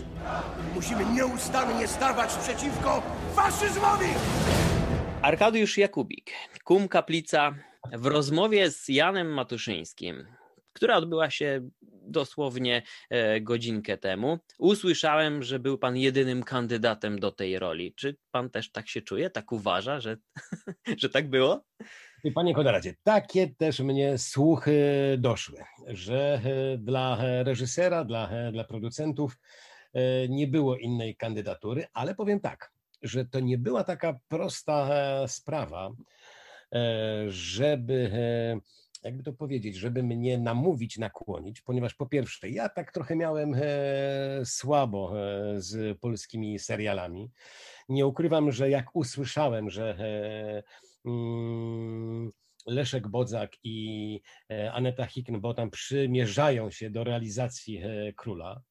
Musimy 0.75 1.05
nieustannie 1.05 1.89
stawać 1.89 2.35
przeciwko 2.35 3.03
faszyzmowi! 3.35 4.07
Arkadiusz 5.23 5.79
Jakubik, 5.79 6.33
kum 6.64 6.89
Kaplica, 6.89 7.55
w 7.93 8.07
rozmowie 8.07 8.70
z 8.70 8.89
Janem 8.89 9.33
Matuszyńskim 9.33 10.26
która 10.72 10.97
odbyła 10.97 11.31
się 11.31 11.68
dosłownie 12.03 12.83
e, 13.11 13.41
godzinkę 13.41 13.99
temu. 13.99 14.39
Usłyszałem, 14.59 15.43
że 15.43 15.59
był 15.59 15.78
pan 15.78 15.97
jedynym 15.97 16.43
kandydatem 16.43 17.18
do 17.18 17.33
tej 17.33 17.59
roli. 17.59 17.95
Czy 17.95 18.16
pan 18.31 18.51
też 18.51 18.72
tak 18.72 18.89
się 18.89 19.03
czuje, 19.03 19.31
tak 19.31 19.53
uważa, 19.53 20.01
że, 20.01 20.16
że 21.03 21.09
tak 21.09 21.31
było? 21.31 21.64
Panie 22.35 22.55
Konradzie, 22.55 22.95
takie 23.03 23.49
też 23.49 23.81
mnie 23.81 24.18
słuchy 24.18 24.81
doszły, 25.18 25.59
że 25.87 26.41
e, 26.45 26.78
dla 26.78 27.18
reżysera, 27.43 28.05
dla, 28.05 28.31
e, 28.31 28.53
dla 28.53 28.64
producentów 28.64 29.39
e, 29.93 30.28
nie 30.28 30.47
było 30.47 30.76
innej 30.76 31.16
kandydatury, 31.16 31.87
ale 31.93 32.14
powiem 32.14 32.41
tak, 32.41 32.72
że 33.03 33.24
to 33.24 33.41
nie 33.41 33.59
była 33.59 33.85
taka 33.85 34.18
prosta 34.28 34.89
sprawa, 35.28 35.91
żeby 37.29 38.11
jakby 39.03 39.23
to 39.23 39.33
powiedzieć, 39.33 39.77
żeby 39.77 40.03
mnie 40.03 40.39
namówić, 40.39 40.99
nakłonić, 40.99 41.61
ponieważ 41.61 41.95
po 41.95 42.07
pierwsze, 42.07 42.51
ja 42.51 42.68
tak 42.68 42.93
trochę 42.93 43.16
miałem 43.16 43.55
e, 43.55 43.61
słabo 44.45 45.12
e, 45.14 45.61
z 45.61 45.99
polskimi 45.99 46.59
serialami. 46.59 47.31
Nie 47.89 48.07
ukrywam, 48.07 48.53
że 48.53 48.71
jak 48.71 48.97
usłyszałem, 48.97 49.71
że 49.71 49.99
e, 49.99 50.62
mm, 51.05 52.33
Leszek 52.66 53.09
Bodzak 53.09 53.53
i 53.64 54.21
e, 54.51 54.73
Aneta 54.73 55.07
Hickenbotham 55.07 55.71
przymierzają 55.71 56.71
się 56.71 56.91
do 56.91 57.05
realizacji 57.05 57.79
e, 57.79 58.12
Króla, 58.12 58.61
E, 58.61 58.70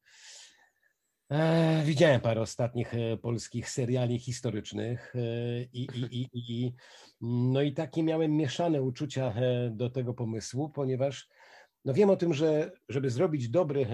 widziałem 1.84 2.22
parę 2.22 2.42
ostatnich 2.42 2.94
e, 2.94 3.18
polskich 3.18 3.70
seriali 3.70 4.20
historycznych 4.20 5.14
e, 5.16 5.20
i, 5.64 5.88
i, 5.96 6.22
i, 6.22 6.30
i, 6.34 6.74
no 7.22 7.62
i 7.62 7.74
takie 7.74 8.04
miałem 8.04 8.38
mieszane 8.38 8.82
uczucia 8.82 9.34
do 9.72 9.90
tego 9.90 10.14
pomysłu, 10.14 10.70
ponieważ 10.70 11.28
no 11.86 11.94
wiem 11.94 12.10
o 12.10 12.16
tym, 12.16 12.34
że 12.34 12.72
żeby 12.90 13.10
zrobić 13.10 13.50
dobry 13.50 13.86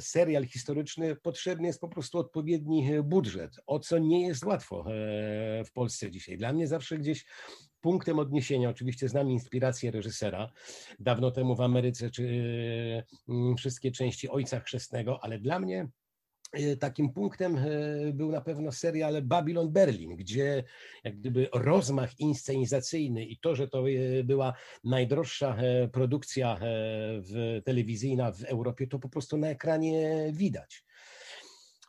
serial 0.00 0.44
historyczny, 0.44 1.16
potrzebny 1.16 1.66
jest 1.66 1.80
po 1.80 1.88
prostu 1.88 2.18
odpowiedni 2.18 2.90
budżet, 3.02 3.56
o 3.66 3.78
co 3.78 3.98
nie 3.98 4.26
jest 4.26 4.44
łatwo 4.44 4.84
w 5.66 5.72
Polsce 5.72 6.10
dzisiaj. 6.10 6.38
Dla 6.38 6.52
mnie 6.52 6.66
zawsze 6.66 6.98
gdzieś 6.98 7.26
punktem 7.80 8.18
odniesienia, 8.18 8.68
oczywiście 8.68 9.08
znam 9.08 9.30
inspirację 9.30 9.90
reżysera, 9.90 10.52
dawno 10.98 11.30
temu 11.30 11.56
w 11.56 11.60
Ameryce, 11.60 12.10
czy 12.10 13.04
wszystkie 13.58 13.90
części 13.90 14.28
Ojca 14.28 14.60
Chrzestnego, 14.60 15.24
ale 15.24 15.38
dla 15.38 15.60
mnie 15.60 15.88
E, 15.88 16.03
takim 16.80 17.12
punktem 17.12 17.56
e, 17.58 17.62
był 18.12 18.32
na 18.32 18.40
pewno 18.40 18.72
serial 18.72 19.22
Babylon 19.22 19.72
Berlin, 19.72 20.16
gdzie 20.16 20.64
jak 21.04 21.16
gdyby 21.16 21.48
rozmach 21.52 22.20
inscenizacyjny 22.20 23.24
i 23.24 23.38
to, 23.38 23.54
że 23.54 23.68
to 23.68 23.88
e, 23.88 24.24
była 24.24 24.54
najdroższa 24.84 25.56
produkcja 25.92 26.58
w, 26.60 27.60
telewizyjna 27.64 28.32
w 28.32 28.44
Europie, 28.44 28.86
to 28.86 28.98
po 28.98 29.08
prostu 29.08 29.36
na 29.36 29.48
ekranie 29.48 30.28
widać. 30.32 30.84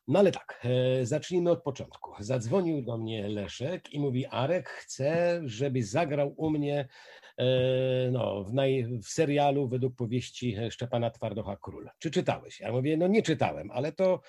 No 0.07 0.19
ale 0.19 0.31
tak, 0.31 0.67
zacznijmy 1.03 1.51
od 1.51 1.63
początku. 1.63 2.11
Zadzwonił 2.19 2.81
do 2.81 2.97
mnie 2.97 3.27
Leszek 3.27 3.93
i 3.93 3.99
mówi: 3.99 4.25
Arek, 4.25 4.69
chcę, 4.69 5.41
żebyś 5.45 5.85
zagrał 5.85 6.33
u 6.37 6.49
mnie 6.49 6.87
no, 8.11 8.43
w, 8.43 8.53
naj, 8.53 8.85
w 9.03 9.07
serialu 9.07 9.67
według 9.67 9.95
powieści 9.95 10.55
Szczepana 10.69 11.09
Twardocha 11.09 11.57
Król. 11.61 11.89
Czy 11.99 12.11
czytałeś? 12.11 12.59
Ja 12.59 12.71
mówię: 12.71 12.97
No 12.97 13.07
nie 13.07 13.21
czytałem, 13.21 13.71
ale 13.71 13.91
to 13.91 14.21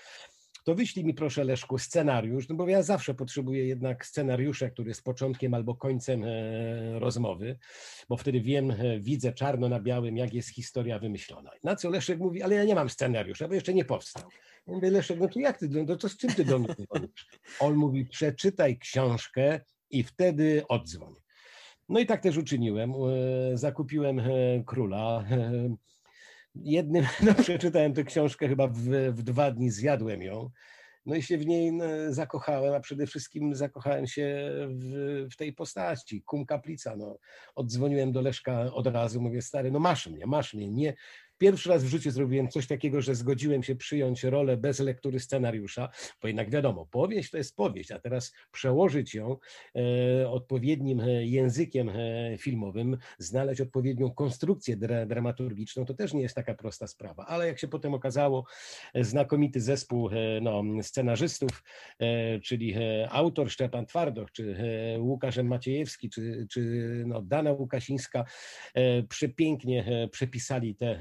to 0.66 0.74
wyślij 0.74 1.04
mi 1.04 1.14
proszę 1.14 1.44
Leszku 1.44 1.78
scenariusz, 1.78 2.48
no 2.48 2.54
bo 2.54 2.68
ja 2.68 2.82
zawsze 2.82 3.14
potrzebuję 3.14 3.66
jednak 3.66 4.06
scenariusza, 4.06 4.70
który 4.70 4.88
jest 4.88 5.04
początkiem 5.04 5.54
albo 5.54 5.74
końcem 5.74 6.24
e, 6.24 6.98
rozmowy, 6.98 7.58
bo 8.08 8.16
wtedy 8.16 8.40
wiem, 8.40 8.70
e, 8.70 9.00
widzę 9.00 9.32
czarno 9.32 9.68
na 9.68 9.80
białym, 9.80 10.16
jak 10.16 10.34
jest 10.34 10.48
historia 10.48 10.98
wymyślona. 10.98 11.50
Na 11.64 11.76
co 11.76 11.90
Leszek 11.90 12.18
mówi, 12.18 12.42
ale 12.42 12.54
ja 12.54 12.64
nie 12.64 12.74
mam 12.74 12.90
scenariusza, 12.90 13.48
bo 13.48 13.54
jeszcze 13.54 13.74
nie 13.74 13.84
powstał. 13.84 14.30
Ja 14.66 14.74
mówię, 14.74 14.90
Leszek, 14.90 15.20
no 15.20 15.28
to 15.28 15.40
jak 15.40 15.58
ty, 15.58 15.68
no 15.68 15.96
to 15.96 16.08
z 16.08 16.16
czym 16.16 16.30
ty 16.30 16.44
do 16.44 16.58
mnie 16.58 16.74
mówisz? 16.94 17.26
On 17.60 17.74
mówi, 17.74 18.06
przeczytaj 18.06 18.78
książkę 18.78 19.60
i 19.90 20.02
wtedy 20.02 20.62
odzwoń. 20.68 21.14
No 21.88 22.00
i 22.00 22.06
tak 22.06 22.22
też 22.22 22.36
uczyniłem. 22.36 22.92
E, 22.92 23.56
zakupiłem 23.58 24.20
króla 24.66 25.24
jednym, 26.54 27.06
no 27.26 27.34
przeczytałem 27.34 27.94
tę 27.94 28.04
książkę 28.04 28.48
chyba 28.48 28.68
w, 28.68 28.80
w 29.12 29.22
dwa 29.22 29.50
dni, 29.50 29.70
zjadłem 29.70 30.22
ją. 30.22 30.50
No 31.06 31.14
i 31.14 31.22
się 31.22 31.38
w 31.38 31.46
niej 31.46 31.72
zakochałem, 32.08 32.74
a 32.74 32.80
przede 32.80 33.06
wszystkim 33.06 33.54
zakochałem 33.54 34.06
się 34.06 34.50
w, 34.68 35.26
w 35.32 35.36
tej 35.36 35.52
postaci, 35.52 36.22
kum 36.22 36.46
kaplica. 36.46 36.96
No. 36.96 37.18
Oddzwoniłem 37.54 38.12
do 38.12 38.20
Leszka 38.20 38.60
od 38.60 38.86
razu, 38.86 39.20
mówię, 39.20 39.42
stary, 39.42 39.70
no 39.70 39.78
masz 39.78 40.06
mnie, 40.06 40.26
masz 40.26 40.54
mnie, 40.54 40.70
nie, 40.70 40.94
Pierwszy 41.38 41.68
raz 41.68 41.84
w 41.84 41.88
życiu 41.88 42.10
zrobiłem 42.10 42.48
coś 42.48 42.66
takiego, 42.66 43.00
że 43.00 43.14
zgodziłem 43.14 43.62
się 43.62 43.76
przyjąć 43.76 44.24
rolę 44.24 44.56
bez 44.56 44.80
lektury 44.80 45.20
scenariusza, 45.20 45.88
bo 46.22 46.28
jednak 46.28 46.50
wiadomo, 46.50 46.86
powieść 46.86 47.30
to 47.30 47.36
jest 47.36 47.56
powieść, 47.56 47.90
a 47.90 47.98
teraz 47.98 48.32
przełożyć 48.52 49.14
ją 49.14 49.36
e, 49.76 50.30
odpowiednim 50.30 51.00
e, 51.00 51.26
językiem 51.26 51.88
e, 51.88 52.38
filmowym, 52.38 52.96
znaleźć 53.18 53.60
odpowiednią 53.60 54.10
konstrukcję 54.10 54.76
dra 54.76 55.06
dramaturgiczną, 55.06 55.84
to 55.84 55.94
też 55.94 56.14
nie 56.14 56.22
jest 56.22 56.34
taka 56.34 56.54
prosta 56.54 56.86
sprawa. 56.86 57.26
Ale 57.26 57.46
jak 57.46 57.58
się 57.58 57.68
potem 57.68 57.94
okazało, 57.94 58.46
znakomity 58.94 59.60
zespół 59.60 60.10
no, 60.42 60.62
scenarzystów, 60.82 61.62
czyli 62.42 62.74
autor 63.10 63.50
Szczepan 63.50 63.86
Twardoch, 63.86 64.32
czy 64.32 64.56
Łukasz 64.98 65.36
Maciejewski, 65.36 66.10
czy, 66.10 66.46
czy 66.50 66.60
no, 67.06 67.22
Dana 67.22 67.52
Łukasińska, 67.52 68.24
przepięknie 69.08 70.08
przepisali 70.12 70.74
te 70.74 71.00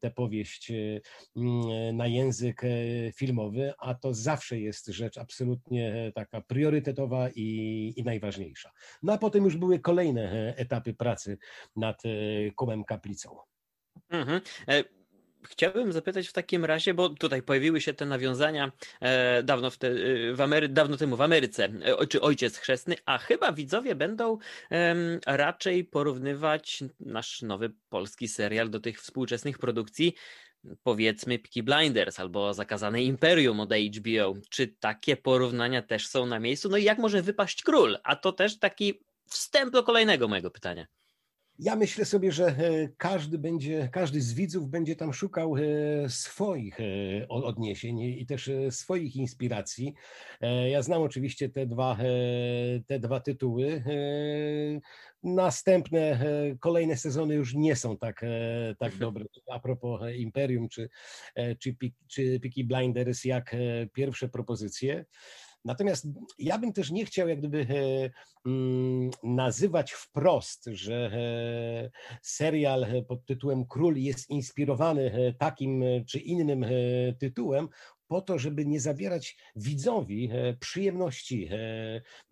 tę 0.00 0.10
powieść 0.10 0.70
e, 0.70 1.00
mm, 1.36 1.96
na 1.96 2.06
język 2.06 2.64
e, 2.64 2.68
filmowy, 3.12 3.72
a 3.78 3.94
to 3.94 4.14
zawsze 4.14 4.60
jest 4.60 4.86
rzecz 4.86 5.18
absolutnie 5.18 6.12
taka 6.14 6.40
priorytetowa 6.40 7.28
i, 7.34 7.92
i 7.96 8.04
najważniejsza. 8.04 8.70
No 9.02 9.12
a 9.12 9.18
potem 9.18 9.44
już 9.44 9.56
były 9.56 9.78
kolejne 9.78 10.32
e, 10.32 10.58
etapy 10.58 10.94
pracy 10.94 11.38
nad 11.76 12.02
Kumem 12.56 12.84
Kaplicą. 12.84 13.36
Mhm. 14.10 14.40
Chciałbym 15.42 15.92
zapytać 15.92 16.28
w 16.28 16.32
takim 16.32 16.64
razie, 16.64 16.94
bo 16.94 17.08
tutaj 17.08 17.42
pojawiły 17.42 17.80
się 17.80 17.94
te 17.94 18.06
nawiązania 18.06 18.72
e, 19.00 19.42
dawno, 19.42 19.70
w 19.70 19.78
te, 19.78 19.90
w 20.34 20.38
Amery- 20.38 20.68
dawno 20.68 20.96
temu 20.96 21.16
w 21.16 21.20
Ameryce, 21.20 21.64
e, 21.64 22.06
czy 22.06 22.20
Ojciec 22.20 22.56
Chrzestny, 22.56 22.96
a 23.04 23.18
chyba 23.18 23.52
widzowie 23.52 23.94
będą 23.94 24.38
e, 24.70 24.94
raczej 25.26 25.84
porównywać 25.84 26.84
nasz 27.00 27.42
nowy 27.42 27.72
polski 27.88 28.28
serial 28.28 28.70
do 28.70 28.80
tych 28.80 29.00
współczesnych 29.00 29.58
produkcji, 29.58 30.14
powiedzmy 30.82 31.38
Peaky 31.38 31.62
Blinders 31.62 32.20
albo 32.20 32.54
Zakazane 32.54 33.02
Imperium 33.02 33.60
od 33.60 33.70
HBO. 33.72 34.34
Czy 34.50 34.68
takie 34.68 35.16
porównania 35.16 35.82
też 35.82 36.06
są 36.06 36.26
na 36.26 36.40
miejscu? 36.40 36.68
No 36.68 36.76
i 36.76 36.84
jak 36.84 36.98
może 36.98 37.22
wypaść 37.22 37.62
król? 37.62 37.98
A 38.04 38.16
to 38.16 38.32
też 38.32 38.58
taki 38.58 39.02
wstęp 39.26 39.72
do 39.72 39.82
kolejnego 39.82 40.28
mojego 40.28 40.50
pytania. 40.50 40.86
Ja 41.62 41.76
myślę 41.76 42.04
sobie, 42.04 42.32
że 42.32 42.46
e, 42.46 42.88
każdy 42.96 43.38
będzie, 43.38 43.88
każdy 43.92 44.20
z 44.20 44.32
widzów 44.34 44.68
będzie 44.68 44.96
tam 44.96 45.12
szukał 45.12 45.56
e, 45.56 45.60
swoich 46.08 46.80
e, 46.80 47.28
odniesień 47.28 48.00
i 48.00 48.26
też 48.26 48.50
swoich 48.70 49.16
inspiracji. 49.16 49.94
Ja 50.70 50.82
znam 50.82 51.02
oczywiście 51.02 51.48
te 51.48 51.66
dwa, 51.66 51.96
te 52.86 52.98
dwa 52.98 53.20
tytuły. 53.20 53.84
Następne, 55.22 56.24
kolejne 56.60 56.96
sezony 56.96 57.34
już 57.34 57.54
nie 57.54 57.76
są 57.76 57.96
tak, 57.96 58.20
tak 58.78 58.92
mhm. 58.92 59.00
dobre. 59.00 59.24
A 59.46 59.60
propos 59.60 60.00
Imperium 60.16 60.68
czy, 60.68 60.88
czy, 61.58 61.76
czy 62.08 62.40
Peaky 62.40 62.64
Blinders, 62.64 63.24
jak 63.24 63.56
pierwsze 63.92 64.28
propozycje. 64.28 65.04
Natomiast 65.64 66.06
ja 66.38 66.58
bym 66.58 66.72
też 66.72 66.90
nie 66.90 67.04
chciał 67.04 67.28
jak 67.28 67.38
gdyby 67.38 67.60
e, 67.60 68.10
mm, 68.46 69.10
nazywać 69.22 69.92
wprost, 69.92 70.64
że 70.72 70.94
e, 70.94 71.90
serial 72.22 72.86
pod 73.08 73.26
tytułem 73.26 73.66
Król 73.66 73.96
jest 73.96 74.30
inspirowany 74.30 75.12
e, 75.12 75.32
takim 75.32 75.82
czy 76.06 76.18
innym 76.18 76.64
tytułem, 77.18 77.68
po 78.10 78.20
to, 78.20 78.38
żeby 78.38 78.66
nie 78.66 78.80
zawierać 78.80 79.36
widzowi 79.56 80.30
e, 80.32 80.54
przyjemności 80.54 81.48
e, 81.50 81.56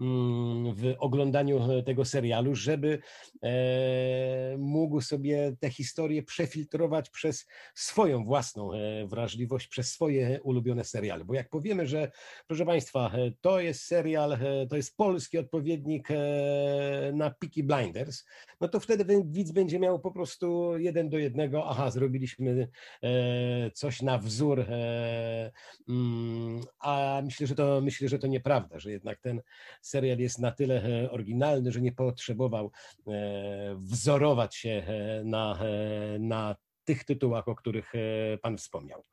mm, 0.01 0.75
w 0.75 0.95
oglądaniu 0.99 1.73
e, 1.73 1.83
tego 1.83 2.05
serialu, 2.05 2.55
żeby 2.55 2.99
mógł 4.59 5.01
sobie 5.01 5.57
te 5.61 5.71
historie 5.71 6.23
przefiltrować 6.23 7.11
przez 7.11 7.47
swoją 7.75 8.25
własną 8.25 8.71
wrażliwość, 9.07 9.69
przez 9.69 9.93
swoje 9.93 10.41
ulubione 10.43 10.85
seriale. 10.85 11.25
Bo 11.25 11.35
jak 11.35 11.49
powiemy, 11.49 11.87
że 11.87 12.11
proszę 12.47 12.67
Państwa, 12.67 13.13
to 13.41 13.61
jest 13.61 13.83
serial, 13.83 14.39
to 14.71 14.77
jest 14.77 14.97
polski 14.97 15.39
odpowiednik 15.39 16.09
na 17.13 17.31
Peaky 17.31 17.63
Blinders, 17.63 18.25
no 18.61 18.69
to 18.69 18.81
wtedy 18.81 19.23
widz 19.27 19.53
będzie 19.53 19.79
miał 19.79 20.01
po 20.01 20.11
prostu 20.11 20.79
jeden 20.79 21.09
do 21.09 21.19
jednego, 21.19 21.69
aha, 21.69 21.91
zrobiliśmy 21.91 22.69
coś 23.75 24.03
na 24.03 24.19
wzór 24.19 24.65
a 26.79 27.21
myślę, 27.25 27.47
że 27.47 27.55
to 27.55 27.81
myślę, 27.81 28.09
że 28.09 28.19
to 28.19 28.27
nieprawda, 28.27 28.79
że 28.79 28.91
jednak 28.91 29.21
ten 29.21 29.43
serial 29.83 30.19
jest 30.19 30.39
na 30.39 30.53
tyle 30.53 30.83
e, 30.85 31.11
oryginalny, 31.11 31.73
że 31.73 31.81
nie 31.81 31.93
potrzebował 31.93 32.71
e, 33.07 33.77
wzorować 33.79 34.57
się 34.57 34.71
e, 34.71 35.25
na, 35.25 35.59
na 36.19 36.57
tych 36.85 37.05
tytułach, 37.05 37.49
o 37.49 37.55
których 37.55 37.93
Pan 38.43 38.57
wspomniał. 38.57 39.05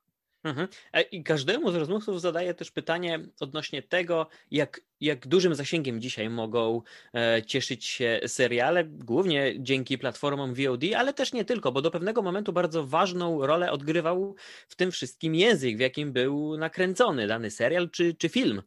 Mhm. 0.45 0.67
E, 0.93 1.01
I 1.01 1.23
każdemu 1.23 1.71
z 1.71 1.75
rozmówców 1.75 2.21
zadaję 2.21 2.53
też 2.53 2.71
pytanie 2.71 3.19
odnośnie 3.39 3.81
tego, 3.81 4.27
jak, 4.51 4.81
jak 5.01 5.27
dużym 5.27 5.55
zasięgiem 5.55 6.01
dzisiaj 6.01 6.29
mogą 6.29 6.81
e, 7.13 7.41
cieszyć 7.45 7.85
się 7.85 8.19
seriale, 8.27 8.83
głównie 8.83 9.53
dzięki 9.59 9.97
platformom 9.97 10.53
VOD, 10.53 10.83
ale 10.95 11.13
też 11.13 11.33
nie 11.33 11.45
tylko, 11.45 11.71
bo 11.71 11.81
do 11.81 11.91
pewnego 11.91 12.21
momentu 12.21 12.53
bardzo 12.53 12.87
ważną 12.87 13.45
rolę 13.45 13.71
odgrywał 13.71 14.35
w 14.67 14.75
tym 14.75 14.91
wszystkim 14.91 15.35
język, 15.35 15.77
w 15.77 15.79
jakim 15.79 16.13
był 16.13 16.57
nakręcony 16.57 17.27
dany 17.27 17.51
serial 17.51 17.89
czy, 17.89 18.13
czy 18.13 18.29
film. 18.29 18.61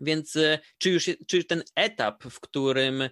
Więc 0.00 0.36
e, 0.36 0.58
czy 0.78 0.90
już 0.90 1.10
czy 1.26 1.44
ten 1.44 1.62
etap, 1.74 2.24
w 2.24 2.40
którym 2.40 3.02
e, 3.02 3.10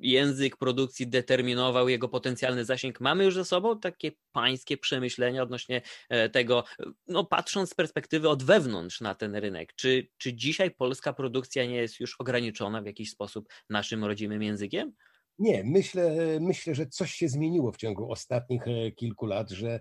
język 0.00 0.56
produkcji 0.56 1.06
determinował 1.06 1.88
jego 1.88 2.08
potencjalny 2.08 2.64
zasięg, 2.64 3.00
mamy 3.00 3.24
już 3.24 3.34
za 3.34 3.44
sobą 3.44 3.80
takie 3.80 4.12
pańskie 4.32 4.76
przemyślenia 4.76 5.42
odnośnie 5.42 5.82
e, 6.08 6.28
tego, 6.28 6.64
no 7.06 7.24
patrząc 7.24 7.70
z 7.70 7.74
perspektywy 7.74 8.28
od 8.28 8.42
wewnątrz 8.42 9.00
na 9.00 9.14
ten 9.14 9.36
rynek, 9.36 9.74
czy, 9.74 10.08
czy 10.18 10.34
dzisiaj 10.34 10.70
polska 10.70 11.12
produkcja 11.12 11.66
nie 11.66 11.76
jest 11.76 12.00
już 12.00 12.14
ograniczona 12.18 12.82
w 12.82 12.86
jakiś 12.86 13.10
sposób 13.10 13.48
naszym 13.70 14.04
rodzimym 14.04 14.42
językiem? 14.42 14.92
Nie, 15.38 15.64
myślę, 15.64 16.16
myślę, 16.40 16.74
że 16.74 16.86
coś 16.86 17.12
się 17.12 17.28
zmieniło 17.28 17.72
w 17.72 17.76
ciągu 17.76 18.10
ostatnich 18.10 18.68
e, 18.68 18.90
kilku 18.90 19.26
lat, 19.26 19.50
że 19.50 19.80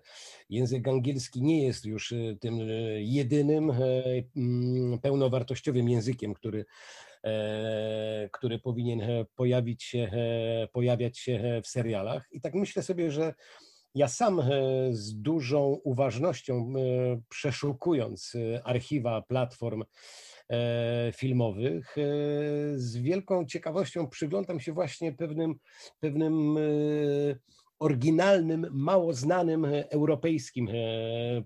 język 0.49 0.87
angielski 0.87 1.41
nie 1.41 1.65
jest 1.65 1.85
już 1.85 2.11
e, 2.11 2.35
tym 2.39 2.61
e, 2.61 2.63
jedynym 3.01 3.71
mm, 4.35 4.99
pełnowartościowym 4.99 5.89
językiem, 5.89 6.33
który, 6.33 6.65
który 8.31 8.59
powinien 8.59 9.01
pojawić 9.35 9.83
się, 9.83 10.11
pojawiać 10.73 11.17
się 11.17 11.61
w 11.63 11.67
serialach. 11.67 12.27
I 12.31 12.41
tak 12.41 12.53
myślę 12.53 12.83
sobie, 12.83 13.11
że 13.11 13.33
ja 13.95 14.07
sam 14.07 14.41
z 14.91 15.21
dużą 15.21 15.79
uważnością 15.83 16.73
przeszukując 17.29 18.33
archiwa 18.63 19.21
platform, 19.21 19.83
filmowych. 21.15 21.97
E, 21.97 22.01
z 22.75 22.97
wielką 22.97 23.45
ciekawością 23.45 24.07
przyglądam 24.07 24.59
się 24.59 24.73
właśnie 24.73 25.13
pewnym, 25.13 25.55
pewnym 25.99 26.57
e, 26.57 26.61
oryginalnym, 27.79 28.67
mało 28.71 29.13
znanym 29.13 29.67
europejskim 29.89 30.69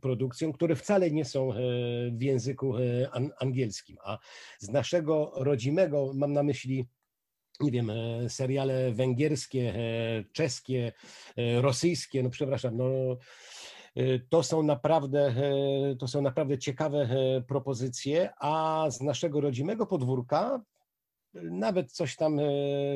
produkcjom, 0.01 0.53
które 0.53 0.75
wcale 0.75 1.11
nie 1.11 1.25
są 1.25 1.51
w 2.11 2.21
języku 2.21 2.73
angielskim. 3.39 3.97
A 4.03 4.17
z 4.59 4.69
naszego 4.69 5.31
rodzimego 5.35 6.11
mam 6.13 6.33
na 6.33 6.43
myśli 6.43 6.87
nie 7.59 7.71
wiem, 7.71 7.91
seriale 8.29 8.91
węgierskie, 8.91 9.73
czeskie, 10.31 10.91
rosyjskie, 11.61 12.23
no 12.23 12.29
przepraszam, 12.29 12.77
no 12.77 12.85
to 14.29 14.43
są 14.43 14.63
naprawdę, 14.63 15.19
e, 15.19 15.95
to 15.95 16.07
są 16.07 16.21
naprawdę 16.21 16.57
ciekawe 16.57 16.97
e, 16.97 17.41
propozycje, 17.41 18.29
a 18.39 18.85
z 18.89 19.01
naszego 19.01 19.41
rodzimego 19.41 19.85
podwórka 19.85 20.61
nawet 21.33 21.91
coś 21.91 22.15
tam 22.15 22.39
e, 22.39 22.43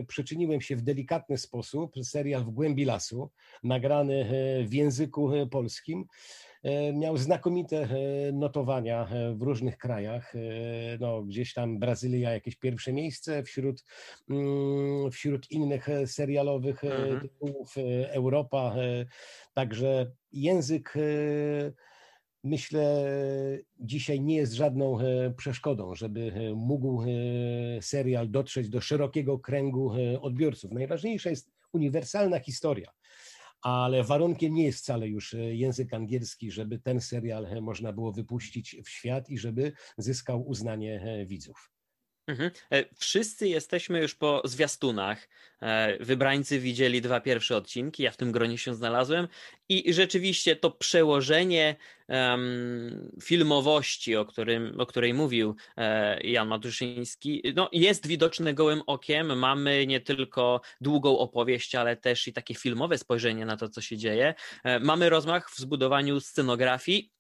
przyczyniłem 0.08 0.62
się 0.62 0.76
w 0.76 0.82
delikatny 0.82 1.38
sposób. 1.38 1.94
Serial 2.04 2.44
w 2.44 2.50
głębi 2.50 2.86
lasu, 2.86 3.30
nagrany 3.64 4.30
w 4.68 4.74
języku 4.74 5.32
polskim. 5.52 6.06
E, 6.64 6.94
miał 6.94 7.18
znakomite 7.18 7.78
e, 7.78 8.32
notowania 8.32 9.08
e, 9.08 9.34
w 9.34 9.42
różnych 9.42 9.78
krajach. 9.78 10.34
No, 11.00 11.22
gdzieś 11.22 11.54
tam 11.54 11.80
Brazylia 11.80 12.32
jakieś 12.32 12.56
pierwsze 12.56 12.94
miejsce, 12.94 13.44
wśród, 13.44 13.84
mm, 14.30 15.12
wśród 15.12 15.52
innych 15.52 15.88
serialowych 16.06 16.84
mhm. 16.84 17.22
tytułów 17.22 17.76
Europa. 18.10 18.76
Także 19.54 20.12
język 20.32 20.94
myślę, 22.44 23.06
dzisiaj 23.80 24.22
nie 24.22 24.36
jest 24.36 24.54
żadną 24.54 24.98
przeszkodą, 25.38 25.96
żeby 25.96 26.52
mógł 26.56 27.04
serial 27.82 28.32
dotrzeć 28.32 28.70
do 28.70 28.82
szerokiego 28.82 29.40
kręgu 29.40 29.92
odbiorców. 30.22 30.72
Najważniejsza 30.72 31.30
jest 31.30 31.52
uniwersalna 31.74 32.40
historia 32.40 32.92
ale 33.62 34.04
warunkiem 34.04 34.54
nie 34.54 34.66
jest 34.66 34.80
wcale 34.80 35.08
już 35.08 35.34
e, 35.34 35.56
język 35.56 35.94
angielski, 35.94 36.52
żeby 36.52 36.80
ten 36.80 37.02
serial 37.02 37.62
można 37.62 37.94
było 37.94 38.12
wypuścić 38.12 38.78
w 38.86 38.90
świat 38.90 39.30
i 39.30 39.38
żeby 39.38 39.72
zyskał 39.98 40.48
uznanie 40.48 41.26
widzów. 41.28 41.79
Mhm. 42.30 42.52
Wszyscy 42.96 43.48
jesteśmy 43.48 44.00
już 44.00 44.16
po 44.16 44.42
zwiastunach. 44.46 45.30
Wybrańcy 46.00 46.60
widzieli 46.60 47.02
dwa 47.02 47.22
pierwsze 47.22 47.58
odcinki, 47.58 48.04
ja 48.04 48.12
w 48.12 48.18
tym 48.18 48.32
gronie 48.32 48.58
się 48.58 48.76
znalazłem 48.76 49.28
i 49.70 49.94
rzeczywiście 49.94 50.56
to 50.56 50.72
przełożenie 50.72 51.76
um, 52.08 53.12
filmowości, 53.24 54.16
o, 54.16 54.26
którym, 54.26 54.80
o 54.80 54.86
której 54.86 55.14
mówił 55.14 55.56
e, 55.78 56.22
Jan 56.22 56.48
Matuszyński, 56.48 57.44
no, 57.56 57.70
jest 57.72 58.08
widoczne 58.08 58.54
gołym 58.54 58.82
okiem. 58.88 59.40
Mamy 59.40 59.88
nie 59.88 60.00
tylko 60.00 60.62
długą 60.82 61.18
opowieść, 61.18 61.76
ale 61.76 61.98
też 61.98 62.28
i 62.28 62.34
takie 62.34 62.56
filmowe 62.56 62.98
spojrzenie 62.98 63.46
na 63.46 63.58
to, 63.58 63.70
co 63.70 63.82
się 63.82 63.98
dzieje. 63.98 64.34
E, 64.64 64.80
mamy 64.80 65.10
rozmach 65.10 65.50
w 65.52 65.58
zbudowaniu 65.58 66.20
scenografii 66.20 67.12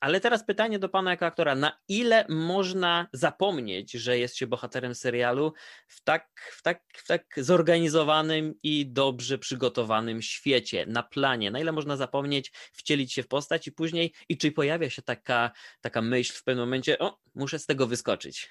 ale 0.00 0.20
teraz 0.20 0.44
pytanie 0.44 0.78
do 0.78 0.88
pana 0.88 1.10
jako 1.10 1.26
aktora. 1.26 1.54
Na 1.54 1.78
ile 1.88 2.26
można 2.28 3.08
zapomnieć, 3.12 3.92
że 3.92 4.18
jest 4.18 4.36
się 4.36 4.46
bohaterem 4.46 4.94
serialu 4.94 5.52
w 5.88 6.04
tak, 6.04 6.28
w 6.52 6.62
tak, 6.62 6.82
w 6.96 7.06
tak 7.06 7.26
zorganizowanym 7.36 8.54
i 8.62 8.86
dobrze 8.86 9.38
przygotowanym 9.38 10.22
świecie, 10.22 10.86
na 10.86 11.02
planie? 11.02 11.50
Na 11.50 11.60
ile 11.60 11.72
można 11.72 11.96
zapomnieć, 11.96 12.52
wcielić 12.72 13.12
się 13.12 13.22
w 13.22 13.28
postać 13.28 13.66
i 13.68 13.72
później, 13.72 14.12
i 14.28 14.36
czy 14.36 14.52
pojawia 14.52 14.90
się 14.90 15.02
taka, 15.02 15.50
taka 15.80 16.02
myśl 16.02 16.34
w 16.34 16.44
pewnym 16.44 16.64
momencie, 16.64 16.98
o, 16.98 17.18
muszę 17.34 17.58
z 17.58 17.66
tego 17.66 17.86
wyskoczyć? 17.86 18.50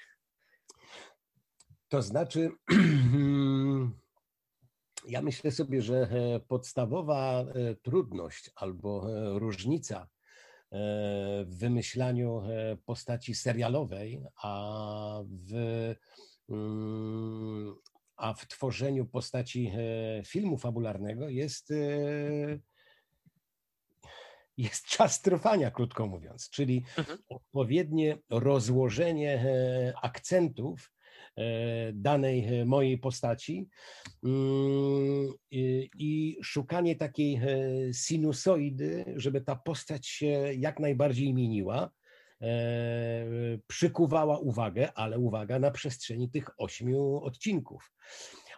To 1.88 2.02
znaczy, 2.02 2.50
ja 5.08 5.22
myślę 5.22 5.50
sobie, 5.50 5.82
że 5.82 5.96
e, 5.96 6.40
podstawowa 6.40 7.40
e, 7.40 7.74
trudność 7.74 8.50
albo 8.54 9.06
e, 9.10 9.38
różnica 9.38 10.08
w 11.46 11.58
wymyślaniu 11.58 12.40
e, 12.40 12.76
postaci 12.76 13.34
serialowej, 13.34 14.22
a 14.42 15.20
w, 15.24 15.54
mm, 16.48 17.74
a 18.16 18.34
w 18.34 18.48
tworzeniu 18.48 19.06
postaci 19.06 19.72
e, 19.74 20.22
filmu 20.24 20.58
fabularnego 20.58 21.28
jest, 21.28 21.70
e, 21.70 21.74
jest 24.56 24.86
czas 24.96 25.22
trwania, 25.22 25.70
krótko 25.70 26.06
mówiąc, 26.06 26.50
czyli 26.50 26.84
mhm. 26.98 27.18
odpowiednie 27.28 28.18
rozłożenie 28.30 29.44
akcentów 30.02 30.90
E, 30.90 30.95
danej 31.92 32.60
e, 32.60 32.64
mojej 32.64 32.98
postaci 32.98 33.68
mm, 34.24 35.28
i 35.98 36.38
szukanie 36.42 36.96
takiej 36.96 37.34
e, 37.36 37.40
sinusoidy, 37.94 39.04
żeby 39.16 39.40
ta 39.40 39.56
postać 39.56 40.06
się 40.06 40.26
jak 40.58 40.80
najbardziej 40.80 41.34
mieniła, 41.34 41.90
przykuwała 43.66 44.38
uwagę, 44.38 44.92
ale 44.94 45.18
uwaga 45.18 45.58
na 45.58 45.70
przestrzeni 45.70 46.30
tych 46.30 46.60
ośmiu 46.60 47.16
odcinków. 47.16 47.92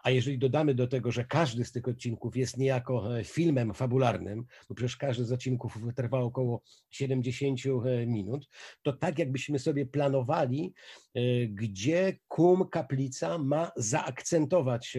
A 0.03 0.11
jeżeli 0.11 0.38
dodamy 0.38 0.74
do 0.74 0.86
tego, 0.86 1.12
że 1.12 1.24
każdy 1.24 1.64
z 1.64 1.72
tych 1.72 1.88
odcinków 1.88 2.36
jest 2.36 2.57
niejako 2.57 3.18
e, 3.18 3.24
filmem 3.24 3.74
fabularnym, 3.74 4.44
bo 4.68 4.74
przecież 4.74 4.96
każdy 4.96 5.24
z 5.24 5.32
odcinków 5.32 5.78
trwa 5.96 6.18
około 6.18 6.62
70 6.90 7.59
e, 7.66 7.70
minut, 8.07 8.49
to 8.82 8.92
tak 8.92 9.18
jakbyśmy 9.18 9.59
sobie 9.59 9.86
planowali, 9.86 10.74
e, 11.14 11.20
gdzie 11.46 12.18
kum 12.28 12.68
kaplica 12.68 13.38
ma 13.38 13.70
zaakcentować 13.76 14.99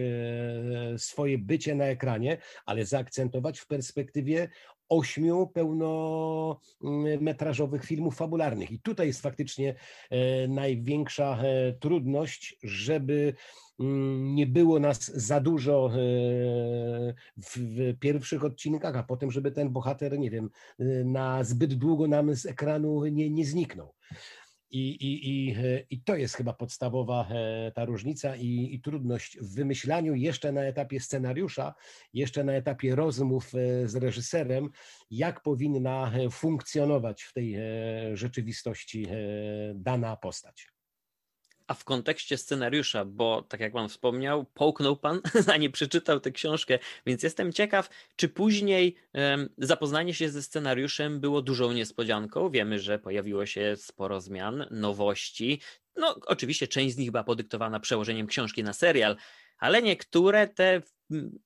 swoje 0.96 1.38
bycie 1.38 1.74
na 1.74 1.84
ekranie, 1.84 2.38
ale 2.66 2.86
zaakcentować 2.86 3.58
w 3.58 3.66
perspektywie 3.66 4.48
ośmiu 4.88 5.46
pełnometrażowych 5.46 7.84
filmów 7.84 8.16
fabularnych. 8.16 8.70
I 8.70 8.80
tutaj 8.80 9.06
jest 9.06 9.22
faktycznie 9.22 9.74
największa 10.48 11.42
trudność, 11.80 12.56
żeby 12.62 13.34
nie 13.80 14.46
było 14.46 14.78
nas 14.78 15.04
za 15.14 15.40
dużo 15.40 15.90
e, 15.92 15.98
w, 17.36 17.56
w, 17.56 17.98
pierwszych 17.98 18.44
odcinkach, 18.44 18.96
a 18.96 19.02
potem, 19.02 19.30
żeby 19.30 19.52
ten 19.52 19.70
bohater, 19.70 20.18
nie 20.18 20.30
wiem, 20.30 20.50
e, 20.78 20.84
na 21.04 21.44
zbyt 21.44 21.74
długo 21.74 22.08
nam 22.08 22.34
z 22.34 22.46
ekranu 22.46 23.06
nie, 23.06 23.30
nie 23.30 23.44
zniknął. 23.44 23.94
I, 24.72 24.90
i, 24.90 25.28
i, 25.28 25.50
e, 25.50 25.80
I 25.90 26.02
to 26.02 26.16
jest 26.16 26.34
chyba 26.34 26.52
podstawowa 26.52 27.28
ta 27.74 27.84
różnica 27.84 28.36
i, 28.36 28.74
i 28.74 28.80
trudność 28.80 29.38
w 29.38 29.54
wymyślaniu 29.54 30.14
jeszcze 30.14 30.52
na 30.52 30.60
etapie 30.60 31.00
scenariusza, 31.00 31.74
jeszcze 32.14 32.44
na 32.44 32.52
etapie 32.52 32.94
rozmów 32.94 33.50
z 33.84 33.94
reżyserem, 33.94 34.70
jak 35.10 35.42
powinna 35.42 36.12
funkcjonować 36.30 37.22
w 37.22 37.32
tej 37.32 37.56
rzeczywistości 38.14 39.06
dana 39.74 40.16
postać. 40.16 40.79
A 41.70 41.74
w 41.74 41.84
kontekście 41.84 42.36
scenariusza, 42.36 43.04
bo 43.04 43.42
tak 43.42 43.60
jak 43.60 43.72
pan 43.72 43.88
wspomniał, 43.88 44.44
połknął 44.44 44.96
pan, 44.96 45.20
a 45.52 45.56
nie 45.56 45.70
przeczytał 45.70 46.20
tę 46.20 46.30
książkę, 46.30 46.78
więc 47.06 47.22
jestem 47.22 47.52
ciekaw, 47.52 47.88
czy 48.16 48.28
później 48.28 48.96
zapoznanie 49.58 50.14
się 50.14 50.30
ze 50.30 50.42
scenariuszem 50.42 51.20
było 51.20 51.42
dużą 51.42 51.72
niespodzianką. 51.72 52.50
Wiemy, 52.50 52.78
że 52.78 52.98
pojawiło 52.98 53.46
się 53.46 53.74
sporo 53.76 54.20
zmian, 54.20 54.66
nowości. 54.70 55.60
No, 55.96 56.16
oczywiście 56.26 56.68
część 56.68 56.94
z 56.94 56.98
nich 56.98 57.10
była 57.10 57.24
podyktowana 57.24 57.80
przełożeniem 57.80 58.26
książki 58.26 58.64
na 58.64 58.72
serial, 58.72 59.16
ale 59.58 59.82
niektóre 59.82 60.48
te, 60.48 60.82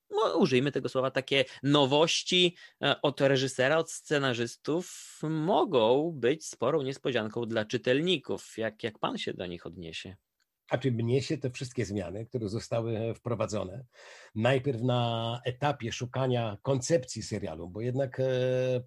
no, 0.09 0.37
użyjmy 0.37 0.71
tego 0.71 0.89
słowa, 0.89 1.11
takie 1.11 1.45
nowości 1.63 2.55
e, 2.81 3.01
od 3.01 3.21
reżysera, 3.21 3.77
od 3.77 3.91
scenarzystów 3.91 5.19
mogą 5.23 6.11
być 6.11 6.45
sporą 6.45 6.81
niespodzianką 6.81 7.45
dla 7.45 7.65
czytelników. 7.65 8.57
Jak, 8.57 8.83
jak 8.83 8.99
pan 8.99 9.17
się 9.17 9.33
do 9.33 9.45
nich 9.45 9.65
odniesie? 9.65 10.15
A 10.69 10.77
czy 10.77 10.91
mnie 10.91 11.21
się 11.21 11.37
te 11.37 11.49
wszystkie 11.49 11.85
zmiany, 11.85 12.25
które 12.25 12.49
zostały 12.49 12.97
e, 12.97 13.13
wprowadzone, 13.13 13.85
najpierw 14.35 14.81
na 14.81 15.41
etapie 15.45 15.91
szukania 15.91 16.57
koncepcji 16.61 17.23
serialu, 17.23 17.69
bo 17.69 17.81
jednak 17.81 18.19
e, 18.19 18.25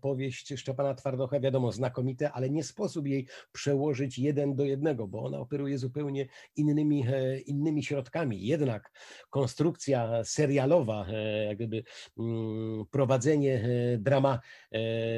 powieść 0.01 0.55
Szczepana 0.57 0.95
Twardocha, 0.95 1.41
wiadomo, 1.41 1.73
znakomite, 1.73 2.33
ale 2.33 2.51
nie 2.51 2.65
sposób 2.65 3.07
jej 3.07 3.27
przełożyć 3.53 4.19
jeden 4.19 4.57
do 4.57 4.65
jednego, 4.65 5.09
bo 5.09 5.25
ona 5.25 5.39
operuje 5.39 5.79
zupełnie 5.79 6.27
innymi, 6.57 7.05
e, 7.09 7.41
innymi 7.41 7.85
środkami. 7.85 8.47
Jednak 8.47 8.93
konstrukcja 9.31 10.25
serialowa, 10.25 11.07
jak 11.47 11.57
gdyby 11.57 11.83
mm, 12.19 12.87
prowadzenie 12.91 13.69
drama, 13.99 14.41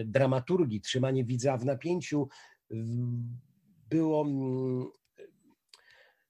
dramaturgii, 0.04 0.80
trzymanie 0.80 1.24
widza 1.24 1.56
w 1.56 1.64
napięciu, 1.64 2.28
było 3.90 4.22
mm, 4.22 4.99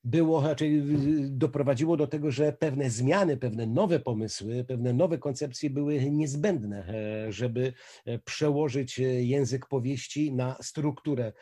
było 0.05 0.41
raczej 0.41 0.83
doprowadziło 1.31 1.97
do 1.97 2.07
tego, 2.07 2.31
że 2.31 2.53
pewne 2.53 2.91
zmiany, 2.91 3.37
pewne 3.37 3.67
nowe 3.67 4.01
pomysły, 4.01 4.65
pewne 4.65 4.93
nowe 4.93 5.19
koncepcje 5.19 5.71
były 5.71 6.11
niezbędne, 6.11 6.89
e, 6.89 7.33
żeby 7.33 7.73
e, 8.07 8.19
przełożyć 8.19 9.01
e, 9.01 9.03
język 9.03 9.67
powieści 9.67 10.33
na 10.33 10.57
strukturę 10.63 11.33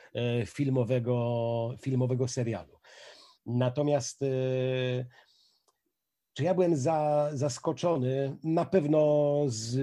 filmowego, 0.46 1.74
filmowego 1.80 2.28
serialu. 2.28 2.78
Natomiast 3.46 4.20
czy 6.34 6.44
ja 6.44 6.54
byłem 6.54 6.76
za, 6.76 7.30
zaskoczony? 7.32 8.36
Na 8.44 8.64
pewno 8.64 9.42
z 9.46 9.78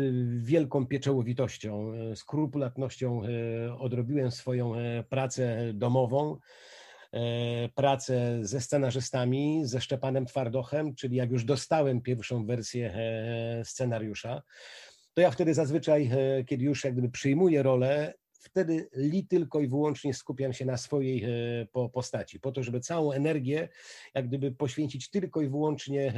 wielką 0.45 0.88
pieczołowitością, 0.88 1.91
skrupulatnością 2.15 3.21
odrobiłem 3.80 4.32
swoją 4.32 4.73
pracę 5.09 5.73
domową. 5.73 6.38
E, 7.16 7.70
pracę 7.76 8.39
ze 8.41 8.61
scenarzystami, 8.61 9.61
ze 9.63 9.82
Szczepanem 9.82 10.26
Twardochem, 10.26 10.95
czyli 10.95 11.16
jak 11.16 11.32
już 11.32 11.43
dostałem 11.43 12.01
pierwszą 12.01 12.45
wersję 12.45 12.93
e, 12.93 13.66
scenariusza, 13.66 14.41
to 15.13 15.22
ja 15.22 15.32
wtedy 15.32 15.53
zazwyczaj, 15.53 16.09
e, 16.11 16.43
kiedy 16.43 16.63
już 16.63 16.84
jak 16.84 16.93
gdyby 16.93 17.09
przyjmuję 17.09 17.63
rolę, 17.63 18.13
wtedy 18.32 18.89
li 18.95 19.28
tylko 19.28 19.59
i 19.59 19.68
wyłącznie 19.68 20.13
skupiam 20.13 20.53
się 20.53 20.66
na 20.66 20.78
swojej 20.78 21.26
postaci, 21.93 22.39
po 22.39 22.51
to, 22.51 22.63
żeby 22.63 22.80
całą 22.80 23.11
energię 23.11 23.70
jak 24.13 24.28
gdyby 24.28 24.51
poświęcić 24.51 25.09
tylko 25.09 25.41
i 25.41 25.49
wyłącznie 25.49 26.13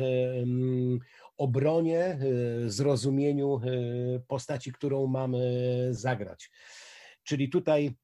obronie, 1.38 2.20
zrozumieniu 2.66 3.62
postaci, 4.28 4.72
którą 4.72 5.08
mam 5.08 5.36
zagrać. 5.92 6.52
Czyli 7.24 7.50
tutaj 7.50 7.96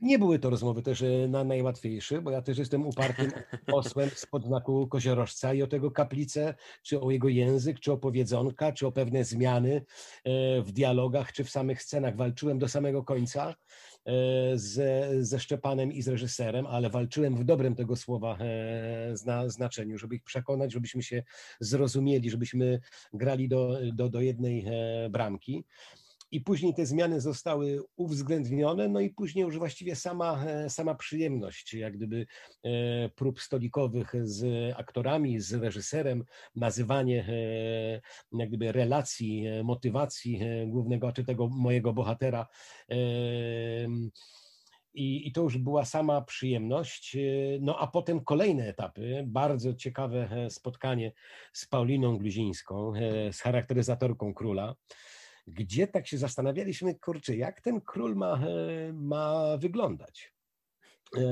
nie 0.00 0.18
były 0.18 0.38
to 0.38 0.50
rozmowy 0.50 0.82
też 0.82 1.02
e, 1.02 1.28
na 1.28 1.44
najłatwiejsze, 1.44 2.22
bo 2.22 2.30
ja 2.30 2.42
też 2.42 2.58
jestem 2.58 2.86
upartym 2.86 3.30
posłem 3.66 4.10
spod 4.10 4.44
znaku 4.44 4.88
koziorożca 4.88 5.54
i 5.54 5.62
o 5.62 5.66
tego 5.66 5.90
kaplicę, 5.90 6.54
czy 6.82 7.00
o 7.00 7.10
jego 7.10 7.28
język, 7.28 7.80
czy 7.80 7.92
o 7.92 7.96
powiedzonka, 7.96 8.72
czy 8.72 8.86
o 8.86 8.92
pewne 8.92 9.24
zmiany 9.24 9.84
e, 10.24 10.62
w 10.62 10.72
dialogach, 10.72 11.32
czy 11.32 11.44
w 11.44 11.50
samych 11.50 11.82
scenach. 11.82 12.16
Walczyłem 12.16 12.58
do 12.58 12.68
samego 12.68 13.04
końca 13.04 13.54
e, 14.06 14.12
ze, 14.54 15.10
ze 15.24 15.40
Szczepanem 15.40 15.92
i 15.92 16.02
z 16.02 16.08
reżyserem, 16.08 16.66
ale 16.66 16.90
walczyłem 16.90 17.36
w 17.36 17.44
dobrym 17.44 17.74
tego 17.74 17.96
słowa 17.96 18.38
zna, 19.12 19.48
znaczeniu, 19.48 19.98
żeby 19.98 20.16
ich 20.16 20.24
przekonać, 20.24 20.72
żebyśmy 20.72 21.02
się 21.02 21.22
zrozumieli, 21.60 22.30
żebyśmy 22.30 22.80
grali 23.12 23.48
do, 23.48 23.78
do, 23.92 24.08
do 24.08 24.20
jednej 24.20 24.66
bramki 25.10 25.64
i 26.30 26.40
później 26.40 26.74
te 26.74 26.86
zmiany 26.86 27.20
zostały 27.20 27.82
uwzględnione, 27.96 28.88
no 28.88 29.00
i 29.00 29.10
później 29.10 29.42
już 29.42 29.58
właściwie 29.58 29.96
sama, 29.96 30.44
e, 30.44 30.70
sama 30.70 30.94
przyjemność, 30.94 31.74
jak 31.74 31.96
gdyby 31.96 32.26
e, 32.62 33.08
prób 33.08 33.40
stolikowych 33.40 34.14
z 34.22 34.72
aktorami, 34.76 35.40
z 35.40 35.52
reżyserem, 35.52 36.24
nazywanie 36.56 37.26
e, 37.28 38.00
jak 38.32 38.48
gdyby 38.48 38.72
relacji, 38.72 39.44
motywacji 39.64 40.40
głównego, 40.66 41.12
czy 41.12 41.24
tego 41.24 41.48
mojego 41.48 41.92
bohatera. 41.92 42.46
I, 44.94 45.28
I, 45.28 45.32
to 45.32 45.42
już 45.42 45.58
była 45.58 45.84
sama 45.84 46.22
przyjemność. 46.22 47.16
No 47.60 47.78
a 47.78 47.86
potem 47.86 48.24
kolejne 48.24 48.68
etapy. 48.68 49.24
Bardzo 49.26 49.74
ciekawe 49.74 50.46
spotkanie 50.50 51.12
z 51.52 51.66
Pauliną 51.66 52.18
Gluzińską, 52.18 52.92
z 53.32 53.40
charakteryzatorką 53.40 54.34
króla 54.34 54.74
gdzie 55.46 55.86
tak 55.86 56.06
się 56.06 56.18
zastanawialiśmy, 56.18 56.94
kurczę, 56.94 57.36
jak 57.36 57.60
ten 57.60 57.80
król 57.80 58.16
ma, 58.16 58.38
e, 58.46 58.92
ma 58.92 59.56
wyglądać. 59.56 60.32
E, 61.16 61.22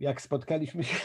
jak 0.00 0.22
spotkaliśmy 0.22 0.84
się 0.84 0.96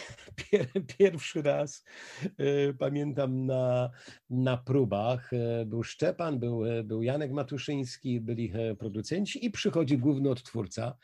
pierwszy 0.97 1.41
raz, 1.41 1.85
e, 2.23 2.73
pamiętam 2.73 3.45
na, 3.45 3.91
na 4.29 4.57
próbach, 4.57 5.31
był 5.65 5.83
Szczepan, 5.83 6.39
był, 6.39 6.61
był 6.83 7.03
Janek 7.03 7.31
Matuszyński, 7.31 8.21
byli 8.21 8.53
producenci 8.79 9.45
i 9.45 9.51
przychodzi 9.51 9.97
główny 9.97 10.29
odtwórca 10.29 10.97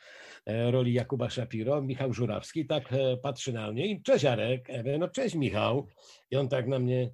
roli 0.45 0.93
Jakuba 0.93 1.29
Szapiro, 1.29 1.81
Michał 1.81 2.13
Żurawski, 2.13 2.65
tak 2.65 2.89
patrzy 3.21 3.53
na 3.53 3.71
mnie 3.71 3.87
i 3.87 4.01
cześć 4.01 4.23
Jarek, 4.23 4.67
no 4.99 5.07
cześć 5.07 5.35
Michał. 5.35 5.87
I 6.31 6.35
on 6.35 6.49
tak 6.49 6.67
na 6.67 6.79
mnie, 6.79 7.11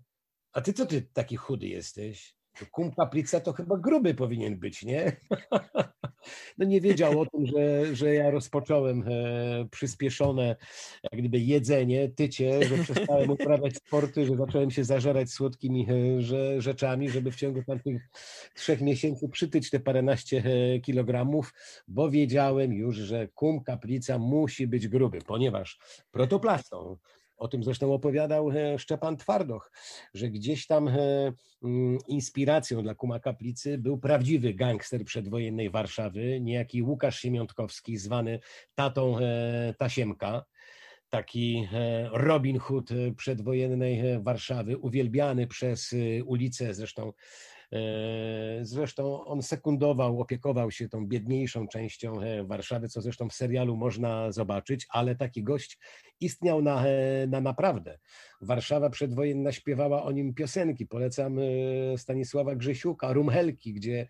a 0.53 0.61
ty 0.61 0.73
co 0.73 0.85
ty 0.85 1.01
taki 1.01 1.35
chudy 1.35 1.67
jesteś? 1.67 2.42
Kum 2.71 2.91
kaplica 2.91 3.39
to 3.39 3.53
chyba 3.53 3.77
gruby 3.77 4.13
powinien 4.13 4.57
być, 4.59 4.83
nie? 4.83 5.11
No 6.57 6.65
nie 6.65 6.81
wiedział 6.81 7.19
o 7.19 7.25
tym, 7.25 7.45
że, 7.45 7.95
że 7.95 8.13
ja 8.13 8.31
rozpocząłem 8.31 9.03
e, 9.07 9.65
przyspieszone 9.71 10.55
jak 11.03 11.21
gdyby 11.21 11.39
jedzenie, 11.39 12.09
tycie, 12.09 12.63
że 12.63 12.77
przestałem 12.77 13.29
uprawiać 13.29 13.75
sporty, 13.75 14.25
że 14.25 14.35
zacząłem 14.35 14.71
się 14.71 14.83
zażerać 14.83 15.29
słodkimi 15.29 15.87
e, 15.89 16.61
rzeczami, 16.61 17.09
żeby 17.09 17.31
w 17.31 17.35
ciągu 17.35 17.63
tamtych 17.63 18.09
trzech 18.55 18.81
miesięcy 18.81 19.29
przytyć 19.29 19.69
te 19.69 19.79
paręnaście 19.79 20.43
e, 20.45 20.79
kilogramów, 20.79 21.53
bo 21.87 22.09
wiedziałem 22.09 22.73
już, 22.73 22.95
że 22.95 23.27
kum 23.27 23.63
kaplica 23.63 24.17
musi 24.17 24.67
być 24.67 24.87
gruby, 24.87 25.19
ponieważ 25.21 25.79
protoplastą 26.11 26.97
o 27.43 27.47
tym 27.47 27.63
zresztą 27.63 27.93
opowiadał 27.93 28.51
e, 28.51 28.79
Szczepan 28.79 29.17
Twardoch, 29.17 29.71
że 30.13 30.29
gdzieś 30.29 30.67
tam 30.67 30.87
e, 30.87 30.93
mm, 31.63 31.97
inspiracją 32.07 32.83
dla 32.83 32.95
Kuma 32.95 33.19
Kaplicy 33.19 33.77
był 33.77 33.97
prawdziwy 33.97 34.53
gangster 34.53 35.05
przedwojennej 35.05 35.69
Warszawy, 35.69 36.41
niejaki 36.41 36.81
Łukasz 36.81 37.19
Siemiątkowski, 37.19 37.97
zwany 37.97 38.39
tatą 38.75 39.19
e, 39.19 39.73
Tasiemka. 39.77 40.45
Taki 41.09 41.67
Robin 42.11 42.59
Hood 42.59 42.89
przedwojennej 43.17 44.23
Warszawy, 44.23 44.77
uwielbiany 44.77 45.47
przez 45.47 45.95
ulicę, 46.25 46.73
zresztą 46.73 47.13
zresztą 48.61 49.25
on 49.25 49.41
sekundował, 49.41 50.21
opiekował 50.21 50.71
się 50.71 50.89
tą 50.89 51.07
biedniejszą 51.07 51.67
częścią 51.67 52.21
e, 52.21 52.43
Warszawy, 52.43 52.89
co 52.89 53.01
zresztą 53.01 53.29
w 53.29 53.33
serialu 53.33 53.77
można 53.77 54.31
zobaczyć, 54.31 54.87
ale 54.89 55.15
taki 55.15 55.43
gość 55.43 55.79
istniał 56.19 56.61
na, 56.61 56.87
e, 56.87 57.27
na 57.27 57.41
naprawdę. 57.41 57.99
Warszawa 58.41 58.89
przedwojenna 58.89 59.51
śpiewała 59.51 60.03
o 60.03 60.11
nim 60.11 60.33
piosenki. 60.33 60.87
Polecam 60.87 61.37
Stanisława 61.97 62.55
Grzesiuka, 62.55 63.13
Rumhelki, 63.13 63.73
gdzie, 63.73 64.07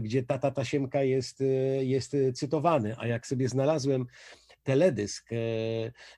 gdzie 0.00 0.22
tata 0.22 0.50
Tasiemka 0.50 1.02
jest, 1.02 1.42
jest 1.80 2.16
cytowany. 2.34 2.94
A 2.98 3.06
jak 3.06 3.26
sobie 3.26 3.48
znalazłem 3.48 4.06
teledysk, 4.66 5.30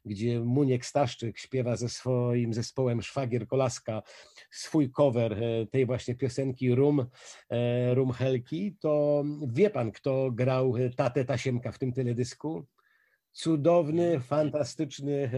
gdzie 0.04 0.40
Muniek 0.40 0.86
Staszczyk 0.86 1.38
śpiewa 1.38 1.76
ze 1.76 1.88
swoim 1.88 2.54
zespołem 2.54 3.02
Szwagier 3.02 3.46
Kolaska 3.46 4.02
swój 4.50 4.90
cover 4.90 5.32
e, 5.32 5.66
tej 5.66 5.86
właśnie 5.86 6.14
piosenki 6.14 6.74
Rum, 6.74 7.06
e, 7.50 7.94
Rum 7.94 8.12
Helki, 8.12 8.76
to 8.80 9.24
wie 9.52 9.70
pan, 9.70 9.92
kto 9.92 10.30
grał 10.30 10.76
e, 10.76 10.90
tatę 10.90 11.24
Tasiemka 11.24 11.72
w 11.72 11.78
tym 11.78 11.92
teledysku? 11.92 12.66
Cudowny, 13.32 14.20
fantastyczny 14.20 15.30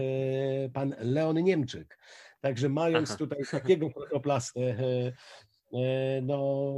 pan 0.73 0.95
Leon 0.99 1.43
Niemczyk. 1.43 1.97
Także 2.39 2.69
mając 2.69 3.17
tutaj 3.17 3.39
takiego 3.51 3.89
protoplastę, 3.89 4.75
no 6.21 6.73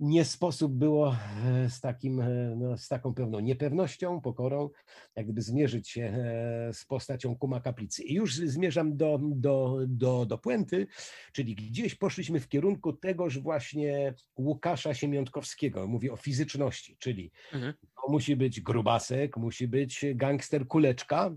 nie 0.00 0.24
sposób 0.24 0.72
było 0.72 1.16
e, 1.44 1.70
z, 1.70 1.80
takim, 1.80 2.20
e, 2.20 2.56
no, 2.56 2.78
z 2.78 2.88
taką 2.88 3.14
pewną 3.14 3.40
niepewnością, 3.40 4.20
pokorą, 4.20 4.70
jak 5.16 5.26
gdyby 5.26 5.42
zmierzyć 5.42 5.88
się 5.88 6.02
e, 6.02 6.70
z 6.72 6.84
postacią 6.84 7.36
Kuma 7.36 7.60
Kaplicy. 7.60 8.02
I 8.02 8.14
już 8.14 8.34
zmierzam 8.34 8.96
do, 8.96 9.18
do, 9.22 9.78
do, 9.86 10.26
do 10.26 10.38
puenty, 10.38 10.86
czyli 11.32 11.54
gdzieś 11.54 11.94
poszliśmy 11.94 12.40
w 12.40 12.48
kierunku 12.48 12.92
tegoż 12.92 13.38
właśnie 13.38 14.14
Łukasza 14.36 14.94
Siemiątkowskiego. 14.94 15.86
Mówi 15.86 16.10
o 16.10 16.16
fizyczności, 16.16 16.96
czyli 16.98 17.30
mhm. 17.52 17.74
musi 18.08 18.36
być 18.36 18.60
grubasek, 18.60 19.36
musi 19.36 19.68
być 19.68 20.04
gangster 20.14 20.66
kuleczka, 20.66 21.30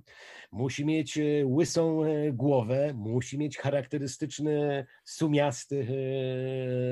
musi 0.52 0.86
mieć 0.86 1.20
łysą 1.44 2.02
głowę, 2.34 2.94
musi 2.94 3.38
mieć 3.38 3.58
charakterystyczny, 3.58 4.86
sumiasty 5.04 5.88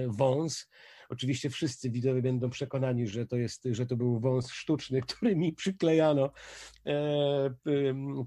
wąs, 0.08 0.70
Oczywiście 1.10 1.50
wszyscy 1.50 1.90
widzowie 1.90 2.22
będą 2.22 2.50
przekonani, 2.50 3.08
że 3.08 3.26
to, 3.26 3.38
jest, 3.38 3.68
że 3.72 3.86
to 3.86 3.96
był 3.96 4.20
wąs 4.20 4.52
sztuczny, 4.52 5.02
który 5.08 5.36
mi 5.36 5.54
przyklejano 5.54 6.32
e, 6.86 7.54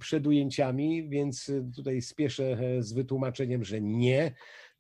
przed 0.01 0.26
ujęciami, 0.26 1.09
więc 1.09 1.53
tutaj 1.76 2.03
spieszę 2.03 2.45
e, 2.45 2.83
z 2.83 2.93
wytłumaczeniem, 2.93 3.64
że 3.64 3.80
nie. 3.80 4.35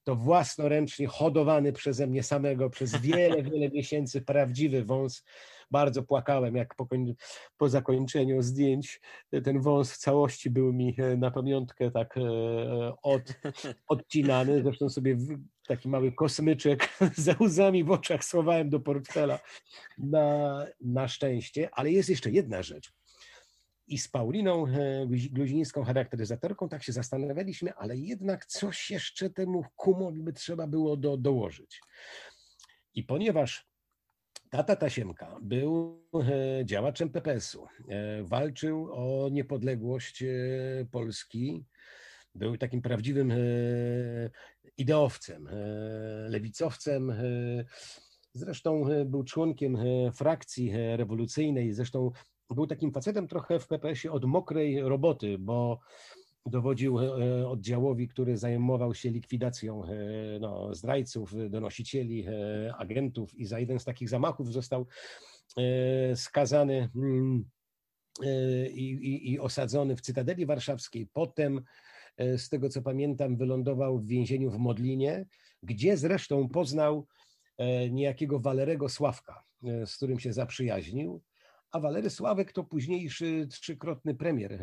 To 0.04 0.16
własnoręcznie 0.16 1.06
hodowany 1.06 1.72
przeze 1.72 2.06
mnie 2.06 2.22
samego 2.22 2.70
przez 2.70 2.96
wiele, 2.96 3.42
wiele 3.50 3.68
miesięcy 3.68 4.22
prawdziwy 4.22 4.84
wąs 4.84 5.24
bardzo 5.72 6.02
płakałem, 6.02 6.56
jak 6.56 6.74
po, 6.74 6.88
po, 7.58 7.68
zakończeniu 7.68 8.42
zdjęć 8.42 9.00
ten 9.44 9.60
wąs 9.60 9.92
w 9.92 9.98
całości 9.98 10.50
był 10.50 10.72
mi 10.72 10.94
e, 10.98 11.16
na 11.16 11.30
pamiątkę 11.30 11.90
tak 11.90 12.14
od, 13.02 13.22
odcinany. 13.94 14.62
Zresztą 14.62 14.90
sobie 14.90 15.16
taki 15.66 15.88
mały 15.88 16.12
kosmyczek 16.12 16.88
ze 17.16 17.34
łzami 17.40 17.84
w 17.84 17.90
oczach 17.90 18.24
schowałem 18.24 18.70
do 18.70 18.80
portfela 18.80 19.38
na, 19.98 20.66
na 20.80 21.08
szczęście. 21.08 21.68
Ale 21.72 21.90
jest 21.90 22.08
jeszcze 22.08 22.30
jedna 22.30 22.62
rzecz. 22.62 22.92
I 23.86 23.98
z 23.98 24.08
Pauliną 24.08 24.66
e, 24.66 25.06
Gluzińską, 25.06 25.84
charakteryzatorką, 25.84 26.68
tak 26.68 26.82
się 26.82 26.92
zastanawialiśmy, 26.92 27.74
ale 27.74 27.96
jednak 27.96 28.46
coś 28.46 28.90
jeszcze 28.90 29.30
temu 29.30 29.64
kumowi 29.76 30.22
by 30.22 30.32
trzeba 30.32 30.66
było 30.66 30.96
do, 30.96 31.16
dołożyć. 31.16 31.80
I 32.94 33.02
ponieważ 33.04 33.71
tata 34.52 34.76
Tasiemka 34.76 35.36
był 35.42 36.02
e, 36.14 36.64
działaczem 36.64 37.10
PPS-u, 37.10 37.66
e, 37.88 38.22
walczył 38.22 38.88
o 38.92 39.28
niepodległość 39.28 40.24
Polski, 40.90 41.64
był 42.34 42.56
takim 42.56 42.82
prawdziwym 42.82 43.30
e, 43.30 43.36
ideowcem, 44.78 45.48
e, 45.48 45.52
lewicowcem. 46.28 47.10
E, 47.10 47.14
zresztą 48.34 48.84
był 49.04 49.24
członkiem 49.24 49.78
frakcji 50.14 50.72
rewolucyjnej, 50.96 51.72
zresztą 51.72 52.10
był 52.50 52.66
takim 52.66 52.92
facetem 52.92 53.28
trochę 53.28 53.60
w 53.60 53.66
PPS-ie 53.66 54.12
od 54.12 54.24
mokrej 54.24 54.80
roboty, 54.80 55.38
bo 55.38 55.80
dowodził 56.46 56.98
oddziałowi, 57.46 58.08
który 58.08 58.36
zajmował 58.36 58.94
się 58.94 59.10
likwidacją 59.10 59.82
no, 60.40 60.74
zdrajców, 60.74 61.34
donosicieli, 61.50 62.26
agentów 62.78 63.34
i 63.34 63.46
za 63.46 63.58
jeden 63.58 63.78
z 63.78 63.84
takich 63.84 64.08
zamachów 64.08 64.52
został 64.52 64.86
skazany 66.14 66.88
mm, 66.96 67.44
i, 68.72 68.82
i, 68.82 69.32
i 69.32 69.38
osadzony 69.38 69.96
w 69.96 70.00
Cytadeli 70.00 70.46
Warszawskiej. 70.46 71.08
Potem 71.12 71.64
E, 72.16 72.38
z 72.38 72.48
tego 72.48 72.68
co 72.68 72.82
pamiętam, 72.82 73.36
wylądował 73.36 73.98
w 73.98 74.06
więzieniu 74.06 74.50
w 74.50 74.58
Modlinie, 74.58 75.26
gdzie 75.62 75.96
zresztą 75.96 76.48
poznał 76.48 77.06
e, 77.58 77.90
niejakiego 77.90 78.40
Walerego 78.40 78.88
Sławka, 78.88 79.44
e, 79.64 79.86
z 79.86 79.96
którym 79.96 80.18
się 80.18 80.32
zaprzyjaźnił. 80.32 81.22
A 81.72 81.80
Walery 81.80 82.10
Sławek 82.10 82.52
to 82.52 82.64
późniejszy 82.64 83.46
trzykrotny 83.50 84.14
premier 84.14 84.58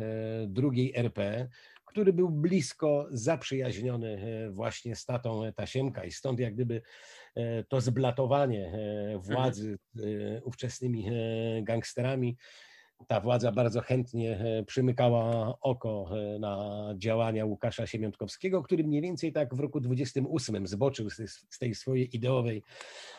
drugiej 0.48 0.96
RP, 0.96 1.50
który 1.86 2.14
był 2.14 2.30
blisko 2.30 3.08
zaprzyjaźniony 3.12 4.50
właśnie 4.52 4.96
z 4.96 5.06
tatą 5.06 5.42
Tasiemka. 5.56 6.04
I 6.04 6.12
stąd 6.12 6.40
jak 6.40 6.54
gdyby 6.54 6.82
to 7.68 7.82
zblatowanie 7.82 8.72
władzy 9.22 9.80
ówczesnymi 10.44 11.06
gangsterami. 11.62 12.38
Ta 13.08 13.20
władza 13.22 13.52
bardzo 13.52 13.82
chętnie 13.82 14.40
e, 14.40 14.64
przymykała 14.64 15.56
oko 15.62 16.10
e, 16.12 16.40
na 16.40 16.86
działania 16.98 17.46
Łukasza 17.46 17.88
Siemiątkowskiego, 17.88 18.64
który 18.64 18.84
mniej 18.84 19.02
więcej 19.02 19.34
tak 19.34 19.56
w 19.56 19.60
roku 19.60 19.80
28 19.80 20.68
zboczył 20.68 21.10
z 21.50 21.60
tej 21.60 21.76
swojej 21.76 22.16
ideowej 22.16 22.64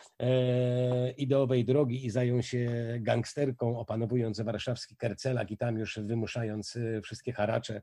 ideowej 1.17 1.65
drogi 1.65 2.05
i 2.05 2.09
zajął 2.09 2.41
się 2.41 2.69
gangsterką, 2.99 3.79
opanowując 3.79 4.41
warszawski 4.41 4.95
kercelak 4.95 5.51
i 5.51 5.57
tam 5.57 5.77
już 5.77 5.99
wymuszając 5.99 6.75
e, 6.75 7.01
wszystkie 7.01 7.33
haracze, 7.33 7.81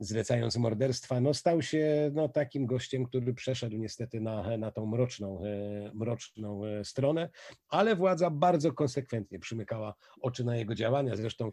zlecając 0.00 0.56
morderstwa, 0.56 1.20
no 1.20 1.34
stał 1.34 1.62
się 1.62 2.10
no, 2.14 2.28
takim 2.28 2.66
gościem, 2.66 3.04
który 3.04 3.34
przeszedł 3.34 3.76
niestety 3.76 4.20
na, 4.20 4.56
na 4.56 4.70
tą 4.70 4.86
mroczną, 4.86 5.44
e, 5.44 5.90
mroczną 5.94 6.62
stronę, 6.84 7.28
ale 7.68 7.96
władza 7.96 8.30
bardzo 8.30 8.72
konsekwentnie 8.72 9.38
przymykała 9.38 9.94
oczy 10.20 10.44
na 10.44 10.56
jego 10.56 10.74
działania. 10.74 11.16
Zresztą 11.16 11.52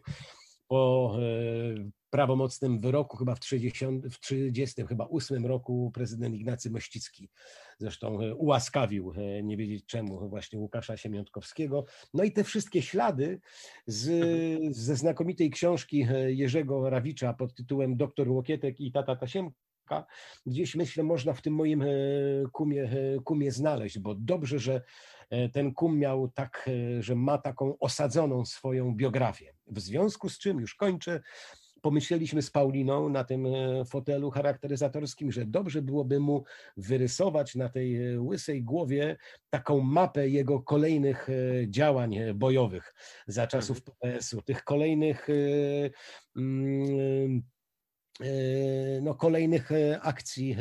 po 0.68 1.16
prawomocnym 2.10 2.80
wyroku 2.80 3.16
chyba 3.16 3.34
w 3.34 3.40
30, 3.40 3.86
w 4.10 4.20
30 4.20 4.86
chyba 4.86 5.08
8 5.08 5.46
roku 5.46 5.90
prezydent 5.94 6.34
Ignacy 6.34 6.70
Mościcki 6.70 7.28
zresztą 7.78 8.20
e, 8.20 8.34
ułaskawił, 8.34 9.12
e, 9.16 9.42
nie 9.42 9.56
wiedzieć 9.56 9.86
czemu, 9.86 10.28
właśnie 10.28 10.58
Łukasza 10.58 10.96
Siemiątkowskiego. 10.96 11.84
No 12.14 12.24
i 12.24 12.32
te 12.32 12.44
wszystkie 12.44 12.82
ślady 12.82 13.40
z, 13.86 14.08
mhm. 14.08 14.74
ze 14.74 14.96
znakomitej 14.96 15.50
książki 15.50 16.06
e, 16.10 16.32
Jerzego 16.32 16.90
Rawicza 16.90 17.34
pod 17.34 17.54
tytułem 17.54 17.96
Doktor 17.96 18.28
Łokietek 18.28 18.80
i 18.80 18.92
Tata 18.92 19.16
Tasiemka, 19.16 19.63
gdzieś 20.46 20.74
myślę 20.74 21.04
można 21.04 21.32
w 21.32 21.42
tym 21.42 21.54
moim 21.54 21.84
kumie, 22.52 22.90
kumie 23.24 23.52
znaleźć, 23.52 23.98
bo 23.98 24.14
dobrze, 24.14 24.58
że 24.58 24.82
ten 25.52 25.74
kum 25.74 25.98
miał 25.98 26.28
tak, 26.28 26.70
że 27.00 27.14
ma 27.14 27.38
taką 27.38 27.78
osadzoną 27.78 28.44
swoją 28.44 28.94
biografię. 28.94 29.54
W 29.66 29.80
związku 29.80 30.28
z 30.28 30.38
czym, 30.38 30.60
już 30.60 30.74
kończę, 30.74 31.20
pomyśleliśmy 31.84 32.42
z 32.42 32.50
Pauliną 32.50 33.08
na 33.08 33.24
tym 33.24 33.46
e, 33.46 33.84
fotelu 33.84 34.30
charakteryzatorskim, 34.30 35.32
że 35.32 35.46
dobrze 35.46 35.82
byłoby 35.82 36.20
mu 36.20 36.44
wyrysować 36.76 37.54
na 37.54 37.68
tej 37.68 38.14
e, 38.14 38.20
łysej 38.20 38.62
głowie 38.62 39.16
taką 39.50 39.80
mapę 39.80 40.28
jego 40.28 40.60
kolejnych 40.60 41.28
e, 41.28 41.32
działań 41.68 42.16
bojowych 42.34 42.94
za 43.26 43.46
czasów 43.46 43.78
mhm. 43.78 43.84
PPS-u, 43.84 44.42
tych 44.42 44.64
kolejnych 44.64 45.28
mm, 46.36 47.42
no, 49.02 49.14
kolejnych 49.14 49.70
akcji 50.02 50.56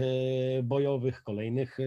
bojowych, 0.63 1.23
kolejnych 1.23 1.77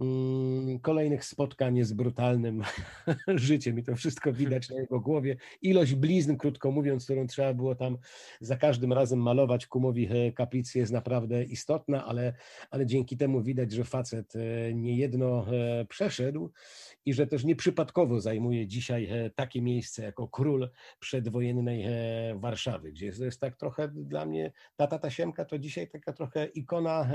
Mm, 0.00 0.80
kolejnych 0.80 1.24
spotkań 1.24 1.84
z 1.84 1.92
brutalnym 1.92 2.62
życiem 3.28 3.78
i 3.78 3.82
to 3.82 3.96
wszystko 3.96 4.32
widać 4.32 4.70
na 4.70 4.80
jego 4.80 5.00
głowie. 5.00 5.36
Ilość 5.62 5.94
blizn, 5.94 6.36
krótko 6.36 6.70
mówiąc, 6.70 7.04
którą 7.04 7.26
trzeba 7.26 7.54
było 7.54 7.74
tam 7.74 7.98
za 8.40 8.56
każdym 8.56 8.92
razem 8.92 9.22
malować 9.22 9.66
kumowi 9.66 10.08
e, 10.10 10.32
kaplicy 10.32 10.78
jest 10.78 10.92
naprawdę 10.92 11.44
istotna, 11.44 12.06
ale, 12.06 12.32
ale 12.70 12.86
dzięki 12.86 13.16
temu 13.16 13.42
widać, 13.42 13.72
że 13.72 13.84
facet 13.84 14.36
e, 14.36 14.74
niejedno 14.74 15.46
e, 15.52 15.84
przeszedł 15.84 16.50
i 17.06 17.14
że 17.14 17.26
też 17.26 17.44
nieprzypadkowo 17.44 18.20
zajmuje 18.20 18.66
dzisiaj 18.66 19.08
takie 19.34 19.62
miejsce 19.62 20.02
jako 20.02 20.28
król 20.28 20.70
przedwojennej 20.98 21.84
Warszawy, 22.34 22.92
gdzie 22.92 23.06
jest, 23.06 23.40
tak 23.40 23.56
trochę 23.56 23.88
dla 23.88 24.26
mnie, 24.26 24.52
ta 24.76 24.86
Tasiemka 24.86 25.44
to 25.44 25.58
dzisiaj 25.58 25.88
taka 25.88 26.12
trochę 26.12 26.46
ikona 26.46 27.10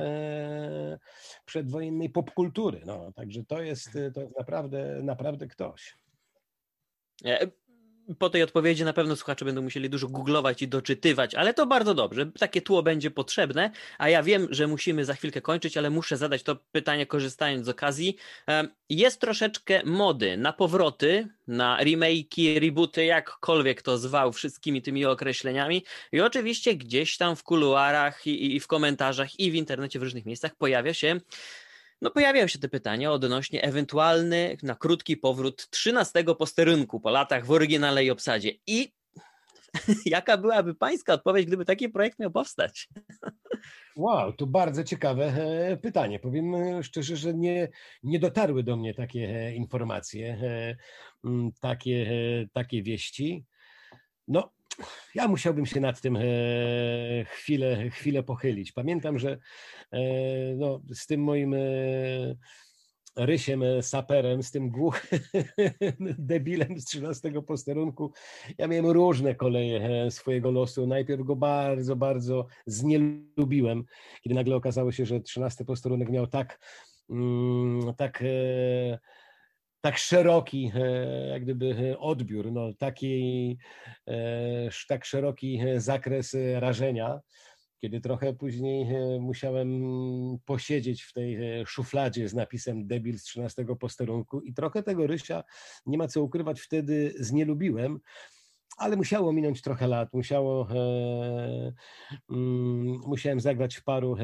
przedwojennej 1.46 2.10
popkultury, 2.10 2.82
no, 2.86 3.12
także 3.12 3.44
to 3.46 3.62
jest, 3.62 3.90
to 4.14 4.22
jest 4.22 4.38
naprawdę, 4.38 5.00
naprawdę 5.04 5.48
ktoś. 5.48 5.98
Po 8.20 8.30
tej 8.30 8.44
odpowiedzi 8.44 8.84
na 8.84 8.94
pewno 8.94 9.16
słuchacze 9.16 9.46
będą 9.46 9.62
musieli 9.62 9.90
dużo 9.90 10.08
googlować 10.08 10.62
i 10.62 10.68
doczytywać, 10.68 11.36
ale 11.36 11.54
to 11.54 11.66
bardzo 11.66 11.94
dobrze. 11.94 12.32
Takie 12.40 12.62
tło 12.62 12.84
będzie 12.84 13.12
potrzebne, 13.12 13.72
a 13.98 14.10
ja 14.10 14.24
wiem, 14.24 14.48
że 14.50 14.68
musimy 14.68 15.06
za 15.06 15.14
chwilkę 15.14 15.42
kończyć, 15.42 15.78
ale 15.78 15.90
muszę 15.90 16.18
zadać 16.18 16.44
to 16.44 16.56
pytanie 16.72 17.06
korzystając 17.06 17.66
z 17.66 17.70
okazji. 17.70 18.18
Jest 18.90 19.22
troszeczkę 19.22 19.82
mody 19.86 20.38
na 20.38 20.54
powroty, 20.54 21.28
na 21.48 21.78
remake'i, 21.84 22.60
rebooty, 22.60 23.06
jakkolwiek 23.06 23.82
to 23.82 23.98
zwał 23.98 24.34
wszystkimi 24.34 24.82
tymi 24.82 25.06
określeniami 25.06 25.84
i 26.12 26.22
oczywiście 26.22 26.76
gdzieś 26.76 27.18
tam 27.18 27.36
w 27.36 27.44
kuluarach 27.44 28.28
i 28.28 28.60
w 28.60 28.68
komentarzach 28.68 29.40
i 29.40 29.52
w 29.52 29.56
internecie 29.56 30.00
w 30.00 30.04
różnych 30.04 30.26
miejscach 30.26 30.56
pojawia 30.56 30.94
się 30.94 31.20
no 32.02 32.12
pojawiają 32.12 32.48
się 32.48 32.60
te 32.60 32.70
pytania 32.70 33.12
odnośnie 33.12 33.64
ewentualny 33.64 34.58
na 34.64 34.76
krótki 34.76 35.18
powrót 35.18 35.70
13 35.70 36.24
posterunku 36.24 37.00
po 37.00 37.10
latach 37.10 37.46
w 37.46 37.52
oryginalnej 37.52 38.12
obsadzie. 38.12 38.52
I 38.68 38.94
jaka 40.06 40.38
byłaby 40.38 40.76
pańska 40.76 41.14
odpowiedź, 41.14 41.46
gdyby 41.46 41.66
taki 41.66 41.90
projekt 41.90 42.20
miał 42.20 42.32
powstać? 42.32 42.90
Wow, 43.96 44.34
to 44.34 44.48
bardzo 44.48 44.84
ciekawe 44.84 45.26
e, 45.26 45.78
pytanie. 45.78 46.20
Powiem 46.20 46.56
e, 46.56 46.84
szczerze, 46.84 47.16
że 47.16 47.34
nie, 47.34 47.70
nie 48.04 48.20
dotarły 48.20 48.64
do 48.64 48.78
mnie 48.78 48.94
takie 48.94 49.20
e, 49.20 49.56
informacje, 49.56 50.38
takie, 51.62 52.08
takie 52.54 52.84
wieści. 52.84 53.46
No, 54.28 54.52
ja 55.16 55.28
musiałbym 55.28 55.66
się 55.66 55.80
nad 55.80 56.02
tym 56.02 56.18
chwilę, 57.26 57.90
chwilę 57.90 58.24
pochylić. 58.24 58.72
Pamiętam, 58.72 59.20
że 59.20 59.38
no, 60.58 60.82
z 60.94 61.08
tym 61.08 61.24
moim 61.24 61.56
Rysiem 63.16 63.64
e, 63.64 63.84
Saperem, 63.84 64.44
z 64.44 64.52
tym 64.52 64.70
głuchym 64.70 65.20
debilem 66.20 66.80
z 66.80 66.86
13 66.86 67.32
posterunku. 67.42 68.14
Ja 68.58 68.68
miałem 68.68 68.88
różne 68.88 69.36
koleje 69.36 70.06
e, 70.06 70.12
swojego 70.12 70.52
losu. 70.52 70.88
Najpierw 70.88 71.24
go 71.24 71.36
bardzo, 71.36 71.96
bardzo 71.96 72.48
znielubiłem, 72.66 73.84
kiedy 74.22 74.36
nagle 74.36 74.56
okazało 74.56 74.92
się, 74.92 75.06
że 75.06 75.20
13 75.20 75.66
posterunek 75.66 76.10
miał 76.10 76.28
tak, 76.28 76.60
mm, 77.10 77.94
tak, 77.96 78.22
e, 78.22 79.00
tak 79.82 79.98
szeroki 79.98 80.72
jak 81.30 81.44
gdyby 81.44 81.96
odbiór, 82.00 82.52
no, 82.52 82.74
taki, 82.74 83.58
tak 84.88 85.06
szeroki 85.06 85.60
zakres 85.78 86.36
rażenia, 86.56 87.20
kiedy 87.82 88.02
trochę 88.02 88.34
później 88.34 88.96
e, 88.96 89.20
musiałem 89.20 89.70
posiedzieć 90.46 91.04
w 91.04 91.14
tej 91.14 91.36
e, 91.36 91.66
szufladzie 91.66 92.30
z 92.30 92.34
napisem 92.34 92.88
debil 92.88 93.20
z 93.20 93.24
13 93.24 93.66
posterunku 93.80 94.42
i 94.42 94.54
trochę 94.54 94.84
tego 94.84 95.08
Rysia, 95.08 95.44
nie 95.86 95.98
ma 95.98 96.08
co 96.08 96.24
ukrywać, 96.24 96.62
wtedy 96.62 97.14
znielubiłem, 97.20 98.00
ale 98.78 98.96
musiało 98.96 99.34
minąć 99.34 99.62
trochę 99.62 99.88
lat, 99.88 100.14
musiało, 100.14 100.68
e, 100.72 101.74
mm, 102.30 103.00
musiałem 103.08 103.40
zagrać 103.40 103.76
w 103.76 103.84
paru, 103.84 104.16
e, 104.16 104.24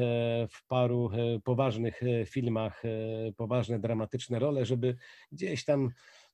w 0.50 0.66
paru 0.66 1.10
e, 1.12 1.40
poważnych 1.40 2.00
filmach, 2.26 2.82
poważne, 3.36 3.78
dramatyczne 3.78 4.38
role, 4.38 4.64
żeby 4.64 4.96
gdzieś 5.32 5.64
tam 5.64 5.90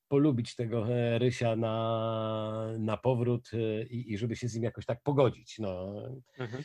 polubić 0.08 0.56
tego 0.56 0.86
Rysia 1.18 1.56
na, 1.56 2.74
na 2.78 2.96
powrót 2.96 3.50
i, 3.90 4.12
i 4.12 4.18
żeby 4.18 4.36
się 4.36 4.48
z 4.48 4.54
nim 4.54 4.64
jakoś 4.64 4.86
tak 4.86 5.02
pogodzić. 5.02 5.58
No. 5.58 5.94
Mhm. 6.38 6.62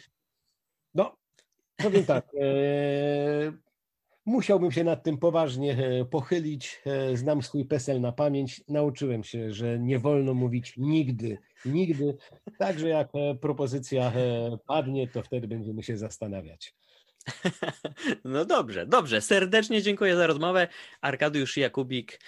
No, 0.93 1.17
powiem 1.77 2.05
tak. 2.05 2.31
E, 4.29 4.31
musiałbym 4.31 4.71
się 4.71 4.83
nad 4.83 5.03
tym 5.03 5.17
poważnie 5.17 5.77
e, 5.77 6.05
pochylić. 6.05 6.81
E, 6.85 7.17
znam 7.17 7.41
swój 7.41 7.65
PESEL 7.65 8.01
na 8.01 8.11
pamięć. 8.11 8.63
Nauczyłem 8.67 9.23
się, 9.23 9.53
że 9.53 9.79
nie 9.79 9.99
wolno 9.99 10.33
mówić 10.33 10.73
nigdy, 10.77 11.37
nigdy. 11.65 12.17
Także 12.57 12.89
jak 12.89 13.09
propozycja 13.41 14.11
padnie, 14.67 15.07
to 15.07 15.23
wtedy 15.23 15.47
będziemy 15.47 15.83
się 15.83 15.97
zastanawiać. 15.97 16.73
No 18.23 18.45
dobrze, 18.45 18.85
dobrze. 18.85 19.21
Serdecznie 19.21 19.81
dziękuję 19.81 20.15
za 20.15 20.27
rozmowę. 20.27 20.67
Arkadiusz 21.01 21.57
Jakubik, 21.57 22.19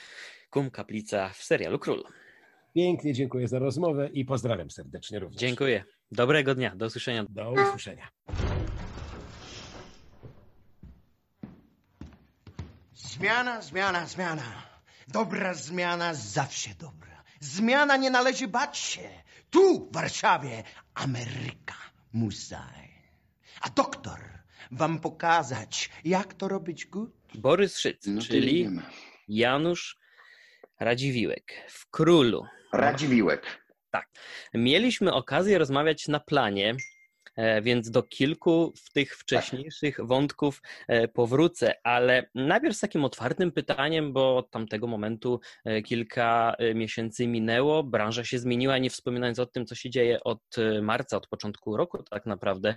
Kum 0.50 0.70
Kaplica 0.70 1.30
w 1.30 1.44
serialu 1.44 1.80
Król. 1.80 2.04
Pięknie 2.76 3.14
dziękuję 3.14 3.48
za 3.48 3.60
rozmowę 3.60 4.10
i 4.14 4.26
pozdrawiam 4.26 4.72
serdecznie 4.72 5.20
również. 5.20 5.40
Dziękuję. 5.40 5.84
Dobrego 6.12 6.56
dnia. 6.56 6.76
Do 6.76 6.86
usłyszenia. 6.86 7.26
Do 7.30 7.52
usłyszenia. 7.52 8.08
Zmiana, 13.12 13.62
zmiana, 13.62 14.08
zmiana. 14.08 14.64
Dobra 15.08 15.54
zmiana 15.54 16.14
zawsze 16.14 16.70
dobra. 16.80 17.24
Zmiana 17.40 17.98
nie 17.98 18.10
należy 18.10 18.48
bać 18.48 18.78
się. 18.78 19.10
Tu, 19.50 19.90
w 19.90 19.94
Warszawie, 19.94 20.64
Ameryka 20.94 21.76
musaj. 22.14 22.92
A 23.62 23.70
doktor 23.70 24.20
wam 24.72 25.00
pokazać, 25.00 25.90
jak 26.04 26.34
to 26.34 26.48
robić 26.48 26.86
good? 26.86 27.12
Borys 27.36 27.78
Szyc, 27.78 28.08
no 28.08 28.22
czyli 28.22 28.70
Janusz 29.28 29.98
Radziwiłek 30.80 31.54
w 31.70 31.90
Królu. 31.90 32.46
Radziwiłek. 32.74 33.66
Tak. 33.90 34.10
Mieliśmy 34.54 35.14
okazję 35.14 35.58
rozmawiać 35.58 36.08
na 36.08 36.20
planie, 36.20 36.76
więc 37.62 37.92
do 37.92 38.04
kilku 38.04 38.74
w 38.78 38.92
tych 38.92 39.18
wcześniejszych 39.18 39.98
wątków 40.04 40.62
e, 40.88 41.08
powrócę, 41.08 41.74
ale 41.84 42.30
najpierw 42.36 42.78
z 42.78 42.80
takim 42.80 43.06
otwartym 43.06 43.52
pytaniem, 43.52 44.14
bo 44.14 44.38
od 44.38 44.52
tamtego 44.52 44.88
momentu 44.88 45.40
e, 45.66 45.82
kilka 45.82 46.56
miesięcy 46.76 47.28
minęło, 47.28 47.84
branża 47.84 48.24
się 48.24 48.40
zmieniła, 48.40 48.78
nie 48.78 48.90
wspominając 48.90 49.40
o 49.40 49.46
tym, 49.46 49.66
co 49.66 49.76
się 49.76 49.90
dzieje 49.90 50.24
od 50.24 50.42
marca, 50.82 51.18
od 51.18 51.28
początku 51.28 51.78
roku 51.78 52.04
tak 52.04 52.26
naprawdę. 52.26 52.76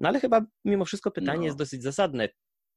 No 0.00 0.08
ale 0.08 0.20
chyba 0.20 0.40
mimo 0.64 0.84
wszystko 0.84 1.10
pytanie 1.10 1.38
no. 1.38 1.44
jest 1.44 1.58
dosyć 1.58 1.82
zasadne. 1.82 2.28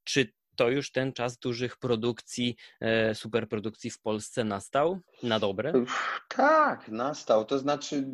Czy 0.03 0.31
to 0.55 0.69
już 0.69 0.91
ten 0.91 1.13
czas 1.13 1.37
dużych 1.37 1.77
produkcji, 1.77 2.55
e, 2.81 3.15
superprodukcji 3.15 3.89
w 3.91 4.01
Polsce 4.01 4.43
nastał 4.43 4.99
na 5.23 5.39
dobre? 5.39 5.73
Tak, 6.29 6.89
nastał. 6.89 7.45
To 7.45 7.59
znaczy 7.59 8.07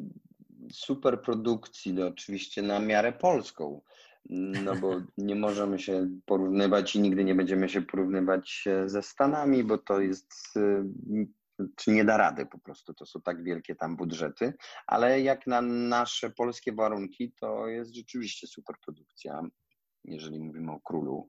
superprodukcji, 0.71 1.93
no 1.93 2.07
oczywiście 2.07 2.61
na 2.61 2.79
miarę 2.79 3.13
polską. 3.13 3.81
No 4.29 4.75
bo 4.75 5.01
nie 5.17 5.35
możemy 5.35 5.79
się 5.79 6.09
porównywać 6.25 6.95
i 6.95 7.01
nigdy 7.01 7.23
nie 7.23 7.35
będziemy 7.35 7.69
się 7.69 7.81
porównywać 7.81 8.63
ze 8.85 9.01
Stanami, 9.01 9.63
bo 9.63 9.77
to 9.77 9.99
jest 9.99 10.33
e, 10.55 10.85
czy 11.75 11.91
nie 11.91 12.05
da 12.05 12.17
rady 12.17 12.45
po 12.45 12.59
prostu, 12.59 12.93
to 12.93 13.05
są 13.05 13.21
tak 13.21 13.43
wielkie 13.43 13.75
tam 13.75 13.97
budżety, 13.97 14.53
ale 14.87 15.21
jak 15.21 15.47
na 15.47 15.61
nasze 15.61 16.29
polskie 16.29 16.73
warunki, 16.73 17.33
to 17.39 17.67
jest 17.67 17.95
rzeczywiście 17.95 18.47
superprodukcja 18.47 19.41
jeżeli 20.05 20.39
mówimy 20.39 20.71
o 20.71 20.79
królu. 20.79 21.27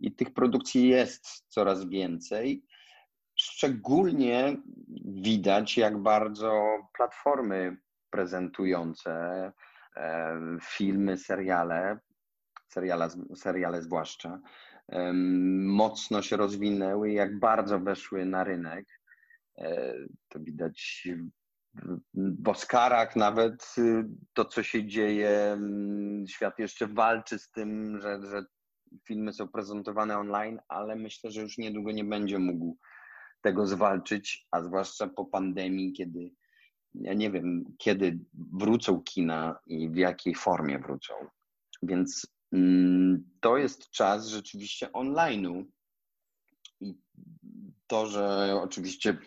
I 0.00 0.14
tych 0.14 0.34
produkcji 0.34 0.88
jest 0.88 1.44
coraz 1.48 1.88
więcej. 1.88 2.64
Szczególnie 3.36 4.56
widać, 5.04 5.76
jak 5.76 6.02
bardzo 6.02 6.64
platformy 6.96 7.76
prezentujące 8.14 9.12
e, 9.96 10.40
filmy, 10.62 11.16
seriale, 11.16 11.98
seriale, 12.68 13.08
seriale 13.36 13.82
zwłaszcza, 13.82 14.40
mocno 15.66 16.22
się 16.22 16.36
rozwinęły, 16.36 17.12
jak 17.12 17.38
bardzo 17.38 17.80
weszły 17.80 18.26
na 18.26 18.44
rynek. 18.44 18.86
E, 19.58 19.94
to 20.28 20.40
widać 20.40 21.08
w 22.14 22.48
Oscarach 22.48 23.16
nawet 23.16 23.74
y, 23.78 24.04
to, 24.32 24.44
co 24.44 24.62
się 24.62 24.86
dzieje, 24.86 25.58
świat 26.28 26.58
jeszcze 26.58 26.86
walczy 26.86 27.38
z 27.38 27.50
tym, 27.50 28.00
że, 28.00 28.20
że 28.22 28.44
filmy 29.06 29.32
są 29.32 29.48
prezentowane 29.48 30.18
online, 30.18 30.60
ale 30.68 30.96
myślę, 30.96 31.30
że 31.30 31.40
już 31.40 31.58
niedługo 31.58 31.92
nie 31.92 32.04
będzie 32.04 32.38
mógł 32.38 32.78
tego 33.42 33.66
zwalczyć, 33.66 34.46
a 34.50 34.62
zwłaszcza 34.62 35.08
po 35.08 35.24
pandemii, 35.24 35.92
kiedy 35.92 36.30
ja 36.94 37.14
nie 37.14 37.30
wiem, 37.30 37.64
kiedy 37.78 38.18
wrócą 38.52 39.02
kina 39.02 39.58
i 39.66 39.88
w 39.88 39.96
jakiej 39.96 40.34
formie 40.34 40.78
wrócą. 40.78 41.14
Więc 41.82 42.26
mm, 42.52 43.24
to 43.40 43.56
jest 43.56 43.90
czas 43.90 44.26
rzeczywiście 44.26 44.86
online'u. 44.86 45.64
I 46.80 46.94
to, 47.86 48.06
że 48.06 48.54
oczywiście 48.62 49.18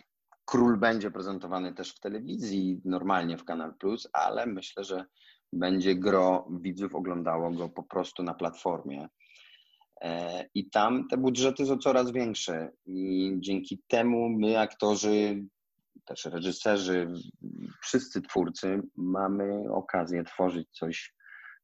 Król 0.44 0.78
będzie 0.78 1.10
prezentowany 1.10 1.74
też 1.74 1.92
w 1.92 2.00
telewizji, 2.00 2.80
normalnie 2.84 3.38
w 3.38 3.44
Kanal 3.44 3.74
Plus, 3.74 4.08
ale 4.12 4.46
myślę, 4.46 4.84
że 4.84 5.04
będzie 5.52 5.94
gro 5.94 6.48
widzów 6.60 6.94
oglądało 6.94 7.50
go 7.50 7.68
po 7.68 7.82
prostu 7.82 8.22
na 8.22 8.34
platformie. 8.34 9.08
E, 10.00 10.44
I 10.54 10.70
tam 10.70 11.08
te 11.08 11.16
budżety 11.16 11.66
są 11.66 11.78
coraz 11.78 12.10
większe, 12.10 12.72
i 12.86 13.32
dzięki 13.38 13.82
temu 13.88 14.28
my, 14.28 14.58
aktorzy, 14.58 15.44
też 16.08 16.24
reżyserzy, 16.24 17.08
wszyscy 17.82 18.22
twórcy, 18.22 18.82
mamy 18.96 19.72
okazję 19.72 20.24
tworzyć 20.24 20.68
coś 20.70 21.14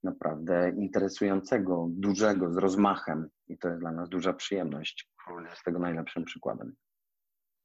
naprawdę 0.02 0.72
interesującego, 0.78 1.86
dużego, 1.90 2.52
z 2.52 2.56
rozmachem, 2.56 3.28
i 3.48 3.58
to 3.58 3.68
jest 3.68 3.80
dla 3.80 3.92
nas 3.92 4.08
duża 4.08 4.32
przyjemność. 4.32 5.10
Król 5.24 5.44
jest 5.44 5.62
tego 5.64 5.78
najlepszym 5.78 6.24
przykładem. 6.24 6.74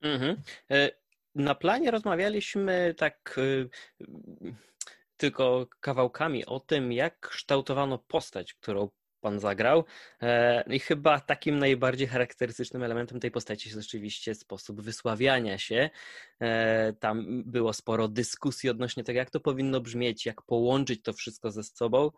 Mhm. 0.02 0.36
E, 0.72 0.92
na 1.36 1.56
planie 1.56 1.92
rozmawialiśmy 1.92 2.96
tak 2.98 3.36
y, 3.38 3.70
tylko 5.18 5.68
kawałkami 5.80 6.46
o 6.46 6.60
tym, 6.60 6.92
jak 6.92 7.20
kształtowano 7.20 7.98
postać, 7.98 8.54
którą 8.54 8.90
pan 9.22 9.40
zagrał. 9.40 9.84
E, 10.22 10.64
I 10.74 10.80
chyba 10.80 11.20
takim 11.20 11.60
najbardziej 11.60 12.08
charakterystycznym 12.08 12.84
elementem 12.84 13.20
tej 13.20 13.32
postaci 13.32 13.70
jest 13.70 13.82
rzeczywiście 13.82 14.36
sposób 14.36 14.82
wysławiania 14.82 15.58
się. 15.58 15.90
E, 16.40 16.94
tam 16.94 17.44
było 17.44 17.74
sporo 17.74 18.08
dyskusji 18.08 18.70
odnośnie 18.70 19.04
tego, 19.04 19.18
jak 19.18 19.30
to 19.30 19.40
powinno 19.40 19.82
brzmieć, 19.82 20.26
jak 20.26 20.42
połączyć 20.42 21.02
to 21.04 21.14
wszystko 21.14 21.52
ze 21.52 21.64
sobą. 21.64 22.12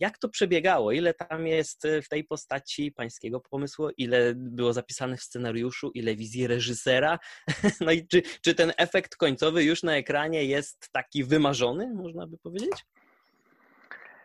Jak 0.00 0.18
to 0.18 0.28
przebiegało? 0.28 0.92
Ile 0.92 1.14
tam 1.14 1.46
jest 1.46 1.86
w 2.02 2.08
tej 2.08 2.24
postaci 2.24 2.92
pańskiego 2.92 3.40
pomysłu? 3.40 3.90
Ile 3.96 4.34
było 4.34 4.72
zapisane 4.72 5.16
w 5.16 5.22
scenariuszu? 5.22 5.90
Ile 5.94 6.16
wizji 6.16 6.46
reżysera? 6.46 7.18
No 7.80 7.92
i 7.92 8.06
czy, 8.06 8.22
czy 8.42 8.54
ten 8.54 8.72
efekt 8.76 9.16
końcowy 9.16 9.64
już 9.64 9.82
na 9.82 9.96
ekranie 9.96 10.44
jest 10.44 10.88
taki 10.92 11.24
wymarzony, 11.24 11.94
można 11.94 12.26
by 12.26 12.38
powiedzieć? 12.38 12.84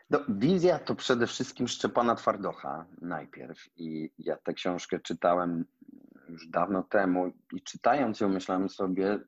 No, 0.10 0.20
wizja 0.30 0.80
to 0.80 0.95
przede 0.95 1.28
wszystkim 1.28 1.68
Szczepana 1.68 2.16
Twardocha 2.16 2.86
najpierw 3.01 3.70
i 3.78 4.12
ja 4.18 4.38
tę 4.38 4.53
książkę 4.53 4.99
czytałem 4.99 5.66
już 6.30 6.47
dawno 6.47 6.84
temu 6.84 7.32
i 7.53 7.62
czytając 7.62 8.20
ją 8.20 8.30
myślałem 8.30 8.70
sobie, 8.70 9.20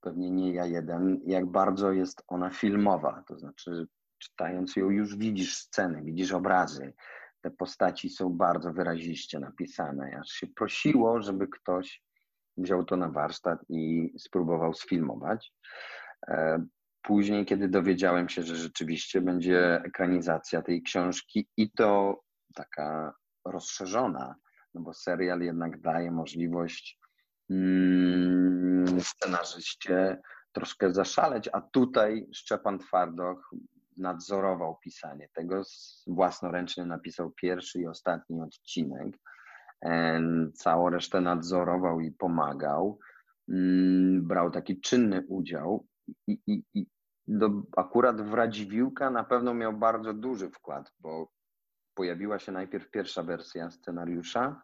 pewnie 0.00 0.30
nie 0.30 0.52
ja 0.52 0.66
jeden, 0.66 1.20
jak 1.26 1.46
bardzo 1.46 1.92
jest 1.92 2.22
ona 2.28 2.50
filmowa, 2.50 3.24
to 3.26 3.38
znaczy 3.38 3.86
czytając 4.18 4.76
ją 4.76 4.90
już 4.90 5.16
widzisz 5.16 5.56
sceny, 5.56 6.02
widzisz 6.02 6.32
obrazy, 6.32 6.92
te 7.40 7.50
postaci 7.50 8.10
są 8.10 8.30
bardzo 8.30 8.72
wyraziście 8.72 9.38
napisane, 9.38 10.18
aż 10.20 10.28
się 10.28 10.46
prosiło, 10.46 11.22
żeby 11.22 11.48
ktoś 11.48 12.02
wziął 12.56 12.84
to 12.84 12.96
na 12.96 13.08
warsztat 13.08 13.60
i 13.68 14.12
spróbował 14.18 14.74
sfilmować. 14.74 15.52
E, 16.98 17.08
później, 17.08 17.46
kiedy 17.46 17.68
dowiedziałem 17.68 18.28
się, 18.28 18.42
że 18.42 18.56
rzeczywiście 18.56 19.20
będzie 19.20 19.82
ekranizacja 19.84 20.62
tej 20.62 20.82
książki 20.82 21.48
i 21.56 21.70
to 21.70 22.20
taka 22.54 23.14
rozszerzona, 23.44 24.34
no 24.74 24.80
bo 24.80 24.94
serial 24.94 25.40
jednak 25.40 25.80
daje 25.80 26.10
możliwość 26.10 26.98
mm, 27.50 29.00
scenarzyście 29.00 30.20
troszkę 30.52 30.92
zaszaleć, 30.92 31.48
a 31.52 31.60
tutaj 31.60 32.26
Szczepan 32.34 32.78
Twardoch 32.78 33.50
nadzorował 33.96 34.78
pisanie 34.84 35.28
tego, 35.32 35.62
własnoręcznie 36.06 36.84
napisał 36.84 37.30
pierwszy 37.30 37.80
i 37.80 37.86
ostatni 37.86 38.42
odcinek, 38.42 39.18
całą 40.54 40.90
resztę 40.90 41.20
nadzorował 41.20 42.00
i 42.00 42.12
pomagał, 42.12 42.98
mm, 43.48 44.26
brał 44.26 44.50
taki 44.50 44.80
czynny 44.80 45.24
udział 45.28 45.86
i, 46.26 46.38
i, 46.46 46.62
i 46.74 46.86
do, 47.28 47.50
akurat 47.76 48.20
w 48.20 48.34
Radziwiłka 48.34 49.10
na 49.10 49.24
pewno 49.24 49.54
miał 49.54 49.72
bardzo 49.72 50.14
duży 50.14 50.50
wkład, 50.50 50.92
bo 50.98 51.32
pojawiła 51.94 52.38
się 52.38 52.52
najpierw 52.52 52.90
pierwsza 52.90 53.22
wersja 53.22 53.70
scenariusza, 53.70 54.62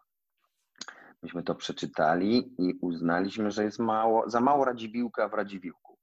myśmy 1.23 1.43
to 1.43 1.55
przeczytali 1.55 2.55
i 2.57 2.77
uznaliśmy, 2.81 3.51
że 3.51 3.63
jest 3.63 3.79
mało, 3.79 4.29
za 4.29 4.39
mało 4.39 4.65
Radziwiłka 4.65 5.29
w 5.29 5.33
Radziwiłku. 5.33 5.97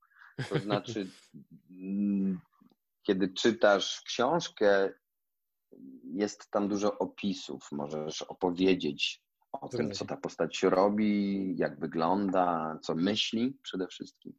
To 0.49 0.59
znaczy, 0.59 1.07
mm, 1.71 2.41
kiedy 3.03 3.29
czytasz 3.29 4.03
książkę, 4.07 4.93
jest 6.05 6.51
tam 6.51 6.69
dużo 6.69 6.99
opisów. 6.99 7.69
Możesz 7.73 8.23
opowiedzieć 8.23 9.23
o 9.53 9.69
tym, 9.69 9.93
co 9.93 10.05
ta 10.05 10.17
postać 10.17 10.63
robi, 10.63 11.57
jak 11.57 11.81
wygląda, 11.81 12.79
co 12.83 12.95
myśli 12.95 13.59
przede 13.63 13.87
wszystkim. 13.87 14.33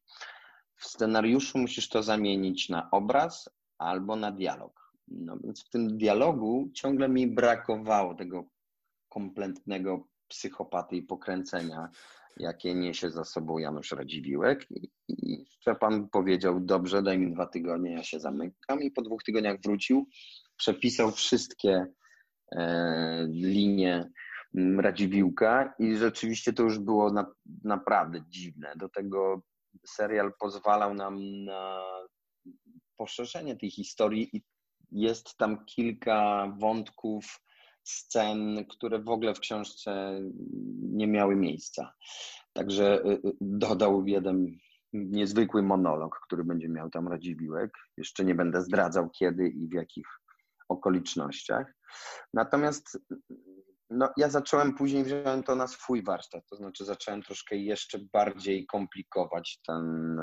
W 0.83 0.87
scenariuszu 0.87 1.57
musisz 1.57 1.89
to 1.89 2.03
zamienić 2.03 2.69
na 2.69 2.91
obraz 2.91 3.49
albo 3.77 4.15
na 4.15 4.31
dialog. 4.31 4.93
No 5.07 5.37
więc 5.43 5.65
w 5.65 5.69
tym 5.69 5.97
dialogu 5.97 6.69
ciągle 6.73 7.09
mi 7.09 7.27
brakowało 7.27 8.15
tego 8.15 8.43
kompletnego 9.09 10.07
psychopaty 10.27 10.95
i 10.95 11.01
pokręcenia, 11.01 11.89
jakie 12.37 12.75
niesie 12.75 13.09
za 13.09 13.23
sobą 13.23 13.57
Janusz 13.57 13.91
Radziwiłek. 13.91 14.67
I, 14.71 14.91
I 15.07 15.45
Szczepan 15.49 16.09
powiedział, 16.09 16.59
dobrze, 16.59 17.03
daj 17.03 17.19
mi 17.19 17.33
dwa 17.33 17.45
tygodnie, 17.45 17.91
ja 17.91 18.03
się 18.03 18.19
zamykam. 18.19 18.81
I 18.81 18.91
po 18.91 19.01
dwóch 19.01 19.23
tygodniach 19.23 19.61
wrócił, 19.61 20.07
przepisał 20.57 21.11
wszystkie 21.11 21.85
e, 22.51 23.27
linie 23.29 24.09
mm, 24.55 24.79
Radziwiłka 24.79 25.73
i 25.79 25.95
rzeczywiście 25.95 26.53
to 26.53 26.63
już 26.63 26.79
było 26.79 27.11
na, 27.13 27.25
naprawdę 27.63 28.23
dziwne. 28.29 28.73
Do 28.75 28.89
tego 28.89 29.41
serial 29.85 30.31
pozwalał 30.39 30.93
nam 30.93 31.43
na 31.43 31.81
poszerzenie 32.97 33.55
tej 33.55 33.71
historii 33.71 34.29
i 34.33 34.43
jest 34.91 35.37
tam 35.37 35.65
kilka 35.65 36.47
wątków 36.59 37.39
scen, 37.83 38.65
które 38.69 38.99
w 38.99 39.09
ogóle 39.09 39.35
w 39.35 39.39
książce 39.39 40.21
nie 40.81 41.07
miały 41.07 41.35
miejsca. 41.35 41.93
Także 42.53 43.05
y, 43.05 43.09
y, 43.09 43.21
dodał 43.41 44.07
jeden 44.07 44.57
niezwykły 44.93 45.63
monolog, 45.63 46.19
który 46.25 46.43
będzie 46.43 46.69
miał 46.69 46.89
tam 46.89 47.07
Radziwiłek. 47.07 47.77
Jeszcze 47.97 48.25
nie 48.25 48.35
będę 48.35 48.61
zdradzał 48.61 49.09
kiedy 49.09 49.49
i 49.49 49.67
w 49.67 49.73
jakich 49.73 50.07
okolicznościach. 50.69 51.73
Natomiast 52.33 52.99
no, 53.89 54.09
ja 54.17 54.29
zacząłem 54.29 54.73
później, 54.73 55.03
wziąłem 55.03 55.43
to 55.43 55.55
na 55.55 55.67
swój 55.67 56.03
warsztat, 56.03 56.43
to 56.49 56.55
znaczy 56.55 56.85
zacząłem 56.85 57.21
troszkę 57.21 57.55
jeszcze 57.55 57.99
bardziej 58.13 58.65
komplikować 58.65 59.59
ten 59.67 60.17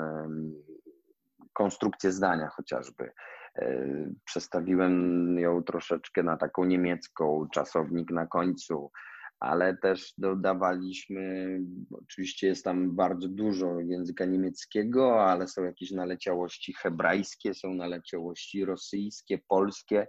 konstrukcję 1.53 2.11
zdania 2.11 2.47
chociażby. 2.47 3.11
E, 3.55 3.85
przestawiłem 4.25 5.35
ją 5.39 5.63
troszeczkę 5.63 6.23
na 6.23 6.37
taką 6.37 6.65
niemiecką, 6.65 7.47
czasownik 7.53 8.11
na 8.11 8.27
końcu, 8.27 8.91
ale 9.39 9.77
też 9.77 10.13
dodawaliśmy, 10.17 11.59
oczywiście 11.91 12.47
jest 12.47 12.63
tam 12.63 12.95
bardzo 12.95 13.27
dużo 13.27 13.79
języka 13.79 14.25
niemieckiego, 14.25 15.25
ale 15.25 15.47
są 15.47 15.63
jakieś 15.63 15.91
naleciałości 15.91 16.73
hebrajskie, 16.73 17.53
są 17.53 17.73
naleciałości 17.73 18.65
rosyjskie, 18.65 19.39
polskie 19.47 20.07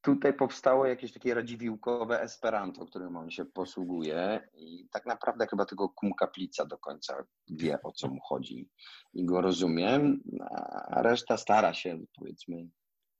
tutaj 0.00 0.34
powstało 0.34 0.86
jakieś 0.86 1.12
takie 1.12 1.34
radziwiłkowe 1.34 2.20
Esperanto, 2.20 2.86
którym 2.86 3.16
on 3.16 3.30
się 3.30 3.44
posługuje 3.44 4.48
i 4.54 4.88
tak 4.92 5.06
naprawdę 5.06 5.46
chyba 5.46 5.64
tylko 5.64 5.88
kum 5.88 6.12
kaplica 6.14 6.66
do 6.66 6.78
końca 6.78 7.24
wie, 7.48 7.82
o 7.82 7.92
co 7.92 8.08
mu 8.08 8.20
chodzi 8.20 8.68
i 9.14 9.24
go 9.24 9.40
rozumie, 9.40 10.00
a 10.88 11.02
reszta 11.02 11.36
stara 11.36 11.74
się, 11.74 11.98
powiedzmy, 12.18 12.68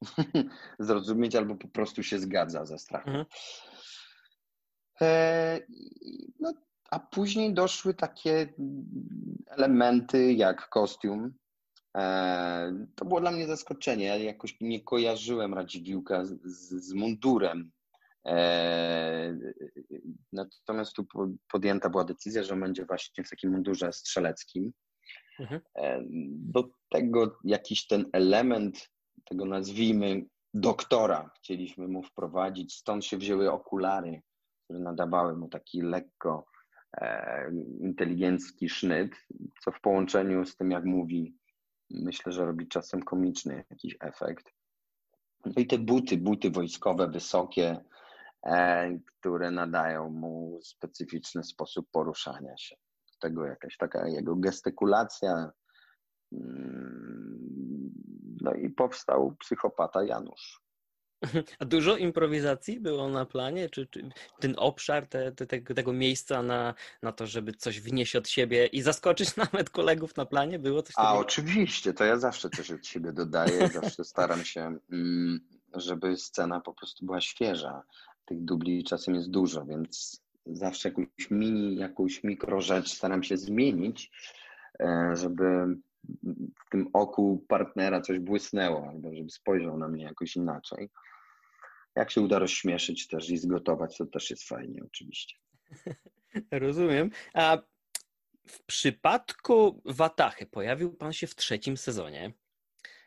zrozumieć 0.78 1.36
albo 1.36 1.54
po 1.54 1.68
prostu 1.68 2.02
się 2.02 2.18
zgadza 2.18 2.64
ze 2.64 2.78
strachem. 2.78 3.14
Mhm. 3.14 3.26
E, 5.00 5.60
no, 6.40 6.52
a 6.90 6.98
później 6.98 7.54
doszły 7.54 7.94
takie 7.94 8.54
elementy 9.46 10.32
jak 10.32 10.68
kostium, 10.68 11.34
to 12.94 13.04
było 13.04 13.20
dla 13.20 13.30
mnie 13.30 13.46
zaskoczenie. 13.46 14.04
Ja 14.04 14.16
jakoś 14.16 14.56
nie 14.60 14.80
kojarzyłem 14.80 15.54
Radziwiłka 15.54 16.24
z, 16.24 16.40
z 16.68 16.92
mundurem. 16.92 17.70
E, 18.26 19.38
natomiast 20.32 20.92
tu 20.92 21.06
podjęta 21.52 21.90
była 21.90 22.04
decyzja, 22.04 22.42
że 22.42 22.56
będzie 22.56 22.84
właśnie 22.84 23.24
w 23.24 23.30
takim 23.30 23.50
mundurze 23.50 23.92
strzeleckim. 23.92 24.72
Mhm. 25.40 25.60
E, 25.78 26.00
do 26.30 26.68
tego 26.90 27.38
jakiś 27.44 27.86
ten 27.86 28.04
element, 28.12 28.90
tego 29.24 29.44
nazwijmy 29.44 30.24
doktora, 30.54 31.30
chcieliśmy 31.36 31.88
mu 31.88 32.02
wprowadzić. 32.02 32.74
Stąd 32.74 33.04
się 33.04 33.16
wzięły 33.16 33.52
okulary, 33.52 34.22
które 34.64 34.80
nadawały 34.80 35.36
mu 35.36 35.48
taki 35.48 35.82
lekko 35.82 36.46
inteligencki 37.80 38.68
sznyt, 38.68 39.10
co 39.64 39.72
w 39.72 39.80
połączeniu 39.80 40.46
z 40.46 40.56
tym, 40.56 40.70
jak 40.70 40.84
mówi 40.84 41.34
myślę, 42.02 42.32
że 42.32 42.44
robi 42.44 42.68
czasem 42.68 43.02
komiczny 43.02 43.64
jakiś 43.70 43.96
efekt. 44.00 44.52
No 45.46 45.52
i 45.56 45.66
te 45.66 45.78
buty, 45.78 46.16
buty 46.16 46.50
wojskowe, 46.50 47.08
wysokie, 47.08 47.84
e, 48.46 48.98
które 49.06 49.50
nadają 49.50 50.10
mu 50.10 50.58
specyficzny 50.62 51.44
sposób 51.44 51.86
poruszania 51.92 52.56
się. 52.56 52.76
Tego 53.20 53.46
jakaś 53.46 53.76
taka 53.76 54.08
jego 54.08 54.36
gestykulacja. 54.36 55.50
Mm, 56.32 57.90
no 58.40 58.54
i 58.54 58.70
powstał 58.70 59.36
psychopata 59.40 60.04
Janusz. 60.04 60.63
A 61.60 61.64
dużo 61.64 61.96
improwizacji 61.96 62.80
było 62.80 63.08
na 63.08 63.26
planie? 63.26 63.70
Czy, 63.70 63.86
czy 63.86 64.10
ten 64.40 64.54
obszar 64.56 65.06
te, 65.06 65.32
te, 65.32 65.46
tego 65.46 65.92
miejsca 65.92 66.42
na, 66.42 66.74
na 67.02 67.12
to, 67.12 67.26
żeby 67.26 67.52
coś 67.52 67.80
wnieść 67.80 68.16
od 68.16 68.28
siebie 68.28 68.66
i 68.66 68.82
zaskoczyć 68.82 69.36
nawet 69.52 69.70
kolegów 69.70 70.16
na 70.16 70.26
planie? 70.26 70.58
Było 70.58 70.82
coś 70.82 70.94
takiego? 70.94 71.08
A 71.08 71.18
oczywiście, 71.18 71.92
to 71.92 72.04
ja 72.04 72.18
zawsze 72.18 72.50
coś 72.50 72.70
od 72.70 72.86
siebie 72.86 73.12
dodaję. 73.12 73.68
zawsze 73.82 74.04
staram 74.04 74.44
się, 74.44 74.78
mm, 74.92 75.40
żeby 75.74 76.16
scena 76.16 76.60
po 76.60 76.74
prostu 76.74 77.06
była 77.06 77.20
świeża. 77.20 77.82
Tych 78.24 78.44
dubli 78.44 78.84
czasem 78.84 79.14
jest 79.14 79.30
dużo, 79.30 79.64
więc 79.64 80.22
zawsze 80.46 80.88
jakąś 80.88 81.30
mini, 81.30 81.76
jakąś 81.76 82.24
mikro 82.24 82.60
rzecz 82.60 82.92
staram 82.92 83.22
się 83.22 83.36
zmienić, 83.36 84.10
e, 84.80 85.10
żeby 85.16 85.44
w 86.66 86.70
tym 86.70 86.88
oku 86.92 87.44
partnera 87.48 88.00
coś 88.00 88.18
błysnęło, 88.18 88.88
albo 88.88 89.14
żeby 89.14 89.30
spojrzał 89.30 89.78
na 89.78 89.88
mnie 89.88 90.04
jakoś 90.04 90.36
inaczej. 90.36 90.90
Jak 91.96 92.10
się 92.10 92.20
uda 92.20 92.38
rozśmieszyć 92.38 93.08
też 93.08 93.30
i 93.30 93.38
zgotować, 93.38 93.96
to 93.96 94.06
też 94.06 94.30
jest 94.30 94.48
fajnie 94.48 94.82
oczywiście. 94.84 95.36
Rozumiem. 96.50 97.10
A 97.34 97.58
w 98.48 98.64
przypadku 98.66 99.82
Watachy 99.84 100.46
pojawił 100.46 100.96
Pan 100.96 101.12
się 101.12 101.26
w 101.26 101.34
trzecim 101.34 101.76
sezonie. 101.76 102.32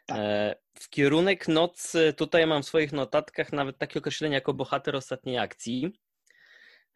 Tak. 0.06 0.18
E, 0.20 0.56
w 0.80 0.90
kierunek 0.90 1.48
nocy, 1.48 2.14
tutaj 2.18 2.48
mam 2.48 2.64
w 2.64 2.66
swoich 2.66 2.92
notatkach 2.92 3.54
nawet 3.54 3.78
takie 3.78 4.00
określenie 4.00 4.36
jako 4.36 4.54
bohater 4.54 4.96
ostatniej 4.96 5.38
akcji. 5.38 5.92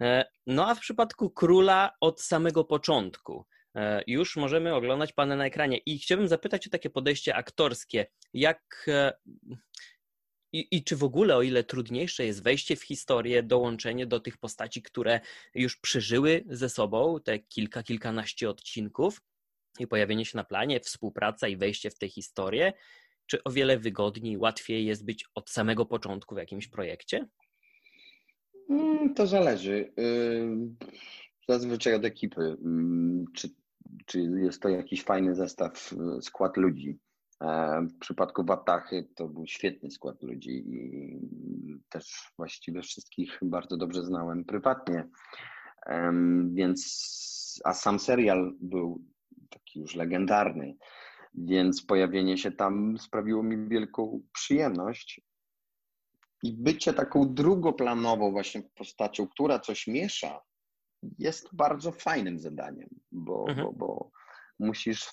E, 0.01 0.25
no 0.47 0.69
a 0.69 0.75
w 0.75 0.79
przypadku 0.79 1.29
króla 1.29 1.91
od 1.99 2.21
samego 2.21 2.63
początku 2.63 3.45
e, 3.75 4.03
już 4.07 4.37
możemy 4.37 4.75
oglądać 4.75 5.13
Pana 5.13 5.35
na 5.35 5.45
ekranie. 5.45 5.77
I 5.77 5.99
chciałbym 5.99 6.27
zapytać 6.27 6.67
o 6.67 6.69
takie 6.69 6.89
podejście 6.89 7.35
aktorskie. 7.35 8.05
Jak 8.33 8.89
I, 10.53 10.67
I 10.71 10.83
czy 10.83 10.95
w 10.95 11.03
ogóle, 11.03 11.35
o 11.35 11.41
ile 11.41 11.63
trudniejsze 11.63 12.25
jest 12.25 12.43
wejście 12.43 12.75
w 12.75 12.83
historię, 12.83 13.43
dołączenie 13.43 14.05
do 14.05 14.19
tych 14.19 14.37
postaci, 14.37 14.81
które 14.81 15.19
już 15.55 15.77
przeżyły 15.77 16.43
ze 16.49 16.69
sobą 16.69 17.19
te 17.23 17.39
kilka, 17.39 17.83
kilkanaście 17.83 18.49
odcinków 18.49 19.21
i 19.79 19.87
pojawienie 19.87 20.25
się 20.25 20.37
na 20.37 20.43
planie, 20.43 20.79
współpraca 20.79 21.47
i 21.47 21.57
wejście 21.57 21.89
w 21.89 21.97
tę 21.97 22.07
historię, 22.07 22.73
czy 23.25 23.43
o 23.43 23.51
wiele 23.51 23.79
wygodniej, 23.79 24.37
łatwiej 24.37 24.85
jest 24.85 25.05
być 25.05 25.25
od 25.35 25.49
samego 25.49 25.85
początku 25.85 26.35
w 26.35 26.37
jakimś 26.37 26.67
projekcie? 26.67 27.27
Mm, 28.69 29.13
to 29.13 29.27
zależy. 29.27 29.93
Zazwyczaj 31.47 31.93
od 31.93 32.05
ekipy. 32.05 32.57
Czy, 33.35 33.49
czy 34.05 34.19
jest 34.19 34.61
to 34.61 34.69
jakiś 34.69 35.03
fajny 35.03 35.35
zestaw, 35.35 35.93
skład 36.21 36.57
ludzi. 36.57 36.97
E, 37.41 37.81
w 37.81 37.99
przypadku 37.99 38.45
Watachy 38.45 39.07
to 39.15 39.27
był 39.27 39.47
świetny 39.47 39.91
skład 39.91 40.23
ludzi 40.23 40.63
i 40.67 41.19
też 41.89 42.31
właściwie 42.37 42.81
wszystkich 42.81 43.39
bardzo 43.41 43.77
dobrze 43.77 44.05
znałem 44.05 44.45
prywatnie. 44.45 45.07
Więc, 46.53 47.61
a 47.63 47.73
sam 47.73 47.99
serial 47.99 48.53
był 48.61 49.03
taki 49.49 49.79
już 49.79 49.95
legendarny, 49.95 50.77
więc 51.33 51.85
pojawienie 51.85 52.37
się 52.37 52.51
tam 52.51 52.97
sprawiło 52.97 53.43
mi 53.43 53.69
wielką 53.69 54.21
przyjemność. 54.33 55.21
I 56.43 56.53
bycie 56.53 56.93
taką 56.93 57.33
drugoplanową 57.33 58.31
właśnie 58.31 58.63
postacią, 58.75 59.27
która 59.27 59.59
coś 59.59 59.87
miesza, 59.87 60.41
jest 61.19 61.55
bardzo 61.55 61.91
fajnym 61.91 62.39
zadaniem, 62.39 62.89
bo, 63.11 63.45
mhm. 63.49 63.67
bo, 63.67 63.73
bo 63.73 64.11
musisz 64.59 65.09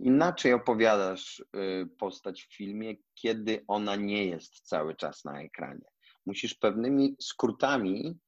inaczej 0.00 0.52
opowiadasz 0.52 1.40
y, 1.40 1.86
postać 1.98 2.42
w 2.42 2.56
filmie, 2.56 2.94
kiedy 3.14 3.64
ona 3.68 3.96
nie 3.96 4.26
jest 4.26 4.60
cały 4.60 4.96
czas 4.96 5.24
na 5.24 5.42
ekranie. 5.42 5.86
Musisz 6.26 6.54
pewnymi 6.54 7.16
skrótami, 7.20 8.18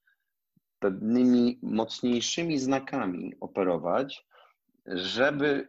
pewnymi 0.78 1.59
mocniejszymi 1.62 2.59
znakami 2.59 3.35
operować, 3.41 4.26
żeby 4.87 5.68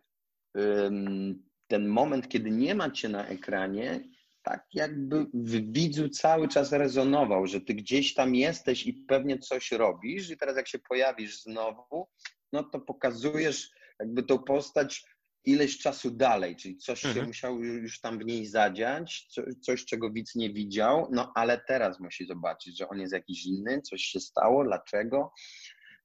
ten 1.68 1.88
moment, 1.88 2.30
kiedy 2.30 2.52
nie 2.52 2.76
ma 2.76 2.92
cię 2.92 3.10
na 3.10 3.28
ekranie, 3.28 4.04
tak 4.44 4.66
jakby 4.74 5.26
w 5.34 5.72
widzu 5.72 6.10
cały 6.10 6.48
czas 6.48 6.72
rezonował, 6.72 7.48
że 7.48 7.62
ty 7.62 7.74
gdzieś 7.74 8.14
tam 8.14 8.36
jesteś 8.36 8.88
i 8.88 8.94
pewnie 8.94 9.40
coś 9.40 9.72
robisz, 9.72 10.30
i 10.30 10.38
teraz 10.38 10.56
jak 10.56 10.68
się 10.68 10.80
pojawisz 10.80 11.42
znowu, 11.42 12.08
no 12.54 12.64
to 12.64 12.80
pokazujesz 12.80 13.72
jakby 14.00 14.24
tą 14.24 14.40
postać 14.40 15.06
ileś 15.46 15.78
czasu 15.78 16.12
dalej, 16.12 16.56
czyli 16.56 16.78
coś 16.78 17.06
mhm. 17.06 17.26
się 17.26 17.28
musiało 17.28 17.58
już 17.60 18.02
tam 18.02 18.20
w 18.20 18.26
niej 18.26 18.46
zadziać, 18.46 19.28
coś, 19.62 19.86
czego 19.86 20.12
widz 20.12 20.36
nie 20.36 20.54
widział, 20.54 21.08
no 21.12 21.32
ale 21.36 21.62
teraz 21.68 22.00
musi 22.00 22.26
zobaczyć, 22.26 22.78
że 22.78 22.90
on 22.90 23.00
jest 23.00 23.14
jakiś 23.14 23.46
inny, 23.46 23.82
coś 23.82 24.02
się 24.02 24.20
stało, 24.20 24.64
dlaczego. 24.64 25.32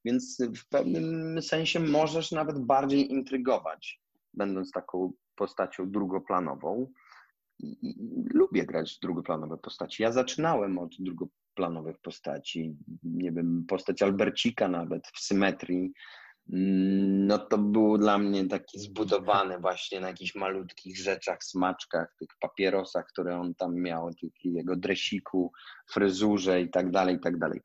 Więc 0.05 0.39
w 0.57 0.69
pewnym 0.69 1.43
sensie 1.43 1.81
możesz 1.81 2.33
nawet 2.33 2.59
bardziej 2.59 3.13
intrygować, 3.13 4.01
będąc 4.35 4.71
taką 4.71 5.13
postacią 5.37 5.91
drugoplanową. 5.91 6.93
I, 7.59 7.89
i, 7.89 7.95
lubię 8.35 8.67
grać 8.67 8.99
drugoplanowe 8.99 9.59
postaci. 9.59 10.03
Ja 10.03 10.13
zaczynałem 10.13 10.79
od 10.79 10.91
drugoplanowych 10.99 11.99
postaci. 11.99 12.77
Nie 13.03 13.33
wiem, 13.33 13.65
postać 13.69 14.03
Albercika 14.03 14.69
nawet 14.69 15.07
w 15.15 15.21
symetrii 15.21 15.93
no 16.49 17.39
to 17.39 17.59
był 17.59 17.99
dla 17.99 18.19
mnie 18.19 18.49
taki 18.49 18.79
zbudowany 18.79 19.59
właśnie 19.59 20.01
na 20.01 20.09
jakichś 20.09 20.35
malutkich 20.35 20.99
rzeczach, 20.99 21.45
smaczkach, 21.45 22.15
tych 22.19 22.29
papierosach, 22.41 23.07
które 23.07 23.41
on 23.41 23.55
tam 23.55 23.75
miał, 23.75 24.15
tych 24.15 24.45
jego 24.45 24.77
dresiku, 24.77 25.53
fryzurze 25.91 26.61
i 26.61 26.71
tak 26.71 26.91
dalej, 26.91 27.17
i 27.17 27.21
tak 27.21 27.39
dalej. 27.39 27.61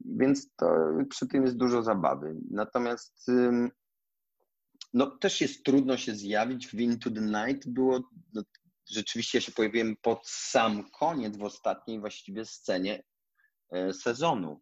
Więc 0.00 0.54
to 0.56 0.66
przy 1.10 1.28
tym 1.28 1.42
jest 1.42 1.56
dużo 1.56 1.82
zabawy. 1.82 2.36
Natomiast 2.50 3.30
no, 4.94 5.06
też 5.06 5.40
jest 5.40 5.64
trudno 5.64 5.96
się 5.96 6.14
zjawić 6.14 6.68
w 6.68 6.74
Into 6.74 7.10
the 7.10 7.20
Night. 7.20 7.68
Było, 7.68 8.10
no, 8.34 8.42
rzeczywiście 8.90 9.40
się 9.40 9.52
pojawiłem 9.52 9.96
pod 10.02 10.28
sam 10.28 10.90
koniec 10.90 11.36
w 11.36 11.42
ostatniej 11.42 12.00
właściwie 12.00 12.44
scenie 12.44 13.02
e, 13.70 13.92
sezonu. 13.92 14.60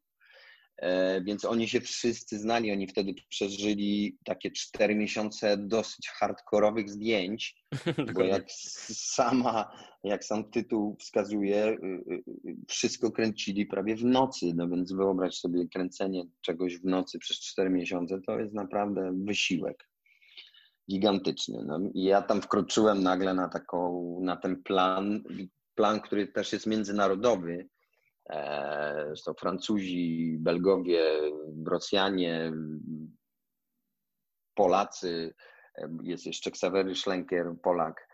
E, 0.83 1.21
więc 1.21 1.45
oni 1.45 1.69
się 1.69 1.81
wszyscy 1.81 2.39
znali, 2.39 2.73
oni 2.73 2.87
wtedy 2.87 3.15
przeżyli 3.29 4.19
takie 4.25 4.51
cztery 4.51 4.95
miesiące 4.95 5.57
dosyć 5.57 6.09
hardkorowych 6.09 6.91
zdjęć, 6.91 7.65
bo 8.15 8.23
jak 8.23 8.45
sama, 8.93 9.73
jak 10.05 10.25
sam 10.25 10.51
tytuł 10.51 10.97
wskazuje, 11.01 11.67
y, 11.67 11.73
y, 12.13 12.23
y, 12.49 12.57
wszystko 12.69 13.11
kręcili 13.11 13.67
prawie 13.67 13.97
w 13.97 14.05
nocy, 14.05 14.53
no 14.55 14.69
więc 14.69 14.93
wyobraź 14.93 15.35
sobie 15.35 15.69
kręcenie 15.69 16.25
czegoś 16.41 16.79
w 16.79 16.85
nocy 16.85 17.19
przez 17.19 17.41
cztery 17.41 17.71
miesiące, 17.71 18.21
to 18.27 18.41
jest 18.41 18.55
naprawdę 18.55 19.13
wysiłek 19.25 19.89
gigantyczny. 20.91 21.65
No, 21.67 21.81
I 21.95 22.05
ja 22.05 22.23
tam 22.23 22.43
wkroczyłem 22.43 23.03
nagle 23.03 23.35
na 23.35 23.49
taką, 23.49 24.19
na 24.23 24.37
ten 24.37 24.63
plan, 24.63 25.23
plan, 25.75 26.01
który 26.01 26.27
też 26.27 26.53
jest 26.53 26.67
międzynarodowy, 26.67 27.69
Są 29.15 29.35
Francuzi, 29.35 30.37
Belgowie, 30.39 31.03
Rosjanie, 31.67 32.53
Polacy, 34.55 35.35
e, 35.79 35.89
jest 36.03 36.27
jeszcze 36.27 36.51
Ksawery 36.51 36.95
Schlenker, 36.95 37.55
Polak. 37.63 38.09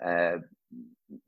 E, 0.00 0.42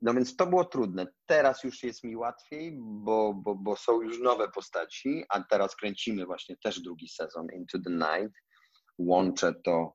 no 0.01 0.13
więc 0.13 0.35
to 0.35 0.47
było 0.47 0.65
trudne. 0.65 1.07
Teraz 1.25 1.63
już 1.63 1.83
jest 1.83 2.03
mi 2.03 2.15
łatwiej, 2.15 2.77
bo, 2.79 3.33
bo, 3.33 3.55
bo 3.55 3.75
są 3.75 4.01
już 4.01 4.19
nowe 4.19 4.49
postaci, 4.51 5.23
a 5.29 5.43
teraz 5.43 5.75
kręcimy 5.75 6.25
właśnie 6.25 6.57
też 6.63 6.79
drugi 6.79 7.07
sezon 7.07 7.47
Into 7.55 7.79
the 7.79 7.91
Night. 7.91 8.37
Łączę 8.97 9.53
to 9.63 9.93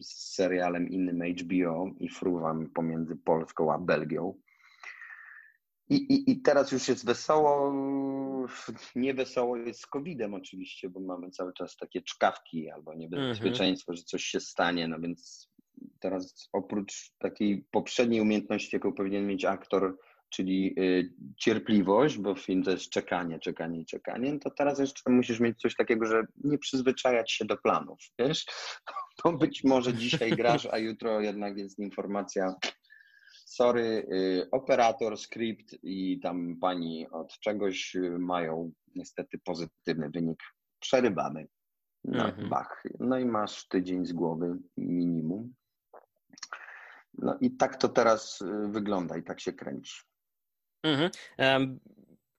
z 0.00 0.34
serialem 0.34 0.88
innym 0.88 1.22
HBO 1.34 1.90
i 1.98 2.08
fruwam 2.08 2.70
pomiędzy 2.70 3.16
Polską 3.16 3.72
a 3.72 3.78
Belgią. 3.78 4.40
I, 5.90 5.94
i, 5.94 6.30
I 6.30 6.42
teraz 6.42 6.72
już 6.72 6.88
jest 6.88 7.06
wesoło, 7.06 7.74
nie 8.94 9.14
wesoło 9.14 9.56
jest 9.56 9.80
z 9.80 9.86
COVID-em 9.86 10.34
oczywiście, 10.34 10.88
bo 10.88 11.00
mamy 11.00 11.30
cały 11.30 11.52
czas 11.52 11.76
takie 11.76 12.02
czkawki 12.02 12.70
albo 12.70 12.94
niebezpieczeństwo, 12.94 13.92
mm-hmm. 13.92 13.96
że 13.96 14.02
coś 14.02 14.24
się 14.24 14.40
stanie, 14.40 14.88
no 14.88 15.00
więc 15.00 15.50
teraz 16.00 16.48
oprócz 16.52 17.12
takiej 17.18 17.64
poprzedniej 17.70 18.20
umiejętności, 18.20 18.76
jaką 18.76 18.92
powinien 18.92 19.26
mieć 19.26 19.44
aktor, 19.44 19.96
czyli 20.30 20.74
y, 20.78 21.14
cierpliwość, 21.36 22.18
bo 22.18 22.34
film 22.34 22.62
to 22.62 22.70
jest 22.70 22.90
czekanie, 22.90 23.38
czekanie 23.38 23.80
i 23.80 23.86
czekanie, 23.86 24.32
no 24.32 24.38
to 24.38 24.50
teraz 24.50 24.78
jeszcze 24.78 25.10
musisz 25.10 25.40
mieć 25.40 25.58
coś 25.58 25.76
takiego, 25.76 26.06
że 26.06 26.22
nie 26.44 26.58
przyzwyczajać 26.58 27.32
się 27.32 27.44
do 27.44 27.56
planów, 27.56 27.98
wiesz? 28.18 28.44
Bo 29.24 29.32
być 29.32 29.64
może 29.64 29.94
dzisiaj 29.94 30.30
grasz, 30.30 30.66
a 30.70 30.78
jutro 30.78 31.20
jednak 31.20 31.58
jest 31.58 31.78
informacja, 31.78 32.54
sorry, 33.50 34.06
y, 34.12 34.50
operator, 34.50 35.18
skrypt 35.18 35.74
i 35.82 36.20
tam 36.20 36.56
pani 36.60 37.10
od 37.10 37.38
czegoś 37.38 37.94
y, 37.96 38.18
mają 38.18 38.72
niestety 38.94 39.38
pozytywny 39.38 40.10
wynik. 40.10 40.42
Przerywamy 40.80 41.46
na 42.04 42.28
mhm. 42.28 42.48
bach. 42.48 42.82
No 43.00 43.18
i 43.18 43.24
masz 43.24 43.68
tydzień 43.68 44.06
z 44.06 44.12
głowy 44.12 44.58
minimum. 44.76 45.54
No 47.14 47.38
i 47.40 47.50
tak 47.50 47.76
to 47.76 47.88
teraz 47.88 48.40
y, 48.40 48.68
wygląda 48.68 49.16
i 49.16 49.22
tak 49.22 49.40
się 49.40 49.52
kręci. 49.52 50.02
Mhm. 50.82 51.10
Um, 51.38 51.80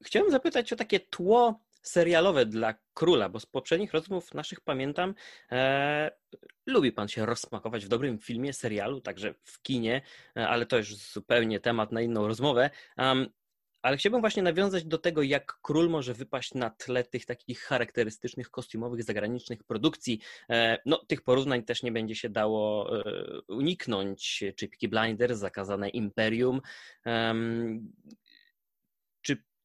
chciałem 0.06 0.32
zapytać 0.32 0.74
o 0.74 0.76
takie 0.76 1.00
tło 1.00 1.60
serialowe 1.82 2.46
dla 2.46 2.74
króla, 2.94 3.30
bo 3.30 3.40
z 3.40 3.46
poprzednich 3.46 3.94
rozmów 3.94 4.34
naszych 4.34 4.62
pamiętam, 4.62 5.14
e, 5.52 6.12
lubi 6.66 6.92
pan 6.92 7.08
się 7.08 7.26
rozsmakować 7.26 7.86
w 7.86 7.90
dobrym 7.90 8.20
filmie, 8.20 8.54
serialu, 8.54 9.02
także 9.02 9.34
w 9.44 9.62
kinie, 9.62 10.02
e, 10.38 10.48
ale 10.48 10.66
to 10.66 10.78
już 10.78 10.96
zupełnie 10.96 11.60
temat 11.60 11.92
na 11.92 12.02
inną 12.02 12.28
rozmowę. 12.28 12.70
Um, 12.98 13.30
ale 13.82 13.98
chciałbym 13.98 14.22
właśnie 14.22 14.44
nawiązać 14.44 14.86
do 14.86 14.98
tego, 14.98 15.22
jak 15.22 15.60
król 15.62 15.90
może 15.90 16.14
wypaść 16.14 16.54
na 16.54 16.70
tle 16.70 17.04
tych 17.04 17.26
takich 17.26 17.60
charakterystycznych, 17.62 18.50
kostiumowych, 18.50 19.04
zagranicznych 19.04 19.64
produkcji. 19.64 20.20
E, 20.50 20.78
no, 20.86 20.98
tych 20.98 21.22
porównań 21.22 21.64
też 21.64 21.84
nie 21.84 21.92
będzie 21.92 22.16
się 22.16 22.30
dało 22.30 22.90
e, 23.00 23.42
uniknąć. 23.48 24.44
Czy 24.56 24.68
Peaky 24.68 24.88
Blinders, 24.88 25.38
Zakazane 25.38 25.90
Imperium 25.90 26.62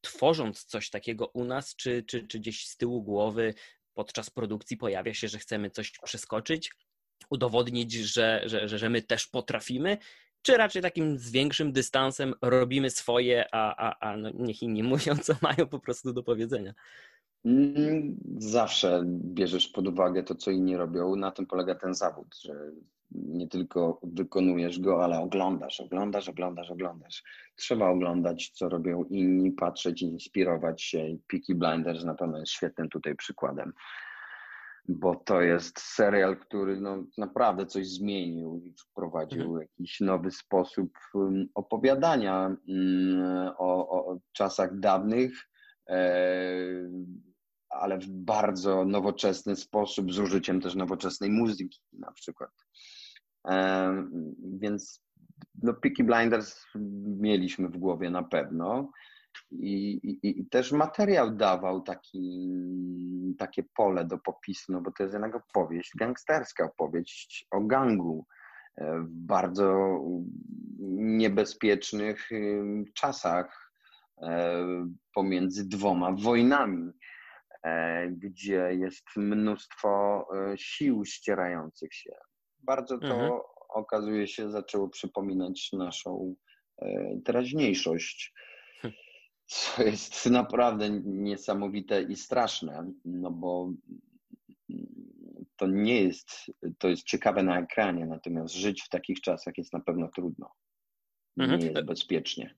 tworząc 0.07 0.63
coś 0.63 0.89
takiego 0.89 1.27
u 1.27 1.43
nas, 1.43 1.75
czy, 1.75 2.03
czy, 2.03 2.27
czy 2.27 2.39
gdzieś 2.39 2.67
z 2.67 2.77
tyłu 2.77 3.03
głowy 3.03 3.53
podczas 3.93 4.29
produkcji 4.29 4.77
pojawia 4.77 5.13
się, 5.13 5.27
że 5.27 5.37
chcemy 5.37 5.69
coś 5.69 5.91
przeskoczyć, 5.91 6.71
udowodnić, 7.29 7.93
że, 7.93 8.41
że, 8.45 8.67
że, 8.67 8.77
że 8.77 8.89
my 8.89 9.01
też 9.01 9.27
potrafimy, 9.27 9.97
czy 10.41 10.57
raczej 10.57 10.81
takim 10.81 11.17
z 11.17 11.31
większym 11.31 11.71
dystansem 11.71 12.33
robimy 12.41 12.89
swoje, 12.89 13.45
a, 13.51 13.89
a, 13.89 14.09
a 14.09 14.17
no 14.17 14.29
niech 14.33 14.63
inni 14.63 14.83
mówią, 14.93 15.17
co 15.17 15.33
mają 15.41 15.67
po 15.67 15.79
prostu 15.79 16.13
do 16.13 16.23
powiedzenia? 16.23 16.73
Mm, 17.45 18.17
zawsze 18.37 19.03
bierzesz 19.05 19.67
pod 19.67 19.87
uwagę 19.87 20.23
to, 20.23 20.35
co 20.35 20.51
inni 20.51 20.77
robią. 20.77 21.15
Na 21.15 21.31
tym 21.31 21.45
polega 21.45 21.75
ten 21.75 21.93
zawód, 21.93 22.35
że 22.41 22.71
nie 23.11 23.47
tylko 23.47 23.99
wykonujesz 24.03 24.79
go, 24.79 25.03
ale 25.03 25.19
oglądasz, 25.19 25.79
oglądasz, 25.79 26.29
oglądasz, 26.29 26.71
oglądasz. 26.71 27.23
Trzeba 27.55 27.89
oglądać, 27.89 28.49
co 28.49 28.69
robią 28.69 29.03
inni, 29.03 29.51
patrzeć, 29.51 30.01
inspirować 30.01 30.83
się. 30.83 31.17
Peaky 31.27 31.55
Blinders 31.55 32.03
na 32.03 32.15
pewno 32.15 32.39
jest 32.39 32.51
świetnym 32.51 32.89
tutaj 32.89 33.15
przykładem, 33.15 33.73
bo 34.87 35.15
to 35.15 35.41
jest 35.41 35.79
serial, 35.79 36.37
który 36.37 36.81
no, 36.81 37.03
naprawdę 37.17 37.65
coś 37.65 37.87
zmienił 37.87 38.61
i 38.65 38.73
wprowadził 38.73 39.41
Mhm. 39.41 39.61
jakiś 39.61 39.99
nowy 39.99 40.31
sposób 40.31 40.97
opowiadania 41.55 42.57
o, 43.57 43.89
o 43.89 44.19
czasach 44.31 44.79
dawnych, 44.79 45.49
e, 45.89 46.09
ale 47.69 47.97
w 47.97 48.07
bardzo 48.09 48.85
nowoczesny 48.85 49.55
sposób, 49.55 50.13
z 50.13 50.19
użyciem 50.19 50.61
też 50.61 50.75
nowoczesnej 50.75 51.29
muzyki 51.29 51.79
na 51.93 52.11
przykład. 52.11 52.51
Więc 54.59 55.07
no, 55.63 55.73
Peaky 55.73 56.03
Blinders 56.03 56.65
mieliśmy 57.19 57.69
w 57.69 57.77
głowie 57.77 58.09
na 58.09 58.23
pewno. 58.23 58.91
I, 59.51 59.91
i, 59.91 60.39
I 60.41 60.45
też 60.45 60.71
materiał 60.71 61.31
dawał 61.31 61.81
taki, 61.81 62.49
takie 63.37 63.63
pole 63.63 64.05
do 64.05 64.17
popisu, 64.17 64.71
no 64.71 64.81
bo 64.81 64.91
to 64.91 65.03
jest 65.03 65.13
jednak 65.13 65.35
opowieść 65.35 65.91
gangsterska, 65.97 66.65
opowieść 66.65 67.47
o 67.51 67.61
gangu 67.61 68.25
e, 68.77 68.99
w 68.99 69.09
bardzo 69.09 69.99
niebezpiecznych 70.89 72.29
czasach 72.93 73.71
e, 74.21 74.65
pomiędzy 75.13 75.69
dwoma 75.69 76.11
wojnami, 76.11 76.91
e, 77.63 78.07
gdzie 78.09 78.69
jest 78.73 79.05
mnóstwo 79.15 80.27
sił 80.55 81.05
ścierających 81.05 81.93
się. 81.93 82.26
Bardzo 82.67 82.97
to 82.97 83.05
Mhm. 83.05 83.31
okazuje 83.69 84.27
się 84.27 84.51
zaczęło 84.51 84.89
przypominać 84.89 85.71
naszą 85.73 86.35
e, 86.81 87.19
teraźniejszość, 87.25 88.33
co 89.45 89.83
jest 89.83 90.25
naprawdę 90.25 90.89
niesamowite 91.03 92.01
i 92.01 92.15
straszne, 92.15 92.91
no 93.05 93.31
bo 93.31 93.71
to 95.55 95.67
nie 95.67 96.01
jest, 96.01 96.29
to 96.77 96.89
jest 96.89 97.03
ciekawe 97.03 97.43
na 97.43 97.59
ekranie, 97.59 98.05
natomiast 98.05 98.53
żyć 98.53 98.81
w 98.81 98.89
takich 98.89 99.21
czasach 99.21 99.57
jest 99.57 99.73
na 99.73 99.79
pewno 99.79 100.07
trudno. 100.15 100.51
Nie 101.37 101.43
Mhm. 101.43 101.61
jest 101.61 101.85
bezpiecznie. 101.85 102.55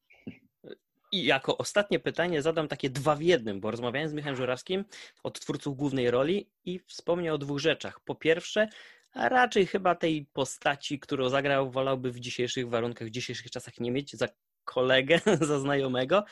I 1.11 1.25
jako 1.25 1.57
ostatnie 1.57 1.99
pytanie 1.99 2.41
zadam 2.41 2.67
takie 2.67 2.89
dwa 2.89 3.15
w 3.15 3.21
jednym, 3.21 3.59
bo 3.59 3.71
rozmawiałem 3.71 4.09
z 4.09 4.13
Michałem 4.13 4.35
Żurawskim 4.35 4.85
od 5.23 5.39
twórców 5.39 5.75
głównej 5.77 6.11
roli 6.11 6.49
i 6.65 6.79
wspomniał 6.79 7.35
o 7.35 7.37
dwóch 7.37 7.59
rzeczach. 7.59 7.99
Po 7.99 8.15
pierwsze, 8.15 8.69
a 9.13 9.29
raczej 9.29 9.67
chyba 9.67 9.95
tej 9.95 10.25
postaci, 10.33 10.99
którą 10.99 11.29
zagrał, 11.29 11.71
wolałby 11.71 12.11
w 12.11 12.19
dzisiejszych 12.19 12.69
warunkach, 12.69 13.07
w 13.07 13.11
dzisiejszych 13.11 13.51
czasach 13.51 13.79
nie 13.79 13.91
mieć 13.91 14.15
za 14.15 14.27
kolegę, 14.65 15.19
za 15.49 15.59
znajomego. 15.59 16.23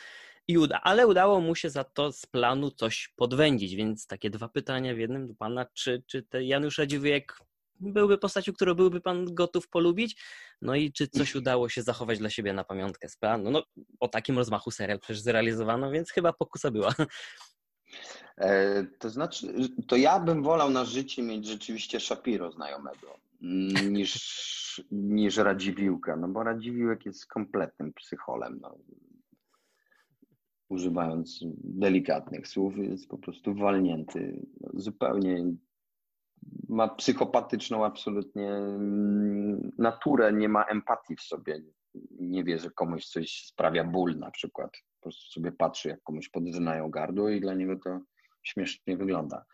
I 0.47 0.57
uda, 0.57 0.81
ale 0.83 1.07
udało 1.07 1.41
mu 1.41 1.55
się 1.55 1.69
za 1.69 1.83
to 1.83 2.11
z 2.11 2.25
planu 2.25 2.71
coś 2.71 3.13
podwędzić, 3.15 3.75
więc 3.75 4.07
takie 4.07 4.29
dwa 4.29 4.49
pytania 4.49 4.95
w 4.95 4.97
jednym 4.97 5.27
do 5.27 5.35
pana, 5.35 5.65
czy, 5.73 6.03
czy 6.07 6.23
ten 6.23 6.43
Janusz 6.43 6.77
Radziwiłek 6.77 7.39
byłby 7.79 8.17
postacią, 8.17 8.53
którą 8.53 8.73
byłby 8.73 9.01
pan 9.01 9.33
gotów 9.33 9.69
polubić? 9.69 10.21
No 10.61 10.75
i 10.75 10.91
czy 10.91 11.07
coś 11.07 11.35
udało 11.35 11.69
się 11.69 11.81
zachować 11.81 12.19
dla 12.19 12.29
siebie 12.29 12.53
na 12.53 12.63
pamiątkę 12.63 13.09
z 13.09 13.17
planu? 13.17 13.51
No, 13.51 13.63
o 13.99 14.07
takim 14.07 14.37
rozmachu 14.37 14.71
serial 14.71 14.99
przecież 14.99 15.19
zrealizowano, 15.19 15.91
więc 15.91 16.11
chyba 16.11 16.33
pokusa 16.33 16.71
była. 16.71 16.93
E, 18.37 18.83
To 18.83 19.09
znaczy, 19.09 19.53
to 19.87 19.95
ja 19.95 20.19
bym 20.19 20.43
wolał 20.43 20.69
na 20.69 20.85
życie 20.85 21.23
mieć 21.23 21.45
rzeczywiście 21.45 21.99
Shapiro 21.99 22.51
znajomego 22.51 23.19
mm, 23.41 23.93
niż, 23.93 24.83
niż 24.91 25.37
Radziwiłka, 25.37 26.15
no 26.15 26.27
bo 26.27 26.43
Radziwiłek 26.43 27.05
jest 27.05 27.25
kompletnym 27.25 27.93
psycholem. 27.93 28.59
No. 28.61 28.77
Używając 30.69 31.39
delikatnych 31.63 32.47
słów, 32.47 32.77
jest 32.77 33.07
po 33.09 33.17
prostu 33.17 33.55
walnięty. 33.55 34.45
No, 34.61 34.69
zupełnie 34.73 35.45
ma 36.69 36.87
psychopatyczną 36.87 37.85
absolutnie 37.85 38.51
mm, 38.51 39.71
naturę, 39.77 40.33
nie 40.33 40.49
ma 40.49 40.63
empatii 40.63 41.15
w 41.15 41.21
sobie. 41.21 41.61
Nie 42.19 42.43
wie, 42.43 42.59
że 42.59 42.71
komuś 42.71 43.05
coś 43.05 43.45
sprawia 43.45 43.83
ból 43.83 44.17
na 44.17 44.31
przykład. 44.31 44.71
Po 44.71 45.01
prostu 45.01 45.31
sobie 45.31 45.51
patrzy, 45.51 45.89
jak 45.89 46.03
komuś 46.03 46.29
podrzynają 46.29 46.89
gardło 46.89 47.29
i 47.29 47.41
dla 47.41 47.53
niego 47.53 47.75
to 47.83 47.99
śmiesznie 48.47 48.97
wygląda. 48.97 49.45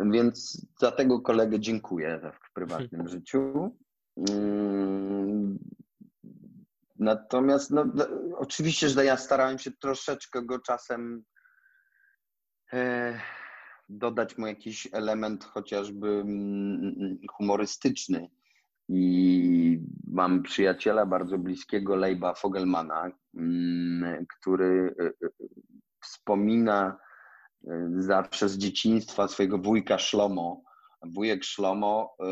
Więc 0.00 0.66
za 0.80 0.92
tego 0.92 1.20
kolegę 1.20 1.60
dziękuję 1.60 2.32
w 2.42 2.52
prywatnym 2.52 3.08
życiu. 3.08 3.70
Mm, 4.16 5.58
Natomiast 6.98 7.70
no, 7.70 7.84
no, 7.94 8.06
oczywiście, 8.36 8.88
że 8.88 9.04
ja 9.04 9.16
starałem 9.16 9.58
się 9.58 9.70
troszeczkę 9.72 10.42
go 10.42 10.58
czasem 10.58 11.24
e, 12.72 13.20
dodać 13.88 14.38
mu 14.38 14.46
jakiś 14.46 14.88
element 14.92 15.44
chociażby 15.44 16.08
mm, 16.08 17.18
humorystyczny. 17.30 18.30
I 18.88 19.80
mam 20.06 20.42
przyjaciela 20.42 21.06
bardzo 21.06 21.38
bliskiego, 21.38 21.96
Lejba 21.96 22.34
Fogelmana, 22.34 23.10
mm, 23.34 24.26
który 24.26 24.94
e, 25.00 25.04
e, 25.06 25.28
wspomina 26.02 26.98
zawsze 27.98 28.48
z 28.48 28.58
dzieciństwa 28.58 29.28
swojego 29.28 29.58
wujka 29.58 29.98
Szlomo. 29.98 30.62
Wujek 31.02 31.44
Szlomo 31.44 32.16
e, 32.20 32.26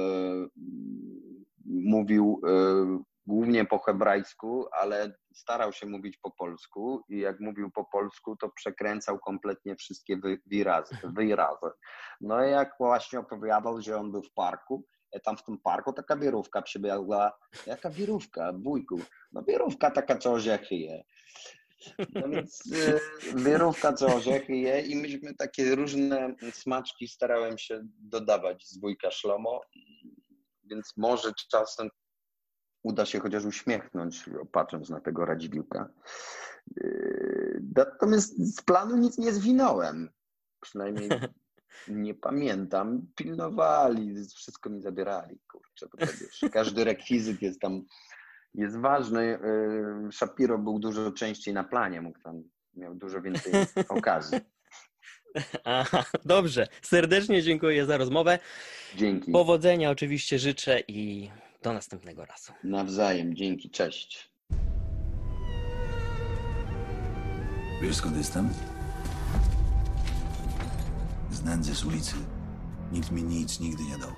mówił 1.66 2.40
e, 2.46 2.52
głównie 3.26 3.64
po 3.64 3.78
hebrajsku, 3.78 4.66
ale 4.80 5.12
starał 5.34 5.72
się 5.72 5.86
mówić 5.86 6.16
po 6.16 6.30
polsku 6.30 7.02
i 7.08 7.18
jak 7.18 7.40
mówił 7.40 7.70
po 7.70 7.84
polsku, 7.84 8.36
to 8.36 8.50
przekręcał 8.50 9.18
kompletnie 9.18 9.76
wszystkie 9.76 10.16
wy- 10.16 10.40
wyrazy. 10.46 10.94
wyrazy. 11.16 11.66
No 12.20 12.46
i 12.46 12.50
jak 12.50 12.74
właśnie 12.78 13.18
opowiadał, 13.18 13.80
że 13.80 13.96
on 13.98 14.12
był 14.12 14.22
w 14.22 14.32
parku, 14.32 14.84
e, 15.12 15.20
tam 15.20 15.36
w 15.36 15.44
tym 15.44 15.58
parku 15.58 15.92
taka 15.92 16.16
wirówka 16.16 16.62
przybiegła. 16.62 17.32
Jaka 17.66 17.90
wirówka, 17.90 18.52
wujku? 18.52 19.00
No 19.32 19.42
wirówka 19.42 19.90
taka, 19.90 20.18
co 20.18 20.32
orzechy 20.32 20.74
je. 20.74 21.04
No 22.14 22.28
więc 22.28 22.66
y, 22.66 23.00
wirówka, 23.34 23.92
co 23.92 24.06
orzechy 24.06 24.56
je 24.56 24.80
i 24.80 24.96
myśmy 24.96 25.34
takie 25.34 25.74
różne 25.74 26.34
smaczki 26.52 27.08
starałem 27.08 27.58
się 27.58 27.80
dodawać 27.98 28.68
z 28.68 28.80
wujka 28.80 29.10
Szlomo, 29.10 29.60
więc 30.64 30.92
może 30.96 31.32
czasem 31.50 31.88
uda 32.82 33.06
się 33.06 33.20
chociaż 33.20 33.44
uśmiechnąć, 33.44 34.24
patrząc 34.52 34.90
na 34.90 35.00
tego 35.00 35.24
Radziwiłka. 35.24 35.88
Yy, 36.76 37.62
Natomiast 37.76 38.56
z 38.56 38.62
planu 38.62 38.96
nic 38.96 39.18
nie 39.18 39.32
zwinąłem. 39.32 40.10
Przynajmniej 40.60 41.08
nie 41.88 42.14
pamiętam. 42.14 43.06
Pilnowali, 43.16 44.14
wszystko 44.36 44.70
mi 44.70 44.82
zabierali. 44.82 45.40
Kurczę, 45.52 45.86
każdy 46.52 46.84
rekwizyt 46.84 47.42
jest 47.42 47.60
tam 47.60 47.84
jest 48.54 48.76
ważny. 48.76 49.38
Shapiro 50.12 50.58
był 50.58 50.78
dużo 50.78 51.12
częściej 51.12 51.54
na 51.54 51.64
planie, 51.64 52.00
mógł 52.00 52.18
tam, 52.18 52.42
miał 52.74 52.94
dużo 52.94 53.22
więcej 53.22 53.52
okazji. 53.88 54.38
Aha, 55.64 56.04
dobrze. 56.24 56.68
Serdecznie 56.82 57.42
dziękuję 57.42 57.86
za 57.86 57.96
rozmowę. 57.96 58.38
Dzięki. 58.96 59.32
Powodzenia 59.32 59.90
oczywiście 59.90 60.38
życzę 60.38 60.80
i 60.88 61.30
do 61.62 61.72
następnego 61.72 62.24
razu. 62.24 62.52
Nawzajem, 62.64 63.36
dzięki, 63.36 63.70
cześć. 63.70 64.32
Wiesz 67.82 67.96
skąd 67.96 68.16
jestem? 68.16 68.48
Z 71.30 71.44
nędzy 71.44 71.74
z 71.74 71.84
ulicy. 71.84 72.14
Nikt 72.92 73.10
mi 73.10 73.22
nic 73.22 73.60
nigdy 73.60 73.82
nie 73.82 73.98
dał. 73.98 74.10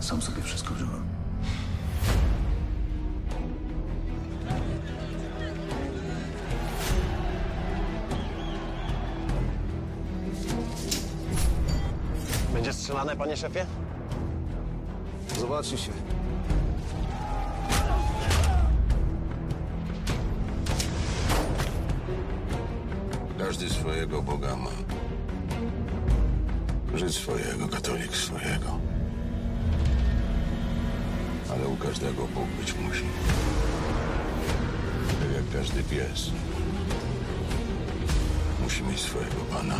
Sam 0.00 0.22
sobie 0.22 0.42
wszystko 0.42 0.74
wziąłem. 0.74 1.19
Będzie 12.70 12.82
strzelane, 12.82 13.16
panie 13.16 13.36
szefie? 13.36 13.66
Zobaczy 15.38 15.78
się. 15.78 15.92
Każdy 23.38 23.70
swojego 23.70 24.22
Boga 24.22 24.56
ma. 24.56 24.70
Żyd 26.94 27.14
swojego, 27.14 27.68
katolik 27.68 28.16
swojego. 28.16 28.78
Ale 31.52 31.68
u 31.68 31.76
każdego 31.76 32.26
Bóg 32.26 32.46
być 32.60 32.74
musi. 32.74 33.04
Tak 35.20 35.36
jak 35.36 35.60
każdy 35.60 35.82
pies. 35.82 36.30
Musi 38.62 38.82
mieć 38.82 39.00
swojego 39.00 39.40
Pana. 39.52 39.74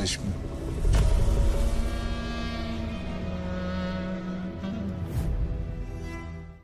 Boga 0.00 0.59